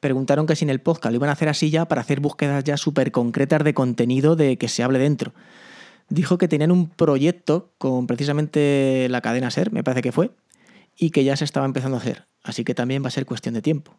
Preguntaron 0.02 0.48
que 0.48 0.56
si 0.56 0.66
en 0.66 0.72
el 0.72 0.82
podcast 0.82 1.12
lo 1.12 1.18
iban 1.18 1.30
a 1.30 1.34
hacer 1.34 1.48
así 1.48 1.70
ya 1.70 1.86
para 1.86 2.02
hacer 2.02 2.20
búsquedas 2.22 2.64
ya 2.64 2.76
súper 2.76 3.12
concretas 3.12 3.64
de 3.64 3.76
contenido 3.76 4.36
de 4.36 4.58
que 4.58 4.68
se 4.68 4.82
hable 4.82 4.98
dentro. 4.98 5.32
Dijo 6.10 6.40
que 6.40 6.48
tenían 6.48 6.72
un 6.72 6.90
proyecto 6.90 7.72
con 7.78 8.08
precisamente 8.08 9.08
la 9.12 9.22
cadena 9.22 9.52
SER, 9.52 9.72
me 9.72 9.84
parece 9.84 10.02
que 10.02 10.12
fue, 10.12 10.32
y 10.98 11.12
que 11.12 11.24
ya 11.24 11.38
se 11.38 11.46
estaba 11.46 11.68
empezando 11.68 11.98
a 11.98 12.00
hacer. 12.00 12.26
Así 12.44 12.64
que 12.64 12.74
también 12.74 13.04
va 13.04 13.10
a 13.10 13.12
ser 13.12 13.28
cuestión 13.28 13.54
de 13.54 13.62
tiempo. 13.62 13.96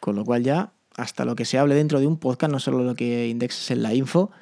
Con 0.00 0.16
lo 0.16 0.24
cual 0.24 0.42
ya, 0.42 0.72
hasta 0.96 1.24
lo 1.24 1.36
que 1.36 1.44
se 1.44 1.58
hable 1.58 1.76
dentro 1.76 2.00
de 2.00 2.08
un 2.08 2.18
podcast, 2.18 2.52
no 2.52 2.58
solo 2.58 2.82
lo 2.82 2.96
que 2.96 3.28
indexes 3.28 3.70
en 3.70 3.84
la 3.84 3.94
info, 3.94 4.32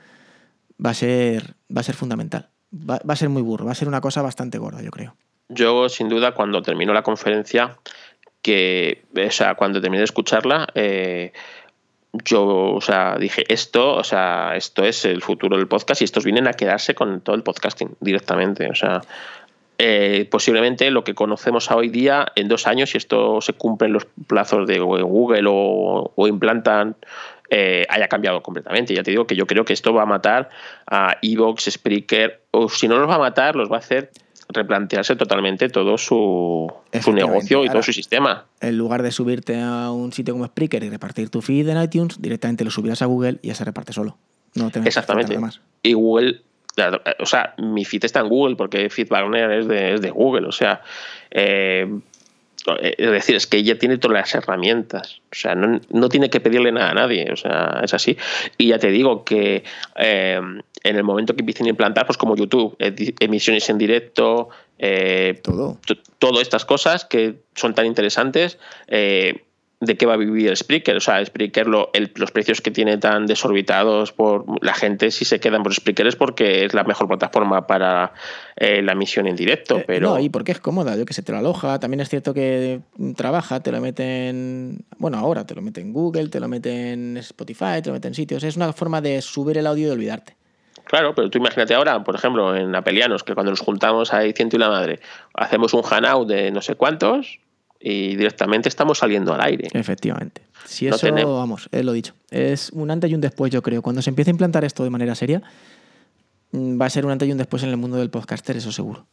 va 0.85 0.91
a 0.91 0.95
ser, 0.95 1.55
va 1.71 1.83
a 1.83 1.85
ser 1.85 1.97
fundamental. 1.97 2.49
Va, 2.73 2.99
va 3.09 3.13
a 3.13 3.17
ser 3.17 3.29
muy 3.29 3.43
burro, 3.43 3.67
va 3.67 3.73
a 3.73 3.77
ser 3.77 3.89
una 3.89 4.01
cosa 4.01 4.23
bastante 4.23 4.57
gorda, 4.57 4.81
yo 4.81 4.91
creo. 4.91 5.15
Yo, 5.51 5.89
sin 5.91 6.09
duda, 6.09 6.33
cuando 6.33 6.63
terminó 6.63 6.95
la 6.95 7.03
conferencia, 7.03 7.79
que, 8.45 9.03
o 9.17 9.31
sea, 9.31 9.55
cuando 9.55 9.81
terminé 9.81 10.01
de 10.01 10.05
escucharla, 10.05 10.69
eh, 10.75 11.33
yo, 12.13 12.75
o 12.75 12.81
sea, 12.83 13.17
dije, 13.19 13.43
esto, 13.49 13.95
o 13.95 14.05
sea, 14.05 14.55
esto 14.55 14.85
es 14.85 15.07
el 15.07 15.23
futuro 15.23 15.57
del 15.57 15.67
podcast 15.67 16.03
y 16.03 16.05
estos 16.05 16.25
vienen 16.25 16.47
a 16.47 16.53
quedarse 16.53 16.95
con 16.95 17.23
todo 17.23 17.35
el 17.35 17.43
podcasting 17.43 17.97
directamente. 18.01 18.69
O 18.69 18.75
sea, 18.75 19.01
eh, 19.79 20.29
posiblemente 20.31 20.91
lo 20.91 21.05
que 21.05 21.15
conocemos 21.15 21.71
hoy 21.71 21.89
día, 21.89 22.27
en 22.37 22.49
dos 22.49 22.67
años, 22.67 22.91
si 22.91 22.99
esto 22.99 23.41
se 23.41 23.55
cumple 23.55 23.87
en 23.87 23.95
los 23.95 24.07
plazos 24.27 24.67
de 24.67 24.79
Google 24.79 25.45
o, 25.49 26.13
o 26.15 26.29
implantan, 26.29 26.97
eh, 27.49 27.87
haya 27.89 28.09
cambiado 28.09 28.43
completamente. 28.43 28.95
Ya 28.95 29.03
te 29.03 29.11
digo 29.11 29.27
que 29.27 29.37
yo 29.37 29.47
creo 29.47 29.65
que 29.65 29.73
esto 29.73 29.95
va 29.95 30.03
a 30.03 30.07
matar 30.07 30.51
a 30.87 31.17
Evox, 31.23 31.71
Spreaker, 31.71 32.43
o 32.51 32.69
si 32.69 32.89
no 32.89 32.99
los 32.99 33.09
va 33.09 33.15
a 33.15 33.19
matar, 33.19 33.57
los 33.57 33.73
va 33.73 33.77
a 33.77 33.79
hacer 33.79 34.11
replantearse 34.49 35.17
totalmente 35.17 35.69
todo 35.69 35.99
su, 35.99 36.73
su 37.01 37.13
negocio 37.13 37.65
y 37.65 37.69
todo 37.69 37.83
su 37.83 37.93
sistema. 37.93 38.45
En 38.61 38.77
lugar 38.77 39.03
de 39.03 39.11
subirte 39.11 39.61
a 39.61 39.91
un 39.91 40.13
sitio 40.13 40.35
como 40.35 40.47
Spreaker 40.47 40.85
y 40.85 40.91
repartir 40.91 41.31
tu 41.31 41.41
feed 41.41 41.69
en 41.69 41.83
iTunes, 41.83 42.21
directamente 42.21 42.65
lo 42.65 42.71
subirás 42.71 43.03
a 43.03 43.07
Google 43.07 43.39
y 43.43 43.49
ya 43.49 43.55
se 43.55 43.65
reparte 43.65 43.93
solo. 43.93 44.17
No 44.55 44.71
te 44.71 44.81
Exactamente. 44.81 45.39
más. 45.39 45.61
Y 45.83 45.95
Google, 45.95 46.43
claro, 46.75 47.01
o 47.19 47.27
sea, 47.27 47.55
mi 47.59 47.85
feed 47.85 48.05
está 48.05 48.21
en 48.21 48.29
Google 48.29 48.57
porque 48.57 48.89
Feedburner 48.91 49.51
es 49.53 49.69
de, 49.69 49.95
es 49.95 50.01
de 50.01 50.11
Google, 50.11 50.47
o 50.47 50.53
sea, 50.53 50.83
eh, 51.31 52.01
es 52.81 53.11
decir, 53.11 53.37
es 53.37 53.47
que 53.47 53.59
ella 53.59 53.79
tiene 53.79 53.99
todas 53.99 54.15
las 54.15 54.35
herramientas, 54.35 55.21
o 55.31 55.35
sea, 55.35 55.55
no, 55.55 55.81
no 55.91 56.09
tiene 56.09 56.31
que 56.31 56.41
pedirle 56.41 56.73
nada 56.73 56.91
a 56.91 56.95
nadie, 56.95 57.31
o 57.31 57.37
sea, 57.37 57.81
es 57.83 57.93
así. 57.95 58.17
Y 58.57 58.69
ya 58.69 58.79
te 58.79 58.91
digo 58.91 59.25
que 59.25 59.65
eh, 59.97 60.41
en 60.83 60.97
el 60.97 61.05
momento 61.05 61.35
que 61.35 61.43
empiecen 61.43 61.67
a 61.67 61.71
implantar, 61.71 62.07
pues 62.07 62.17
como 62.17 62.37
YouTube, 62.37 62.77
emisiones 62.79 63.69
en 63.69 63.79
directo, 63.79 64.49
eh, 64.79 65.41
Todo. 65.43 65.79
todas 66.19 66.43
estas 66.43 66.65
cosas 66.65 67.05
que 67.05 67.37
son 67.55 67.75
tan 67.75 67.87
interesantes, 67.87 68.59
eh, 68.89 69.45
¿de 69.81 69.97
qué 69.97 70.07
va 70.07 70.15
a 70.15 70.17
vivir 70.17 70.57
Spreaker? 70.57 70.97
O 70.97 71.01
sea, 71.01 71.25
Spreaker, 71.25 71.67
lo- 71.67 71.91
el- 71.93 72.13
los 72.17 72.31
precios 72.31 72.61
que 72.61 72.71
tiene 72.71 72.97
tan 72.99 73.27
desorbitados 73.27 74.13
por 74.13 74.45
la 74.65 74.73
gente, 74.75 75.11
si 75.11 75.25
se 75.25 75.41
quedan 75.41 75.63
por 75.63 75.75
Spreaker 75.75 76.07
es 76.07 76.17
porque 76.17 76.65
es 76.65 76.73
la 76.75 76.85
mejor 76.85 77.09
plataforma 77.09 77.67
para 77.67 78.13
eh, 78.57 78.83
la 78.83 78.93
emisión 78.93 79.27
en 79.27 79.37
directo, 79.37 79.79
Eh, 79.79 79.85
pero... 79.87 80.11
No, 80.11 80.19
y 80.21 80.29
porque 80.31 80.53
es 80.53 80.61
cómoda, 80.61 80.97
yo 80.97 81.05
que 81.05 81.13
sé, 81.13 81.23
te 81.23 81.33
lo 81.33 81.39
aloja. 81.39 81.79
También 81.81 82.01
es 82.01 82.09
cierto 82.09 82.33
que 82.33 82.81
trabaja, 83.17 83.61
te 83.61 83.73
lo 83.73 83.81
meten. 83.81 84.85
Bueno, 84.99 85.19
ahora 85.19 85.45
te 85.47 85.55
lo 85.55 85.63
mete 85.63 85.81
en 85.81 85.93
Google, 85.93 86.29
te 86.29 86.41
lo 86.41 86.49
mete 86.49 86.93
en 86.93 87.17
Spotify, 87.19 87.83
te 87.83 87.89
lo 87.91 87.95
mete 87.95 88.09
en 88.09 88.15
sitios. 88.15 88.43
Es 88.45 88.57
una 88.57 88.73
forma 88.73 89.01
de 89.01 89.21
subir 89.23 89.59
el 89.59 89.67
audio 89.67 89.89
y 89.89 89.91
olvidarte. 89.91 90.37
Claro, 90.85 91.15
pero 91.15 91.31
tú 91.31 91.39
imagínate 91.39 91.75
ahora, 91.75 92.05
por 92.05 92.15
ejemplo, 92.15 92.55
en 92.55 92.75
Apelianos, 92.75 93.25
que 93.25 93.35
cuando 93.35 93.51
nos 93.51 93.61
juntamos 93.61 94.13
ahí 94.13 94.33
ciento 94.35 94.57
y 94.57 94.59
la 94.61 94.69
madre, 94.69 95.01
hacemos 95.33 95.73
un 95.75 95.83
hangout 95.83 96.29
de 96.29 96.51
no 96.51 96.61
sé 96.61 96.75
cuántos 96.75 97.41
y 97.87 98.17
directamente 98.17 98.71
estamos 98.71 98.97
saliendo 98.97 99.35
al 99.35 99.43
aire. 99.43 99.69
Efectivamente. 99.75 100.41
Si 100.65 100.87
No 100.87 100.97
eso, 100.97 101.07
tenemos. 101.07 101.37
vamos, 101.37 101.69
es 101.71 101.85
lo 101.85 101.93
dicho. 101.93 102.15
Es 102.31 102.71
un 102.71 102.91
antes 102.91 103.11
y 103.11 103.15
un 103.15 103.21
después, 103.21 103.53
yo 103.53 103.63
creo. 103.63 103.83
Cuando 103.83 104.01
se 104.01 104.09
empiece 104.09 104.31
a 104.31 104.33
implantar 104.33 104.65
esto 104.65 104.85
de 104.85 104.89
manera 104.91 105.15
seria, 105.15 105.43
mm, 106.53 106.81
va 106.81 106.87
a 106.87 106.91
ser 106.91 107.05
un 107.05 107.13
antes 107.13 107.29
y 107.29 107.33
un 107.33 107.37
después 107.37 107.63
en 107.63 107.69
el 107.69 107.77
mundo 107.77 107.99
del 107.99 108.09
podcaster, 108.09 108.57
eso 108.57 108.73
seguro. 108.73 109.07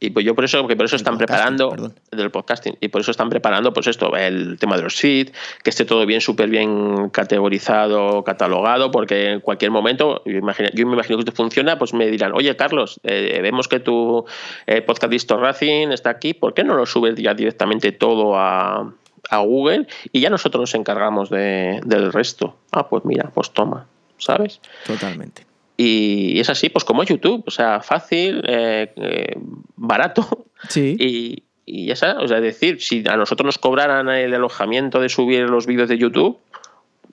Y 0.00 0.10
pues 0.10 0.24
yo 0.24 0.34
por 0.36 0.44
eso, 0.44 0.64
que 0.68 0.76
por 0.76 0.86
eso 0.86 0.94
El 0.94 1.00
están 1.00 1.18
preparando 1.18 1.70
perdón. 1.70 1.94
del 2.12 2.30
podcasting, 2.30 2.76
y 2.80 2.86
por 2.86 3.00
eso 3.00 3.10
están 3.10 3.28
preparando, 3.28 3.72
pues 3.72 3.88
esto, 3.88 4.14
el 4.16 4.56
tema 4.58 4.76
de 4.76 4.82
los 4.84 4.94
feeds, 4.94 5.32
que 5.64 5.70
esté 5.70 5.84
todo 5.84 6.06
bien, 6.06 6.20
súper 6.20 6.48
bien 6.48 7.08
categorizado, 7.10 8.22
catalogado, 8.22 8.92
porque 8.92 9.32
en 9.32 9.40
cualquier 9.40 9.72
momento, 9.72 10.22
yo, 10.24 10.32
imagino- 10.38 10.68
yo 10.72 10.86
me 10.86 10.92
imagino 10.94 11.16
que 11.18 11.22
esto 11.22 11.32
funciona, 11.32 11.78
pues 11.78 11.94
me 11.94 12.06
dirán, 12.08 12.32
oye 12.32 12.54
Carlos, 12.56 13.00
eh, 13.02 13.40
vemos 13.42 13.66
que 13.66 13.80
tu 13.80 14.24
eh, 14.68 14.82
podcast 14.82 15.12
Racing 15.32 15.88
está 15.90 16.10
aquí, 16.10 16.32
¿por 16.34 16.54
qué 16.54 16.62
no 16.62 16.74
lo 16.74 16.86
subes 16.86 17.16
ya 17.16 17.34
directamente 17.34 17.90
todo 17.90 18.36
a, 18.36 18.92
a 19.30 19.38
Google 19.38 19.88
y 20.12 20.20
ya 20.20 20.30
nosotros 20.30 20.60
nos 20.60 20.74
encargamos 20.76 21.28
de- 21.28 21.80
del 21.84 22.12
resto? 22.12 22.56
Ah, 22.70 22.88
pues 22.88 23.04
mira, 23.04 23.30
pues 23.34 23.50
toma, 23.50 23.86
¿sabes? 24.16 24.60
Totalmente. 24.86 25.47
Y 25.80 26.40
es 26.40 26.50
así, 26.50 26.70
pues 26.70 26.84
como 26.84 27.04
YouTube, 27.04 27.44
o 27.46 27.50
sea, 27.52 27.80
fácil, 27.80 28.42
eh, 28.46 28.92
eh, 28.96 29.34
barato. 29.76 30.46
Sí. 30.68 30.96
Y, 31.00 31.44
y 31.70 31.86
ya 31.86 31.92
está, 31.92 32.18
o 32.18 32.26
sea, 32.26 32.38
es 32.38 32.42
decir, 32.42 32.80
si 32.80 33.04
a 33.06 33.16
nosotros 33.16 33.44
nos 33.44 33.58
cobraran 33.58 34.08
el 34.08 34.34
alojamiento 34.34 35.00
de 35.00 35.10
subir 35.10 35.48
los 35.48 35.66
vídeos 35.66 35.88
de 35.88 35.98
YouTube, 35.98 36.38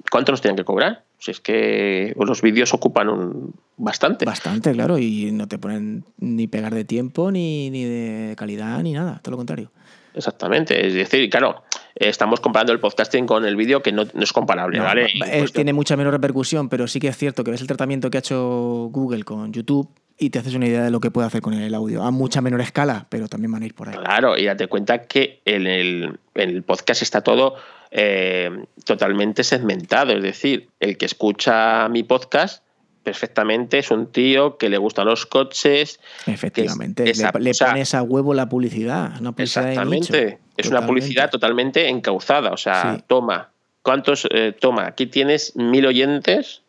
¿cuánto 0.10 0.32
nos 0.32 0.42
tienen 0.42 0.56
que 0.56 0.64
cobrar? 0.64 1.04
Si 1.20 1.32
es 1.32 1.42
que 1.42 2.16
los 2.18 2.42
vídeos 2.42 2.74
ocupan 2.74 3.10
un, 3.10 3.54
bastante. 3.78 4.26
Bastante, 4.26 4.72
claro, 4.72 4.98
y 4.98 5.32
no 5.32 5.48
te 5.48 5.60
ponen 5.60 6.06
ni 6.18 6.48
pegar 6.48 6.74
de 6.74 6.86
tiempo, 6.86 7.32
ni, 7.32 7.70
ni 7.70 7.84
de 7.84 8.36
calidad, 8.38 8.82
ni 8.82 8.94
nada, 8.94 9.20
todo 9.22 9.32
lo 9.32 9.38
contrario. 9.38 9.72
Exactamente. 10.14 10.88
Es 10.88 10.94
decir, 10.94 11.30
claro, 11.30 11.64
estamos 11.96 12.40
comparando 12.40 12.74
el 12.74 12.80
podcasting 12.80 13.26
con 13.26 13.46
el 13.46 13.56
vídeo 13.56 13.82
que 13.82 13.92
no, 13.92 14.04
no 14.14 14.24
es 14.24 14.34
comparable, 14.34 14.78
No, 14.78 14.84
¿vale? 14.84 15.06
eh, 15.06 15.40
pues, 15.40 15.54
tiene 15.54 15.74
mucha 15.74 15.96
menos 15.96 16.12
repercusión, 16.14 16.70
pero 16.70 16.88
sí 16.88 17.00
que 17.00 17.08
es 17.08 17.18
cierto 17.18 17.44
que 17.44 17.52
ves 17.52 17.62
el 17.62 17.68
tratamiento 17.68 18.10
que 18.10 18.18
ha 18.18 18.20
hecho 18.20 18.90
Google 18.92 19.24
con 19.24 19.54
YouTube 19.54 19.90
y 20.18 20.30
te 20.30 20.40
haces 20.40 20.56
una 20.56 20.68
idea 20.68 20.84
de 20.84 20.92
lo 20.92 21.00
que 21.00 21.12
puede 21.12 21.28
hacer 21.28 21.42
con 21.42 21.54
el 21.54 21.74
audio. 21.74 22.04
A 22.04 22.12
mucha 22.12 22.42
menor 22.42 22.62
escala, 22.62 23.06
pero 23.10 23.28
también 23.28 23.52
van 23.52 23.64
a 23.64 23.66
ir 23.66 23.74
por 23.74 23.90
ahí. 23.90 23.96
Claro, 23.96 24.38
y 24.38 24.46
date 24.46 24.68
cuenta 24.68 25.04
que 25.04 25.42
en 25.46 25.68
el, 25.68 26.20
en 26.36 26.50
el 26.50 26.64
podcast 26.64 27.02
está 27.02 27.22
todo 27.22 27.56
eh, 27.92 28.50
totalmente 28.86 29.44
segmentado. 29.44 30.14
Es 30.14 30.24
decir, 30.24 30.70
el 30.80 30.98
que 30.98 31.06
escucha 31.06 31.88
mi 31.90 32.04
podcast 32.04 32.65
perfectamente 33.06 33.78
es 33.80 33.92
un 33.92 34.08
tío 34.12 34.58
que 34.58 34.68
le 34.68 34.78
gustan 34.78 35.06
los 35.06 35.26
coches. 35.26 36.00
Efectivamente. 36.26 37.10
es- 37.10 37.18
le 37.20 37.24
esa- 37.24 37.40
le 37.40 37.54
pones 37.54 37.94
a 37.94 38.02
huevo 38.04 38.34
la 38.34 38.50
publicidad. 38.50 39.14
Una 39.22 39.32
publicidad 39.32 39.64
de 39.64 39.70
nicho. 39.86 40.14
Exactamente. 40.14 40.40
Es 40.58 40.68
una 40.68 40.86
publicidad 40.86 41.30
totalmente 41.30 41.88
encauzada. 41.88 42.52
O 42.52 42.58
sea, 42.58 42.96
Sí. 42.96 43.04
toma, 43.08 43.52
¿cuántos? 43.84 44.28
eh, 44.32 44.54
toma, 44.60 44.88
aquí 44.88 45.06
tienes 45.06 45.56
mil 45.56 45.86
oyentes 45.86 46.64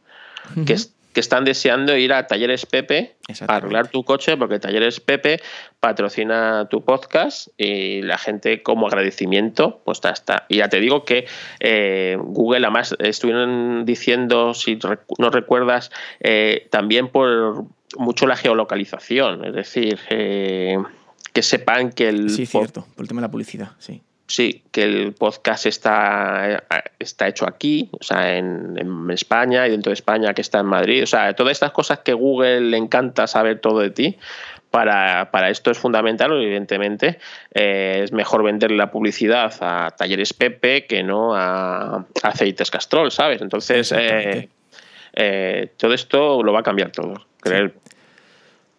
que, 0.66 0.74
es- 0.74 0.94
que 1.16 1.20
están 1.20 1.46
deseando 1.46 1.96
ir 1.96 2.12
a 2.12 2.26
Talleres 2.26 2.66
Pepe 2.66 3.16
a 3.48 3.56
arreglar 3.56 3.88
tu 3.88 4.04
coche, 4.04 4.36
porque 4.36 4.58
Talleres 4.58 5.00
Pepe 5.00 5.40
patrocina 5.80 6.68
tu 6.68 6.84
podcast 6.84 7.48
y 7.56 8.02
la 8.02 8.18
gente 8.18 8.62
como 8.62 8.86
agradecimiento, 8.86 9.80
pues 9.86 10.02
ya 10.02 10.10
está. 10.10 10.44
Y 10.50 10.58
ya 10.58 10.68
te 10.68 10.78
digo 10.78 11.06
que 11.06 11.24
eh, 11.60 12.18
Google, 12.20 12.66
además, 12.66 12.94
estuvieron 12.98 13.86
diciendo, 13.86 14.52
si 14.52 14.78
no 15.16 15.30
recuerdas, 15.30 15.90
eh, 16.20 16.68
también 16.70 17.08
por 17.08 17.64
mucho 17.96 18.26
la 18.26 18.36
geolocalización, 18.36 19.42
es 19.46 19.54
decir, 19.54 19.98
eh, 20.10 20.76
que 21.32 21.40
sepan 21.40 21.92
que 21.92 22.10
el 22.10 22.28
Sí, 22.28 22.44
cierto, 22.44 22.86
por 22.94 23.04
el 23.04 23.08
tema 23.08 23.22
de 23.22 23.28
la 23.28 23.30
publicidad, 23.30 23.70
sí. 23.78 24.02
Sí, 24.28 24.64
que 24.72 24.82
el 24.82 25.12
podcast 25.12 25.66
está, 25.66 26.64
está 26.98 27.28
hecho 27.28 27.46
aquí, 27.46 27.88
o 27.92 28.02
sea, 28.02 28.36
en, 28.36 28.76
en 28.76 29.10
España 29.12 29.66
y 29.68 29.70
dentro 29.70 29.90
de 29.90 29.94
España 29.94 30.34
que 30.34 30.40
está 30.40 30.58
en 30.60 30.66
Madrid. 30.66 31.04
O 31.04 31.06
sea, 31.06 31.34
todas 31.34 31.52
estas 31.52 31.70
cosas 31.70 32.00
que 32.00 32.12
Google 32.12 32.60
le 32.62 32.76
encanta 32.76 33.28
saber 33.28 33.60
todo 33.60 33.78
de 33.78 33.90
ti, 33.90 34.18
para, 34.70 35.30
para 35.30 35.48
esto 35.48 35.70
es 35.70 35.78
fundamental, 35.78 36.32
evidentemente. 36.32 37.18
eh, 37.54 38.00
es 38.04 38.12
mejor 38.12 38.42
vender 38.42 38.72
la 38.72 38.90
publicidad 38.90 39.54
a 39.60 39.90
Talleres 39.96 40.32
Pepe 40.34 40.86
que 40.86 41.02
no 41.02 41.34
a, 41.34 41.96
a 41.96 42.04
Aceites 42.22 42.70
Castrol, 42.70 43.10
¿sabes? 43.10 43.40
Entonces, 43.40 43.92
eh, 43.96 44.48
eh, 45.14 45.72
todo 45.78 45.94
esto 45.94 46.42
lo 46.42 46.52
va 46.52 46.60
a 46.60 46.62
cambiar 46.62 46.90
todo. 46.90 47.14
creo. 47.40 47.70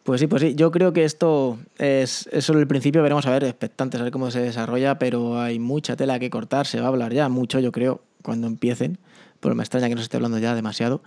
Pues 0.07 0.21
sí, 0.21 0.27
pues 0.27 0.41
sí. 0.41 0.55
Yo 0.55 0.71
creo 0.71 0.93
que 0.93 1.03
esto 1.03 1.59
es, 1.77 2.29
es 2.31 2.45
solo 2.45 2.61
el 2.61 2.67
principio. 2.67 3.03
Veremos 3.03 3.25
a 3.25 3.31
ver, 3.31 3.43
expectantes, 3.43 3.99
a 3.99 4.05
ver 4.05 4.13
cómo 4.13 4.31
se 4.31 4.39
desarrolla, 4.39 4.97
pero 4.97 5.37
hay 5.37 5.59
mucha 5.59 5.97
tela 5.97 6.17
que 6.17 6.29
cortar. 6.29 6.65
Se 6.65 6.79
va 6.79 6.85
a 6.85 6.87
hablar 6.87 7.11
ya 7.11 7.27
mucho, 7.27 7.59
yo 7.59 7.73
creo, 7.73 7.99
cuando 8.21 8.47
empiecen. 8.47 8.99
Pero 9.41 9.53
me 9.53 9.63
extraña 9.63 9.89
que 9.89 9.95
no 9.95 9.99
se 9.99 10.05
esté 10.05 10.15
hablando 10.15 10.39
ya 10.39 10.55
demasiado. 10.55 11.01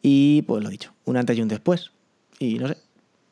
Y 0.00 0.40
pues 0.46 0.64
lo 0.64 0.70
dicho, 0.70 0.94
un 1.04 1.18
antes 1.18 1.36
y 1.36 1.42
un 1.42 1.48
después. 1.48 1.90
Y 2.38 2.54
no 2.54 2.68
sé. 2.68 2.78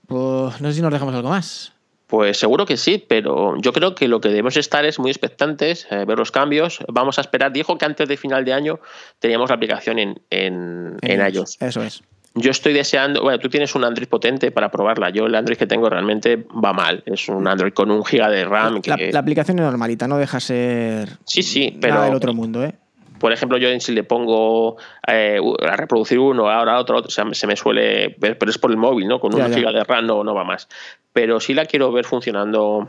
Pues 0.08 0.60
no 0.60 0.68
sé 0.68 0.74
si 0.74 0.82
nos 0.82 0.92
dejamos 0.92 1.14
algo 1.14 1.30
más. 1.30 1.72
Pues 2.06 2.36
seguro 2.36 2.66
que 2.66 2.76
sí, 2.76 3.02
pero 3.08 3.58
yo 3.62 3.72
creo 3.72 3.94
que 3.94 4.08
lo 4.08 4.20
que 4.20 4.28
debemos 4.28 4.58
estar 4.58 4.84
es 4.84 4.98
muy 4.98 5.10
expectantes, 5.10 5.86
eh, 5.90 6.04
ver 6.04 6.18
los 6.18 6.30
cambios. 6.32 6.80
Vamos 6.86 7.16
a 7.16 7.22
esperar. 7.22 7.50
Dijo 7.50 7.78
que 7.78 7.86
antes 7.86 8.06
de 8.10 8.18
final 8.18 8.44
de 8.44 8.52
año 8.52 8.78
teníamos 9.20 9.48
la 9.48 9.56
aplicación 9.56 9.98
en, 9.98 10.20
en, 10.28 10.98
en 11.00 11.34
iOS. 11.34 11.56
Eso 11.62 11.82
es. 11.82 12.02
Yo 12.34 12.50
estoy 12.50 12.72
deseando, 12.72 13.20
bueno, 13.22 13.38
tú 13.38 13.48
tienes 13.50 13.74
un 13.74 13.84
Android 13.84 14.08
potente 14.08 14.50
para 14.50 14.70
probarla. 14.70 15.10
Yo 15.10 15.26
el 15.26 15.34
Android 15.34 15.58
que 15.58 15.66
tengo 15.66 15.90
realmente 15.90 16.36
va 16.64 16.72
mal. 16.72 17.02
Es 17.04 17.28
un 17.28 17.46
Android 17.46 17.72
con 17.74 17.90
un 17.90 18.04
giga 18.04 18.30
de 18.30 18.44
RAM. 18.46 18.80
La, 18.86 18.96
que- 18.96 19.12
la 19.12 19.18
aplicación 19.18 19.58
es 19.58 19.64
normalita, 19.64 20.08
no 20.08 20.16
deja 20.16 20.40
ser 20.40 21.08
Sí, 21.24 21.42
sí, 21.42 21.70
nada 21.72 21.78
pero- 21.80 22.02
del 22.04 22.14
otro 22.14 22.32
mundo, 22.34 22.64
¿eh? 22.64 22.74
por 23.18 23.32
ejemplo, 23.32 23.56
yo 23.56 23.68
si 23.78 23.92
le 23.92 24.02
pongo 24.02 24.78
eh, 25.06 25.38
a 25.64 25.76
reproducir 25.76 26.18
uno, 26.18 26.50
ahora 26.50 26.80
otro, 26.80 26.96
otro, 26.96 27.06
o 27.06 27.10
sea, 27.12 27.24
se 27.34 27.46
me 27.46 27.54
suele 27.54 28.16
ver, 28.18 28.36
pero 28.36 28.50
es 28.50 28.58
por 28.58 28.72
el 28.72 28.76
móvil, 28.76 29.06
¿no? 29.06 29.20
Con 29.20 29.32
un 29.32 29.54
giga 29.54 29.70
de 29.70 29.84
RAM 29.84 30.06
no, 30.06 30.24
no 30.24 30.34
va 30.34 30.42
más. 30.42 30.66
Pero 31.12 31.38
sí 31.38 31.54
la 31.54 31.66
quiero 31.66 31.92
ver 31.92 32.04
funcionando 32.04 32.88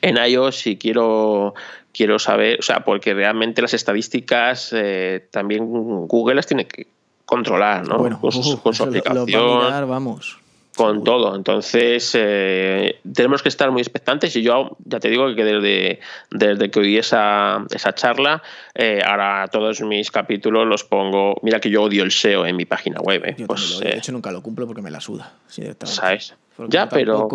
en 0.00 0.16
iOS 0.16 0.66
y 0.68 0.76
quiero, 0.78 1.52
quiero 1.92 2.18
saber, 2.18 2.58
o 2.60 2.62
sea, 2.62 2.84
porque 2.84 3.12
realmente 3.12 3.60
las 3.60 3.74
estadísticas 3.74 4.72
eh, 4.74 5.26
también 5.30 5.66
Google 6.06 6.36
las 6.36 6.46
tiene 6.46 6.66
que 6.66 6.86
controlar, 7.24 7.86
¿no? 7.88 7.98
Bueno, 7.98 8.20
con, 8.20 8.32
su- 8.32 8.54
uh, 8.54 8.58
con 8.60 8.74
su 8.74 8.84
lo- 8.84 8.90
aplicación 8.90 9.26
lo 9.26 9.48
va 9.56 9.62
a 9.62 9.64
mirar, 9.66 9.86
vamos. 9.86 10.38
con 10.76 11.04
todo. 11.04 11.36
Entonces, 11.36 12.10
eh, 12.14 12.96
tenemos 13.14 13.42
que 13.42 13.48
estar 13.48 13.70
muy 13.70 13.80
expectantes 13.80 14.34
y 14.36 14.42
yo 14.42 14.76
ya 14.84 14.98
te 14.98 15.08
digo 15.08 15.32
que 15.34 15.44
desde, 15.44 16.00
desde 16.32 16.70
que 16.70 16.80
oí 16.80 16.98
esa, 16.98 17.64
esa 17.70 17.94
charla, 17.94 18.42
eh, 18.74 19.00
ahora 19.06 19.46
todos 19.52 19.80
mis 19.82 20.10
capítulos 20.10 20.66
los 20.66 20.82
pongo, 20.84 21.36
mira 21.42 21.60
que 21.60 21.70
yo 21.70 21.82
odio 21.84 22.02
el 22.02 22.10
SEO 22.10 22.44
en 22.44 22.56
mi 22.56 22.64
página 22.64 23.00
web, 23.00 23.22
eh, 23.24 23.34
Yo 23.38 23.46
pues, 23.46 23.70
lo- 23.74 23.80
de 23.80 23.90
eh, 23.90 23.98
hecho 23.98 24.10
nunca 24.12 24.32
lo 24.32 24.42
cumplo 24.42 24.66
porque 24.66 24.82
me 24.82 24.90
la 24.90 25.00
suda. 25.00 25.32
sí. 25.46 25.62
¿sabes? 25.84 26.34
Porque 26.56 26.72
Ya, 26.76 26.88
pero... 26.88 27.26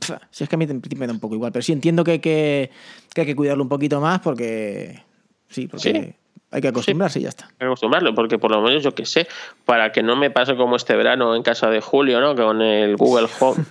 pf, 0.00 0.14
si 0.30 0.44
es 0.44 0.48
que 0.48 0.56
a 0.56 0.58
mí 0.58 0.66
me 0.66 1.06
da 1.06 1.12
un 1.12 1.20
poco 1.20 1.34
igual, 1.34 1.52
pero 1.52 1.62
sí 1.62 1.72
entiendo 1.72 2.02
que 2.02 2.12
hay 2.12 2.18
que, 2.20 2.70
que, 3.12 3.20
hay 3.22 3.26
que 3.26 3.36
cuidarlo 3.36 3.62
un 3.62 3.68
poquito 3.68 4.00
más 4.00 4.20
porque. 4.20 5.02
Sí, 5.50 5.66
porque 5.68 5.82
Sí. 5.92 6.14
Hay 6.54 6.60
que 6.60 6.68
acostumbrarse 6.68 7.18
y 7.18 7.22
ya 7.22 7.30
está. 7.30 7.46
Hay 7.46 7.58
que 7.58 7.64
acostumbrarlo, 7.66 8.14
porque 8.14 8.38
por 8.38 8.50
lo 8.50 8.62
menos 8.62 8.82
yo 8.82 8.94
que 8.94 9.04
sé, 9.06 9.26
para 9.64 9.90
que 9.92 10.02
no 10.02 10.14
me 10.14 10.30
pase 10.30 10.54
como 10.56 10.76
este 10.76 10.94
verano 10.94 11.34
en 11.34 11.42
casa 11.42 11.68
de 11.68 11.80
Julio, 11.80 12.20
¿no? 12.20 12.36
Con 12.36 12.62
el 12.62 12.96
Google 12.96 13.26
Home, 13.40 13.64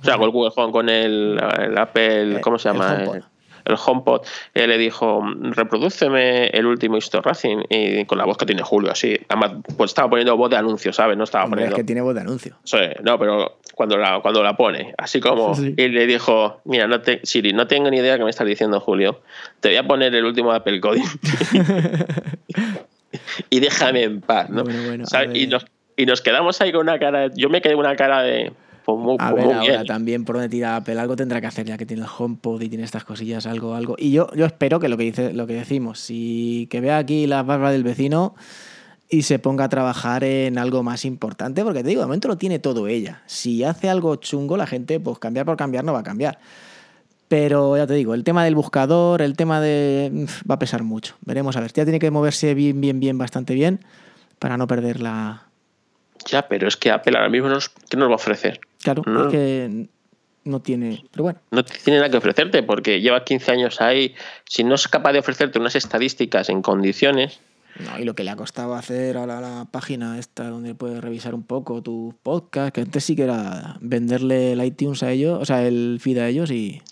o 0.00 0.04
sea, 0.04 0.14
con 0.16 0.24
el 0.24 0.30
Google 0.30 0.52
Home, 0.56 0.72
con 0.72 0.88
el, 0.88 1.40
el 1.58 1.76
Apple, 1.76 2.36
Eh, 2.36 2.40
¿cómo 2.40 2.58
se 2.58 2.68
el 2.68 2.74
llama? 2.76 2.94
HomePod. 2.94 3.16
El, 3.16 3.24
el 3.64 3.76
HomePod. 3.84 4.22
Él 4.54 4.70
le 4.70 4.78
dijo, 4.78 5.22
reprodúceme 5.40 6.46
el 6.46 6.64
último 6.66 6.96
Histo 6.96 7.20
Racing, 7.20 7.64
y 7.68 8.04
con 8.04 8.16
la 8.18 8.24
voz 8.24 8.36
que 8.38 8.46
tiene 8.46 8.62
Julio, 8.62 8.92
así. 8.92 9.18
Además, 9.28 9.52
pues 9.76 9.90
estaba 9.90 10.08
poniendo 10.08 10.36
voz 10.36 10.48
de 10.50 10.56
anuncio, 10.56 10.92
¿sabes? 10.92 11.16
No 11.18 11.24
estaba 11.24 11.44
Hombre, 11.44 11.62
es 11.62 11.66
poniendo... 11.66 11.76
que 11.76 11.84
tiene 11.84 12.00
voz 12.00 12.14
de 12.14 12.20
anuncio. 12.20 12.56
Sí, 12.64 12.78
no, 13.02 13.18
pero 13.18 13.58
cuando 13.78 13.96
la, 13.96 14.18
cuando 14.20 14.42
la 14.42 14.56
pone, 14.56 14.92
así 14.98 15.20
como. 15.20 15.54
Sí. 15.54 15.72
Y 15.76 15.86
le 15.86 16.08
dijo: 16.08 16.60
Mira, 16.64 16.88
no 16.88 17.00
te, 17.00 17.20
Siri, 17.22 17.52
no 17.52 17.68
tengo 17.68 17.88
ni 17.88 17.98
idea 17.98 18.14
de 18.14 18.18
qué 18.18 18.24
me 18.24 18.30
estás 18.30 18.48
diciendo, 18.48 18.80
Julio. 18.80 19.20
Te 19.60 19.68
voy 19.68 19.76
a 19.76 19.86
poner 19.86 20.12
el 20.16 20.24
último 20.24 20.50
Apple 20.50 20.80
Coding. 20.80 21.04
y 23.50 23.60
déjame 23.60 24.02
en 24.02 24.20
paz, 24.20 24.50
¿no? 24.50 24.64
Bueno, 24.64 24.82
bueno. 24.84 25.04
Y, 25.32 25.46
nos, 25.46 25.64
y 25.96 26.06
nos 26.06 26.22
quedamos 26.22 26.60
ahí 26.60 26.72
con 26.72 26.80
una 26.80 26.98
cara. 26.98 27.30
Yo 27.36 27.48
me 27.50 27.62
quedé 27.62 27.74
con 27.74 27.86
una 27.86 27.94
cara 27.94 28.20
de. 28.22 28.52
Pues 28.84 28.98
muy, 28.98 29.16
A 29.20 29.30
pues 29.30 29.46
ver, 29.46 29.54
ahora 29.54 29.70
bien. 29.70 29.86
también 29.86 30.24
por 30.24 30.34
donde 30.34 30.48
tira 30.48 30.74
Apple, 30.74 30.98
algo 30.98 31.14
tendrá 31.14 31.40
que 31.40 31.46
hacer 31.46 31.64
ya 31.64 31.78
que 31.78 31.86
tiene 31.86 32.02
el 32.02 32.08
HomePod 32.08 32.60
y 32.62 32.68
tiene 32.68 32.82
estas 32.82 33.04
cosillas, 33.04 33.46
algo, 33.46 33.76
algo. 33.76 33.94
Y 33.96 34.10
yo, 34.10 34.28
yo 34.34 34.44
espero 34.44 34.80
que 34.80 34.88
lo 34.88 34.96
que 34.96 35.04
dice, 35.04 35.32
lo 35.32 35.46
que 35.46 35.52
decimos, 35.52 36.00
si 36.00 36.66
que 36.68 36.80
vea 36.80 36.98
aquí 36.98 37.28
la 37.28 37.44
barba 37.44 37.70
del 37.70 37.84
vecino 37.84 38.34
y 39.10 39.22
se 39.22 39.38
ponga 39.38 39.64
a 39.64 39.68
trabajar 39.68 40.22
en 40.24 40.58
algo 40.58 40.82
más 40.82 41.04
importante, 41.04 41.62
porque 41.64 41.82
te 41.82 41.88
digo, 41.88 42.00
de 42.02 42.06
momento 42.06 42.28
lo 42.28 42.36
tiene 42.36 42.58
todo 42.58 42.88
ella. 42.88 43.22
Si 43.26 43.64
hace 43.64 43.88
algo 43.88 44.16
chungo, 44.16 44.56
la 44.56 44.66
gente, 44.66 45.00
pues 45.00 45.18
cambiar 45.18 45.46
por 45.46 45.56
cambiar 45.56 45.84
no 45.84 45.92
va 45.94 46.00
a 46.00 46.04
cambiar. 46.04 46.38
Pero 47.28 47.76
ya 47.76 47.86
te 47.86 47.94
digo, 47.94 48.14
el 48.14 48.24
tema 48.24 48.44
del 48.44 48.54
buscador, 48.54 49.20
el 49.20 49.36
tema 49.36 49.60
de. 49.60 50.10
mm, 50.12 50.50
va 50.50 50.54
a 50.54 50.58
pesar 50.58 50.82
mucho. 50.82 51.14
Veremos 51.26 51.56
a 51.56 51.60
ver. 51.60 51.72
Ya 51.72 51.84
tiene 51.84 51.98
que 51.98 52.10
moverse 52.10 52.54
bien, 52.54 52.80
bien, 52.80 53.00
bien, 53.00 53.18
bastante 53.18 53.54
bien 53.54 53.80
para 54.38 54.56
no 54.56 54.66
perder 54.66 55.00
la. 55.00 55.42
Ya, 56.26 56.48
pero 56.48 56.66
es 56.68 56.76
que 56.76 56.90
Apple 56.90 57.16
ahora 57.16 57.28
mismo 57.28 57.48
nos, 57.48 57.68
¿qué 57.68 57.96
nos 57.96 58.08
va 58.08 58.12
a 58.12 58.16
ofrecer? 58.16 58.60
Claro, 58.82 59.02
No. 59.06 59.26
es 59.26 59.32
que 59.32 59.86
no 60.44 60.60
tiene. 60.60 61.04
Pero 61.12 61.24
bueno. 61.24 61.38
No 61.50 61.64
tiene 61.64 61.98
nada 61.98 62.10
que 62.10 62.16
ofrecerte 62.16 62.62
porque 62.62 63.00
lleva 63.02 63.22
15 63.24 63.52
años 63.52 63.80
ahí. 63.82 64.14
Si 64.46 64.64
no 64.64 64.74
es 64.74 64.88
capaz 64.88 65.12
de 65.12 65.18
ofrecerte 65.18 65.58
unas 65.58 65.76
estadísticas 65.76 66.48
en 66.48 66.62
condiciones, 66.62 67.40
No, 67.78 67.98
y 68.00 68.04
lo 68.04 68.14
que 68.14 68.24
le 68.24 68.30
ha 68.30 68.36
costado 68.36 68.74
hacer 68.74 69.16
ahora 69.16 69.40
la 69.40 69.66
página 69.70 70.18
esta 70.18 70.48
donde 70.48 70.74
puedes 70.74 71.00
revisar 71.00 71.34
un 71.34 71.44
poco 71.44 71.82
tu 71.82 72.14
podcast, 72.22 72.74
que 72.74 72.80
antes 72.80 73.04
sí 73.04 73.14
que 73.14 73.22
era 73.22 73.76
venderle 73.80 74.52
el 74.52 74.64
iTunes 74.64 75.02
a 75.02 75.10
ellos, 75.12 75.38
o 75.40 75.44
sea, 75.44 75.64
el 75.66 75.98
feed 76.00 76.18
a 76.18 76.28
ellos 76.28 76.50
y, 76.50 76.82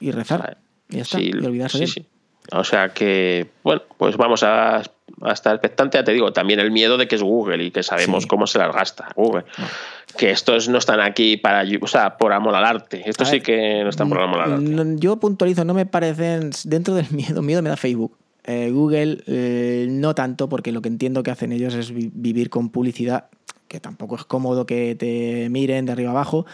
y 0.00 0.10
rezar. 0.12 0.56
Y 0.88 0.96
ya 0.96 1.02
está, 1.02 1.18
Sí, 1.18 1.30
y 1.34 1.44
olvidarse 1.44 1.78
sí, 1.78 1.84
de 1.84 1.90
sí. 1.90 2.06
O 2.52 2.62
sea 2.64 2.90
que, 2.90 3.50
bueno, 3.62 3.82
pues 3.96 4.16
vamos 4.18 4.42
a, 4.42 4.76
a 4.78 5.32
estar 5.32 5.54
expectante. 5.54 5.96
Ya 5.98 6.04
te 6.04 6.12
digo, 6.12 6.32
también 6.32 6.60
el 6.60 6.70
miedo 6.70 6.98
de 6.98 7.08
que 7.08 7.16
es 7.16 7.22
Google 7.22 7.64
y 7.64 7.70
que 7.70 7.82
sabemos 7.82 8.24
Sí. 8.24 8.28
cómo 8.28 8.46
se 8.46 8.58
las 8.58 8.74
gasta 8.74 9.08
Google. 9.16 9.44
Que 10.18 10.30
estos 10.30 10.68
no 10.68 10.76
están 10.78 11.00
aquí 11.00 11.36
para, 11.38 11.64
o 11.80 11.86
sea, 11.86 12.16
por 12.18 12.32
amor 12.34 12.54
al 12.54 12.64
arte. 12.64 13.02
Estos 13.06 13.28
A 13.28 13.30
sí 13.30 13.40
que 13.40 13.82
no 13.82 13.88
están 13.90 14.08
por 14.10 14.20
amor 14.20 14.40
al 14.40 14.52
arte. 14.54 14.96
Yo 15.00 15.16
puntualizo, 15.18 15.64
no 15.64 15.72
me 15.74 15.86
parecen, 15.86 16.50
dentro 16.64 16.94
del 16.94 17.10
miedo, 17.10 17.40
miedo 17.42 17.62
me 17.62 17.70
da 17.70 17.76
Facebook. 17.76 18.16
Eh, 18.46 18.70
Google 18.72 19.22
eh, 19.26 19.86
no 19.90 20.14
tanto, 20.14 20.48
porque 20.48 20.70
lo 20.72 20.82
que 20.82 20.88
entiendo 20.88 21.22
que 21.22 21.30
hacen 21.30 21.52
ellos 21.52 21.74
es 21.74 21.90
vi- 21.92 22.10
vivir 22.14 22.50
con 22.50 22.68
publicidad, 22.70 23.26
que 23.68 23.80
tampoco 23.80 24.16
es 24.16 24.24
cómodo 24.24 24.66
que 24.66 24.94
te 24.94 25.48
miren 25.50 25.86
de 25.86 25.92
arriba 25.92 26.10
abajo, 26.10 26.44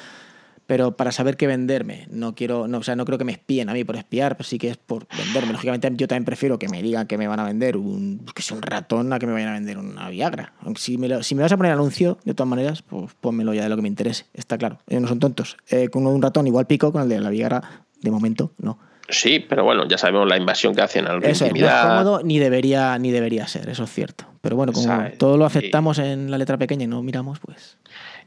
pero 0.69 0.97
para 0.97 1.11
saber 1.11 1.37
qué 1.37 1.49
venderme. 1.49 2.07
No 2.13 2.37
quiero, 2.37 2.69
no, 2.69 2.79
o 2.79 2.83
sea, 2.85 2.95
no 2.95 3.05
creo 3.05 3.19
que 3.19 3.25
me 3.25 3.33
espíen 3.33 3.69
a 3.69 3.73
mí 3.73 3.83
por 3.83 3.97
espiar, 3.97 4.37
pero 4.37 4.49
sí 4.49 4.57
que 4.57 4.69
es 4.71 4.77
por 4.77 5.09
venderme. 5.19 5.51
Lógicamente, 5.53 5.91
yo 5.97 6.07
también 6.07 6.25
prefiero 6.25 6.61
que 6.61 6.69
me 6.69 6.81
digan 6.81 7.09
que 7.09 7.19
me 7.19 7.27
van 7.27 7.41
a 7.41 7.45
vender 7.45 7.77
un, 7.77 8.25
que 8.37 8.41
sea 8.41 8.57
un 8.57 8.63
ratón 8.63 9.13
a 9.13 9.19
que 9.19 9.27
me 9.27 9.33
vayan 9.33 9.49
a 9.49 9.55
vender 9.55 9.77
una 9.79 10.09
Viagra. 10.11 10.53
Si 10.77 10.97
me, 10.97 11.25
si 11.25 11.35
me 11.35 11.43
vas 11.43 11.51
a 11.51 11.57
poner 11.57 11.73
anuncio, 11.73 12.19
de 12.25 12.35
todas 12.35 12.49
maneras, 12.49 12.83
pues 12.83 13.13
pónmelo 13.21 13.53
ya 13.53 13.65
de 13.65 13.69
lo 13.69 13.75
que 13.75 13.83
me 13.83 13.89
interese. 13.89 14.27
Está 14.33 14.59
claro. 14.59 14.79
Ellos 14.87 15.03
no 15.03 15.09
son 15.09 15.19
tontos. 15.19 15.57
Eh, 15.71 15.89
con 15.89 16.07
un 16.07 16.23
ratón 16.23 16.47
igual 16.47 16.69
pico, 16.69 16.93
con 16.93 17.03
el 17.03 17.09
de 17.09 17.19
la 17.19 17.31
Viagra, 17.31 17.85
de 18.01 18.11
momento, 18.13 18.53
no. 18.59 18.79
Sí, 19.11 19.45
pero 19.47 19.65
bueno, 19.65 19.87
ya 19.89 19.99
sabemos 19.99 20.29
la 20.29 20.37
invasión 20.37 20.75
que 20.75 20.83
hacen 20.83 21.07
a 21.07 21.13
la 21.13 21.19
Eso 21.19 21.29
es, 21.29 21.41
no 21.41 21.47
es 21.47 21.51
intimidad. 21.51 21.89
cómodo 21.89 22.21
ni 22.23 22.39
debería, 22.39 22.99
ni 22.99 23.11
debería 23.11 23.47
ser, 23.47 23.69
eso 23.69 23.85
es 23.85 23.91
cierto. 23.93 24.25
Pero 24.41 24.57
bueno, 24.57 24.73
como 24.73 24.87
Sabe, 24.87 25.11
todo 25.11 25.37
lo 25.37 25.49
sí. 25.51 25.59
aceptamos 25.59 25.99
en 25.99 26.31
la 26.31 26.39
letra 26.39 26.57
pequeña 26.59 26.85
y 26.85 26.87
no 26.87 27.03
miramos, 27.03 27.39
pues 27.41 27.77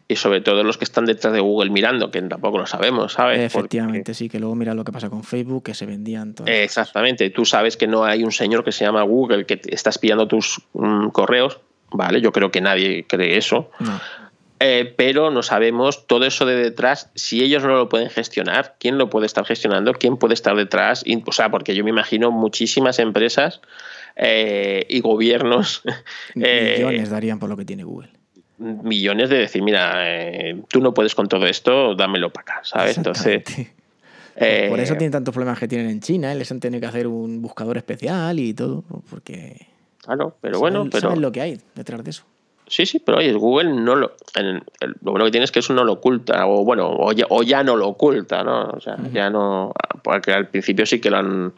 Y 0.07 0.15
sobre 0.17 0.41
todo 0.41 0.63
los 0.63 0.77
que 0.77 0.83
están 0.83 1.05
detrás 1.05 1.33
de 1.33 1.39
Google 1.39 1.69
mirando, 1.71 2.11
que 2.11 2.21
tampoco 2.21 2.57
lo 2.59 2.65
sabemos, 2.67 3.13
¿sabes? 3.13 3.37
Porque- 3.37 3.45
efectivamente 3.45 4.13
sí, 4.13 4.29
que 4.29 4.39
luego 4.39 4.53
mira 4.55 4.73
lo 4.73 4.83
que 4.83 4.91
pasa 4.91 5.09
con 5.09 5.23
Facebook, 5.23 5.63
que 5.63 5.73
se 5.73 5.85
vendían 5.85 6.35
todas. 6.35 6.53
Exactamente, 6.53 7.29
tú 7.29 7.45
sabes 7.45 7.77
que 7.77 7.87
no 7.87 8.03
hay 8.03 8.23
un 8.23 8.31
señor 8.31 8.63
que 8.63 8.71
se 8.71 8.83
llama 8.85 9.01
Google 9.03 9.45
que 9.45 9.61
está 9.65 9.89
espiando 9.89 10.27
tus 10.27 10.61
mm, 10.73 11.07
correos, 11.09 11.59
¿vale? 11.91 12.19
Yo 12.21 12.31
creo 12.31 12.51
que 12.51 12.59
nadie 12.61 13.05
cree 13.07 13.37
eso. 13.37 13.71
No. 13.79 13.99
Eh, 14.59 14.93
pero 14.95 15.31
no 15.31 15.43
sabemos 15.43 16.07
todo 16.07 16.25
eso 16.25 16.45
de 16.45 16.55
detrás. 16.55 17.11
Si 17.15 17.43
ellos 17.43 17.63
no 17.63 17.75
lo 17.75 17.89
pueden 17.89 18.09
gestionar, 18.09 18.75
¿quién 18.79 18.97
lo 18.97 19.09
puede 19.09 19.25
estar 19.25 19.45
gestionando? 19.45 19.93
¿Quién 19.93 20.17
puede 20.17 20.33
estar 20.33 20.55
detrás? 20.55 21.03
O 21.25 21.31
sea, 21.31 21.49
porque 21.51 21.75
yo 21.75 21.83
me 21.83 21.89
imagino 21.89 22.31
muchísimas 22.31 22.99
empresas 22.99 23.61
eh, 24.15 24.85
y 24.89 25.01
gobiernos. 25.01 25.81
eh, 26.35 26.75
Millones 26.77 27.09
darían 27.09 27.39
por 27.39 27.49
lo 27.49 27.57
que 27.57 27.65
tiene 27.65 27.83
Google. 27.83 28.09
millones 28.57 29.29
de 29.29 29.37
decir, 29.37 29.61
mira, 29.61 30.05
tú 30.69 30.79
no 30.79 30.93
puedes 30.93 31.15
con 31.15 31.27
todo 31.27 31.45
esto, 31.45 31.95
dámelo 31.95 32.31
para 32.31 32.53
acá, 32.53 32.61
¿sabes? 32.63 32.97
Entonces, 32.97 33.43
Por 34.69 34.79
eso 34.79 34.95
tienen 34.95 35.11
tantos 35.11 35.33
problemas 35.33 35.59
que 35.59 35.67
tienen 35.67 35.89
en 35.89 35.99
China, 35.99 36.33
les 36.35 36.49
han 36.51 36.61
tenido 36.61 36.79
que 36.79 36.87
hacer 36.87 37.07
un 37.07 37.41
buscador 37.41 37.75
especial 37.77 38.39
y 38.39 38.53
todo, 38.53 38.83
porque 39.09 39.67
claro, 40.01 40.37
pero 40.39 40.59
bueno, 40.59 40.87
pero 40.89 41.01
saben 41.01 41.21
lo 41.21 41.31
que 41.33 41.41
hay 41.41 41.59
detrás 41.75 42.03
de 42.03 42.11
eso. 42.11 42.23
Sí, 42.67 42.85
sí, 42.85 42.99
pero 42.99 43.17
oye, 43.19 43.33
Google 43.33 43.71
no 43.73 43.95
lo, 43.95 44.13
en- 44.35 44.63
el- 44.79 44.95
lo 45.01 45.11
bueno 45.11 45.25
que 45.25 45.31
tiene 45.31 45.45
es 45.45 45.51
que 45.51 45.59
eso 45.59 45.73
no 45.73 45.83
lo 45.83 45.93
oculta, 45.93 46.45
o 46.47 46.63
bueno, 46.63 46.89
o 46.89 47.11
ya, 47.11 47.25
o 47.29 47.43
ya 47.43 47.63
no 47.63 47.75
lo 47.75 47.87
oculta, 47.87 48.43
¿no? 48.43 48.63
O 48.69 48.79
sea, 48.79 48.97
ya 49.11 49.29
no, 49.29 49.73
porque 50.03 50.31
al 50.33 50.47
principio 50.47 50.85
sí 50.85 50.99
que 51.01 51.09
lo 51.09 51.17
han, 51.17 51.53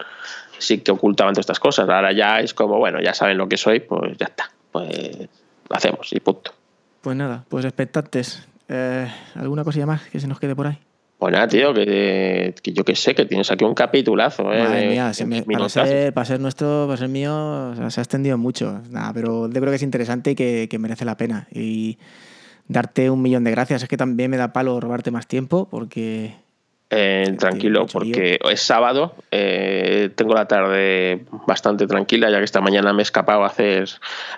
sí 0.58 0.78
que 0.78 0.92
ocultaban 0.92 1.34
todas 1.34 1.44
estas 1.44 1.60
cosas, 1.60 1.88
ahora 1.88 2.12
ya 2.12 2.40
es 2.40 2.54
como, 2.54 2.78
bueno, 2.78 3.00
ya 3.00 3.14
saben 3.14 3.38
lo 3.38 3.48
que 3.48 3.56
soy, 3.56 3.80
pues 3.80 4.16
ya 4.18 4.26
está, 4.26 4.50
pues 4.72 5.16
lo 5.68 5.76
hacemos 5.76 6.12
y 6.12 6.20
punto. 6.20 6.52
Pues 7.00 7.16
nada, 7.16 7.44
pues 7.48 7.64
expectantes. 7.64 8.46
Eh, 8.68 9.08
¿Alguna 9.36 9.62
cosilla 9.64 9.86
más 9.86 10.02
que 10.08 10.18
se 10.18 10.26
nos 10.26 10.40
quede 10.40 10.56
por 10.56 10.66
ahí? 10.66 10.78
Pues 11.18 11.32
nada, 11.32 11.48
tío, 11.48 11.72
que, 11.72 12.54
que 12.62 12.72
yo 12.72 12.84
que 12.84 12.94
sé, 12.94 13.14
que 13.14 13.24
tienes 13.24 13.50
aquí 13.50 13.64
un 13.64 13.72
capitulazo, 13.74 14.52
¿eh? 14.52 14.62
Madre 14.62 14.88
mía, 14.88 15.06
de 15.08 15.14
se 15.14 15.24
me- 15.24 15.42
para, 15.42 15.68
ser, 15.70 16.12
para 16.12 16.24
ser 16.26 16.40
nuestro, 16.40 16.84
para 16.86 16.98
ser 16.98 17.08
mío, 17.08 17.70
o 17.70 17.74
sea, 17.74 17.90
se 17.90 18.00
ha 18.00 18.02
extendido 18.02 18.36
mucho. 18.36 18.82
Nada, 18.90 19.12
pero 19.14 19.46
yo 19.46 19.52
creo 19.60 19.70
que 19.70 19.76
es 19.76 19.82
interesante 19.82 20.32
y 20.32 20.34
que, 20.34 20.68
que 20.70 20.78
merece 20.78 21.06
la 21.06 21.16
pena. 21.16 21.48
Y 21.50 21.98
darte 22.68 23.08
un 23.08 23.22
millón 23.22 23.44
de 23.44 23.50
gracias. 23.50 23.82
Es 23.82 23.88
que 23.88 23.96
también 23.96 24.30
me 24.30 24.36
da 24.36 24.52
palo 24.52 24.78
robarte 24.78 25.10
más 25.10 25.26
tiempo 25.26 25.68
porque 25.70 26.34
Eh, 26.88 27.34
tranquilo, 27.36 27.86
porque 27.92 28.38
es 28.48 28.62
sábado, 28.62 29.16
eh, 29.32 30.08
tengo 30.14 30.34
la 30.34 30.46
tarde 30.46 31.24
bastante 31.44 31.88
tranquila, 31.88 32.30
ya 32.30 32.38
que 32.38 32.44
esta 32.44 32.60
mañana 32.60 32.92
me 32.92 33.00
he 33.00 33.02
escapado 33.02 33.42
a 33.42 33.48
hacer 33.48 33.88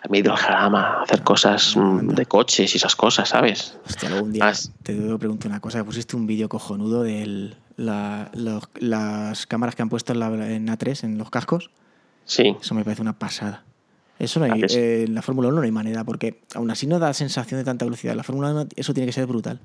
mi 0.09 0.20
hidrograma, 0.20 0.94
a 0.94 1.03
hacer 1.03 1.22
cosas 1.22 1.76
mm, 1.76 2.09
de 2.09 2.24
coches 2.24 2.72
y 2.72 2.78
esas 2.78 2.96
cosas, 2.96 3.28
¿sabes? 3.28 3.76
Hostia, 3.86 4.14
un 4.14 4.32
día 4.32 4.51
te 4.82 4.94
debo 4.94 5.18
preguntar 5.18 5.51
una 5.51 5.61
cosa. 5.61 5.84
Pusiste 5.84 6.16
un 6.16 6.26
vídeo 6.26 6.49
cojonudo 6.49 7.03
de 7.03 7.53
las 7.76 9.46
cámaras 9.46 9.76
que 9.76 9.82
han 9.82 9.90
puesto 9.90 10.14
en, 10.14 10.20
la, 10.20 10.28
en 10.28 10.68
A3, 10.68 11.05
en 11.05 11.18
los 11.18 11.28
cascos. 11.28 11.70
Sí, 12.24 12.57
Eso 12.59 12.74
me 12.74 12.82
parece 12.82 13.03
una 13.03 13.18
pasada. 13.18 13.64
Eso 14.18 14.40
no 14.40 14.46
¿A 14.46 14.55
hay, 14.55 14.62
eh, 14.62 15.05
en 15.07 15.14
la 15.14 15.20
Fórmula 15.20 15.49
1 15.49 15.59
no 15.59 15.62
hay 15.62 15.70
manera, 15.70 16.05
porque 16.05 16.40
aún 16.55 16.70
así 16.70 16.86
no 16.86 16.99
da 16.99 17.12
sensación 17.12 17.61
de 17.61 17.64
tanta 17.64 17.84
velocidad. 17.84 18.14
La 18.14 18.22
Fórmula 18.22 18.51
1 18.53 18.68
eso 18.74 18.94
tiene 18.94 19.07
que 19.07 19.12
ser 19.12 19.26
brutal. 19.26 19.61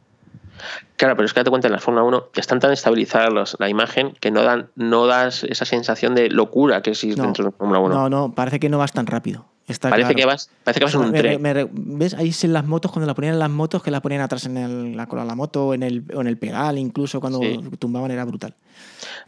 Claro, 0.98 1.16
pero 1.16 1.26
es 1.26 1.34
que 1.34 1.40
date 1.40 1.50
cuenta, 1.50 1.68
en 1.68 1.74
la 1.74 1.80
Fórmula 1.80 2.04
1 2.06 2.30
ya 2.34 2.40
están 2.42 2.60
tan 2.60 2.72
estabilizadas 2.72 3.56
la 3.60 3.70
imagen 3.70 4.14
que 4.20 4.32
no 4.32 4.44
dan 4.44 4.70
no 4.76 5.06
das 5.08 5.44
esa 5.44 5.66
sensación 5.66 6.16
de 6.16 6.30
locura 6.30 6.82
que 6.82 6.92
existe 6.92 7.18
No, 7.20 7.24
dentro 7.26 7.44
de 7.46 7.52
la 7.52 7.58
Fórmula 7.58 7.80
1. 7.80 7.94
no, 7.96 8.10
no, 8.10 8.34
parece 8.36 8.60
que 8.60 8.70
no 8.70 8.78
vas 8.78 8.92
tan 8.94 9.06
rápido. 9.08 9.46
Está 9.66 9.90
parece, 9.90 10.14
claro. 10.14 10.18
que 10.18 10.26
vas, 10.26 10.50
parece 10.66 10.80
que 10.82 10.86
vas 10.86 10.94
en 10.96 11.00
un 11.02 11.12
Me- 11.12 11.20
tren. 11.20 11.42
me- 11.42 11.54
me- 11.54 11.70
¿Ves? 11.72 12.14
Ahí 12.16 12.34
en 12.44 12.52
las 12.54 12.66
motos, 12.66 12.92
cuando 12.92 13.08
la 13.08 13.14
ponían 13.14 13.34
en 13.36 13.40
las 13.40 13.50
motos, 13.50 13.82
que 13.82 13.92
la 13.92 14.02
ponían 14.02 14.20
atrás 14.22 14.46
en 14.46 14.58
el- 14.58 14.98
la 14.98 15.08
cola 15.08 15.22
de 15.22 15.30
la 15.30 15.36
moto, 15.36 15.74
en 15.74 15.84
el, 15.84 16.04
o 16.14 16.20
en 16.20 16.28
el 16.28 16.38
pedal, 16.38 16.78
incluso 16.78 17.22
cuando 17.22 17.40
Sí. 17.40 17.62
tumbaban 17.80 18.12
era 18.12 18.26
brutal. 18.26 18.56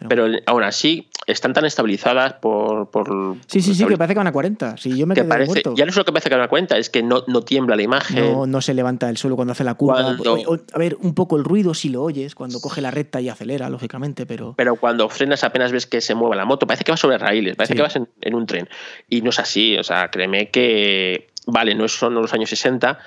Pero 0.10 0.28
aún 0.46 0.64
así 0.64 1.08
están 1.28 1.54
tan 1.54 1.66
estabilizadas 1.66 2.34
por... 2.34 2.90
por 2.92 3.08
Sí, 3.48 3.62
sí, 3.62 3.74
sí, 3.74 3.86
que 3.86 3.98
parece 3.98 4.14
que 4.14 4.20
van 4.20 4.28
a 4.28 4.32
40. 4.32 4.78
Si 4.78 4.96
yo 4.98 5.08
me 5.08 5.16
que 5.16 5.22
quedé 5.22 5.30
parece, 5.30 5.48
muerto. 5.52 5.74
ya 5.76 5.86
no 5.86 5.90
es 5.92 5.96
lo 5.98 6.06
que 6.06 6.12
parece 6.12 6.30
que 6.30 6.36
da 6.38 6.48
cuenta, 6.48 6.78
es 6.78 6.90
que 6.90 7.02
no, 7.04 7.24
no 7.28 7.42
tiembla 7.42 7.76
la 7.76 7.82
imagen. 7.84 8.34
No, 8.34 8.46
no 8.46 8.62
se 8.62 8.74
levanta 8.74 9.10
el 9.10 9.18
suelo 9.18 9.36
cuando 9.36 9.54
hace 9.54 9.64
la 9.64 9.74
curva. 9.76 10.16
Cuando- 10.18 10.34
O- 10.34 10.54
o- 10.56 10.60
a 10.74 10.78
ver, 10.78 10.98
un 11.02 11.14
poco 11.16 11.38
el 11.38 11.44
ruido 11.44 11.74
si 11.74 11.90
lo 11.90 12.04
oyes, 12.04 12.36
cuando 12.36 12.60
coge 12.60 12.82
la 12.82 12.92
recta 12.92 13.22
y 13.22 13.30
acelera, 13.30 13.70
lógicamente, 13.70 14.26
pero... 14.26 14.54
Pero 14.58 14.76
cuando 14.76 15.08
frenas 15.10 15.44
apenas 15.44 15.72
ves 15.72 15.86
que 15.88 16.02
se 16.02 16.14
mueve 16.16 16.36
la 16.36 16.46
moto, 16.46 16.68
parece 16.68 16.84
que 16.84 16.92
vas 16.92 17.00
sobre 17.00 17.18
raíles, 17.18 17.56
parece 17.56 17.74
Sí. 17.74 17.78
que 17.78 17.84
vas 17.84 17.96
en, 17.96 18.10
en 18.22 18.36
un 18.36 18.46
tren. 18.46 18.70
Y 19.10 19.22
no 19.22 19.30
es 19.30 19.40
así, 19.40 19.78
o 19.78 19.84
sea, 19.84 20.10
créeme 20.12 20.50
que, 20.52 21.28
vale, 21.48 21.74
no 21.76 21.88
son 21.88 22.14
los 22.16 22.34
años 22.34 22.50
60, 22.50 23.00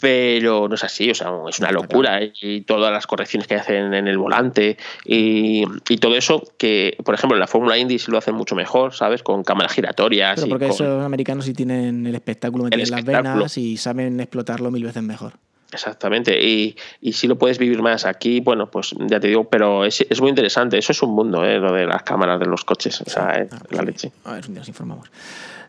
pero 0.00 0.68
no 0.68 0.74
es 0.74 0.84
así, 0.84 1.10
o 1.10 1.14
sea, 1.14 1.30
es 1.48 1.58
una 1.58 1.72
locura. 1.72 2.22
¿eh? 2.22 2.32
Y 2.40 2.60
todas 2.62 2.92
las 2.92 3.06
correcciones 3.06 3.46
que 3.48 3.54
hacen 3.56 3.94
en 3.94 4.06
el 4.08 4.16
volante 4.18 4.76
y, 5.04 5.64
y 5.88 5.96
todo 5.98 6.16
eso, 6.16 6.42
que, 6.56 6.96
por 7.04 7.14
ejemplo, 7.14 7.36
en 7.36 7.40
la 7.40 7.46
Fórmula 7.46 7.76
Indy 7.78 7.98
sí 7.98 8.10
lo 8.10 8.18
hacen 8.18 8.34
mucho 8.34 8.54
mejor, 8.54 8.94
¿sabes? 8.94 9.22
Con 9.22 9.42
cámaras 9.44 9.72
giratorias. 9.72 10.36
Pero 10.36 10.46
y 10.46 10.50
porque 10.50 10.66
con- 10.66 10.74
esos 10.74 11.04
americanos 11.04 11.44
sí 11.44 11.52
tienen 11.54 12.06
el 12.06 12.14
espectáculo 12.14 12.64
metido 12.64 12.82
en 12.84 12.90
las 12.90 13.04
venas 13.04 13.58
y 13.58 13.76
saben 13.76 14.20
explotarlo 14.20 14.70
mil 14.70 14.84
veces 14.84 15.02
mejor. 15.02 15.32
Exactamente, 15.70 16.42
y, 16.42 16.76
y 17.02 17.12
si 17.12 17.26
lo 17.26 17.36
puedes 17.36 17.58
vivir 17.58 17.82
más 17.82 18.06
aquí, 18.06 18.40
bueno, 18.40 18.70
pues 18.70 18.94
ya 19.00 19.20
te 19.20 19.28
digo, 19.28 19.50
pero 19.50 19.84
es, 19.84 20.00
es 20.08 20.18
muy 20.18 20.30
interesante, 20.30 20.78
eso 20.78 20.92
es 20.92 21.02
un 21.02 21.10
mundo, 21.14 21.44
¿eh? 21.44 21.58
lo 21.58 21.72
de 21.74 21.84
las 21.84 22.04
cámaras 22.04 22.40
de 22.40 22.46
los 22.46 22.64
coches, 22.64 23.02
o 23.02 23.10
sea, 23.10 23.32
es 23.32 23.52
Ah, 23.52 23.58
pues 23.68 23.72
la 23.72 23.80
sí. 23.80 23.86
leche. 23.86 24.12
A 24.24 24.32
ver, 24.32 24.46
un 24.46 24.54
día 24.54 24.60
nos 24.60 24.68
informamos. 24.68 25.10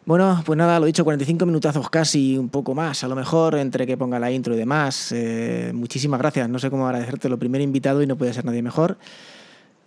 Bueno, 0.10 0.42
pues 0.44 0.58
nada, 0.58 0.80
lo 0.80 0.88
dicho, 0.88 1.04
45 1.04 1.46
minutazos 1.46 1.88
casi, 1.88 2.36
un 2.36 2.50
poco 2.50 2.74
más, 2.74 3.04
a 3.04 3.08
lo 3.08 3.16
mejor, 3.16 3.54
entre 3.54 3.86
que 3.86 3.96
ponga 3.96 4.18
la 4.18 4.32
intro 4.32 4.56
y 4.56 4.58
demás. 4.58 5.12
Eh, 5.12 5.70
muchísimas 5.72 6.20
gracias, 6.20 6.50
no 6.50 6.58
sé 6.58 6.72
cómo 6.72 6.88
agradecerte, 6.88 7.30
lo 7.30 7.38
primer 7.38 7.62
invitado 7.62 8.02
y 8.02 8.08
no 8.08 8.16
puede 8.18 8.34
ser 8.34 8.44
nadie 8.44 8.64
mejor. 8.64 8.98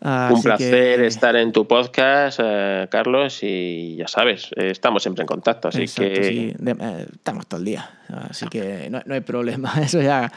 Un 0.01 0.09
Así 0.09 0.43
placer 0.45 1.01
que- 1.01 1.07
estar 1.09 1.35
en 1.35 1.51
tu 1.51 1.66
podcast, 1.66 2.39
eh, 2.41 2.87
Carlos, 2.89 3.41
y 3.43 3.97
ya 3.97 4.07
sabes, 4.07 4.51
eh, 4.55 4.70
estamos 4.70 5.03
siempre 5.03 5.23
en 5.23 5.27
contacto, 5.27 5.66
así 5.66 5.83
Exacto, 5.83 6.12
que 6.12 6.23
sí. 6.25 6.55
De- 6.57 6.77
eh, 6.79 7.07
estamos 7.14 7.49
todo 7.49 7.59
el 7.59 7.64
día, 7.66 7.91
así 8.31 8.47
que 8.47 8.89
no, 8.91 9.01
no 9.05 9.14
hay 9.14 9.23
problema. 9.23 9.73
Eso 9.83 10.01
ya. 10.01 10.31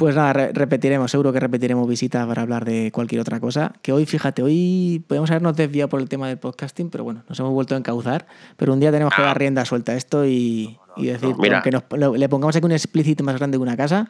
Pues 0.00 0.16
nada, 0.16 0.32
re- 0.32 0.52
repetiremos, 0.54 1.10
seguro 1.10 1.30
que 1.30 1.40
repetiremos 1.40 1.86
visitas 1.86 2.26
para 2.26 2.40
hablar 2.40 2.64
de 2.64 2.90
cualquier 2.90 3.20
otra 3.20 3.38
cosa. 3.38 3.74
Que 3.82 3.92
hoy, 3.92 4.06
fíjate, 4.06 4.42
hoy 4.42 5.04
podemos 5.06 5.30
habernos 5.30 5.54
desviado 5.56 5.90
por 5.90 6.00
el 6.00 6.08
tema 6.08 6.26
del 6.26 6.38
podcasting, 6.38 6.88
pero 6.88 7.04
bueno, 7.04 7.22
nos 7.28 7.38
hemos 7.38 7.52
vuelto 7.52 7.74
a 7.74 7.78
encauzar. 7.78 8.26
Pero 8.56 8.72
un 8.72 8.80
día 8.80 8.90
tenemos 8.90 9.12
que 9.14 9.20
dar 9.20 9.38
rienda 9.38 9.62
suelta 9.66 9.92
a 9.92 9.96
esto 9.96 10.24
y, 10.24 10.78
y 10.96 11.06
decir, 11.06 11.34
Ah. 11.34 11.38
mira. 11.38 11.62
nos- 11.70 11.84
lo- 11.98 12.16
le 12.16 12.28
pongamos 12.30 12.56
aquí 12.56 12.64
un 12.64 12.72
explícito 12.72 13.22
más 13.24 13.36
grande 13.36 13.58
que 13.58 13.62
una 13.62 13.76
casa, 13.76 14.08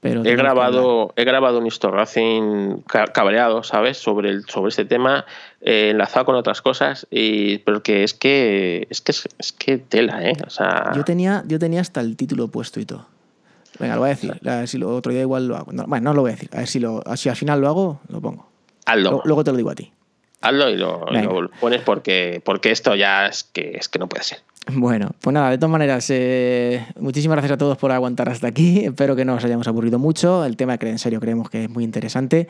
pero. 0.00 0.22
he 0.22 0.24
que 0.24 0.36
grabado, 0.36 1.12
he 1.16 1.24
grabado 1.26 1.58
un 1.58 1.66
Histo 1.66 1.90
Racing 1.90 2.78
ca- 2.88 3.08
cabreado, 3.08 3.62
¿sabes? 3.62 3.98
Sobre, 3.98 4.30
el, 4.30 4.44
sobre 4.46 4.70
este 4.70 4.86
tema, 4.86 5.26
eh, 5.60 5.90
enlazado 5.90 6.24
con 6.24 6.34
otras 6.34 6.62
cosas, 6.62 7.06
y, 7.10 7.58
pero 7.58 7.82
que 7.82 8.04
es 8.04 8.14
que 8.14 8.86
es 8.88 9.02
que, 9.02 9.12
es 9.12 9.52
que 9.52 9.76
tela, 9.76 10.24
¿eh? 10.26 10.32
O 10.46 10.48
sea, 10.50 10.92
Yo 10.96 11.04
tenía, 11.04 11.44
yo 11.46 11.58
tenía 11.58 11.82
hasta 11.82 12.00
el 12.00 12.16
título 12.16 12.48
puesto 12.48 12.80
y 12.80 12.86
todo. 12.86 13.06
Venga, 13.78 13.94
lo 13.94 14.00
voy 14.00 14.08
a 14.10 14.14
decir. 14.14 14.40
A 14.46 14.56
ver 14.56 14.68
si 14.68 14.78
lo, 14.78 14.94
otro 14.94 15.12
día 15.12 15.22
igual 15.22 15.46
lo 15.48 15.56
hago. 15.56 15.72
No, 15.72 15.84
bueno, 15.86 16.10
no 16.10 16.14
lo 16.14 16.22
voy 16.22 16.30
a 16.32 16.34
decir. 16.34 16.50
A 16.52 16.58
ver 16.58 16.66
si, 16.66 16.80
lo, 16.80 17.02
si 17.16 17.28
al 17.28 17.36
final 17.36 17.60
lo 17.60 17.68
hago, 17.68 18.00
lo 18.08 18.20
pongo. 18.20 18.46
hazlo. 18.86 19.10
Lo- 19.12 19.22
luego 19.24 19.44
te 19.44 19.50
lo 19.52 19.56
digo 19.56 19.70
a 19.70 19.74
ti. 19.74 19.90
Hazlo 20.42 20.70
y 20.70 20.76
lo, 20.76 21.04
lo 21.06 21.50
pones 21.60 21.82
porque, 21.82 22.40
porque 22.44 22.70
esto 22.70 22.94
ya 22.94 23.26
es 23.26 23.44
que, 23.44 23.72
es 23.74 23.88
que 23.90 23.98
no 23.98 24.08
puede 24.08 24.24
ser. 24.24 24.38
Bueno, 24.72 25.10
pues 25.20 25.32
nada, 25.34 25.50
de 25.50 25.58
todas 25.58 25.70
maneras, 25.70 26.06
eh, 26.10 26.86
muchísimas 26.98 27.36
gracias 27.36 27.52
a 27.52 27.58
todos 27.58 27.76
por 27.78 27.92
aguantar 27.92 28.28
hasta 28.28 28.46
aquí. 28.46 28.80
Espero 28.84 29.14
que 29.16 29.24
no 29.24 29.34
os 29.34 29.44
hayamos 29.44 29.68
aburrido 29.68 29.98
mucho. 29.98 30.44
El 30.44 30.56
tema 30.56 30.78
que 30.78 30.88
en 30.88 30.98
serio 30.98 31.20
creemos 31.20 31.50
que 31.50 31.64
es 31.64 31.70
muy 31.70 31.84
interesante. 31.84 32.48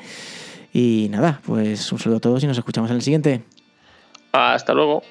Y 0.72 1.08
nada, 1.10 1.40
pues 1.46 1.90
un 1.92 1.98
saludo 1.98 2.18
a 2.18 2.20
todos 2.20 2.44
y 2.44 2.46
nos 2.46 2.58
escuchamos 2.58 2.90
en 2.90 2.96
el 2.96 3.02
siguiente. 3.02 3.42
Hasta 4.32 4.72
luego. 4.72 5.02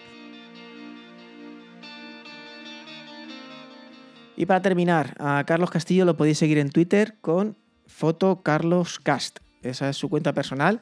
Y 4.40 4.46
para 4.46 4.62
terminar, 4.62 5.18
a 5.20 5.44
Carlos 5.46 5.70
Castillo 5.70 6.06
lo 6.06 6.16
podéis 6.16 6.38
seguir 6.38 6.60
en 6.60 6.70
Twitter 6.70 7.18
con 7.20 7.58
fotocarloscast. 7.88 9.40
Esa 9.64 9.90
es 9.90 9.98
su 9.98 10.08
cuenta 10.08 10.32
personal 10.32 10.80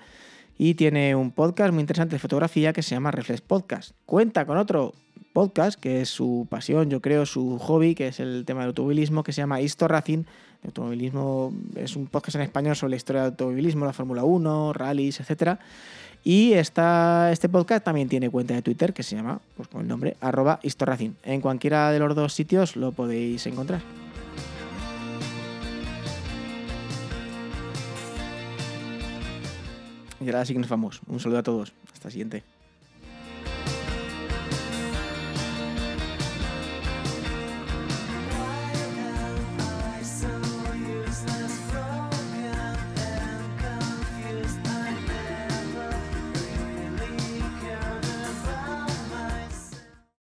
y 0.60 0.76
tiene 0.76 1.16
un 1.16 1.32
podcast 1.32 1.74
muy 1.74 1.82
interesante 1.82 2.14
de 2.14 2.20
fotografía 2.20 2.72
que 2.72 2.84
se 2.84 2.94
llama 2.94 3.10
Reflex 3.10 3.42
Podcast. 3.42 3.96
Cuenta 4.06 4.46
con 4.46 4.58
otro 4.58 4.94
podcast 5.34 5.80
que 5.80 6.02
es 6.02 6.10
su 6.10 6.46
pasión, 6.52 6.92
yo 6.92 7.02
creo, 7.02 7.26
su 7.26 7.58
hobby, 7.58 7.96
que 7.96 8.10
es 8.10 8.20
el 8.20 8.44
tema 8.46 8.60
del 8.60 8.68
automovilismo, 8.68 9.24
que 9.24 9.34
se 9.34 9.42
llama 9.42 9.60
Histo 9.60 9.88
Racing. 9.88 10.26
El 10.62 10.68
automovilismo 10.68 11.52
es 11.78 11.96
un 11.96 12.06
podcast 12.06 12.36
en 12.36 12.44
español 12.44 12.76
sobre 12.76 12.92
la 12.92 12.98
historia 12.98 13.24
del 13.24 13.32
automovilismo, 13.32 13.86
la 13.86 13.94
Fórmula 13.94 14.24
1, 14.24 14.74
rallies, 14.74 15.20
etcétera. 15.20 15.58
Y 16.30 16.52
esta, 16.52 17.32
este 17.32 17.48
podcast 17.48 17.86
también 17.86 18.10
tiene 18.10 18.30
cuenta 18.30 18.54
de 18.54 18.62
Twitter 18.62 18.94
que 18.94 19.02
se 19.02 19.16
llama, 19.16 19.40
pues 19.56 19.70
con 19.70 19.80
el 19.80 19.88
nombre, 19.88 20.18
arroba. 20.20 20.60
En 21.24 21.40
cualquiera 21.40 21.90
de 21.90 22.00
los 22.00 22.14
dos 22.18 22.34
sitios 22.34 22.76
lo 22.76 22.92
podéis 22.92 23.48
encontrar. 23.48 23.80
Y 30.20 30.26
ahora 30.26 30.44
sí 30.44 30.52
que 30.52 30.60
nos 30.60 30.68
vamos. 30.68 31.00
Un 31.08 31.22
saludo 31.22 31.40
a 31.40 31.44
todos. 31.44 31.72
Hasta 31.94 32.10
el 32.10 32.12
siguiente. 32.12 32.57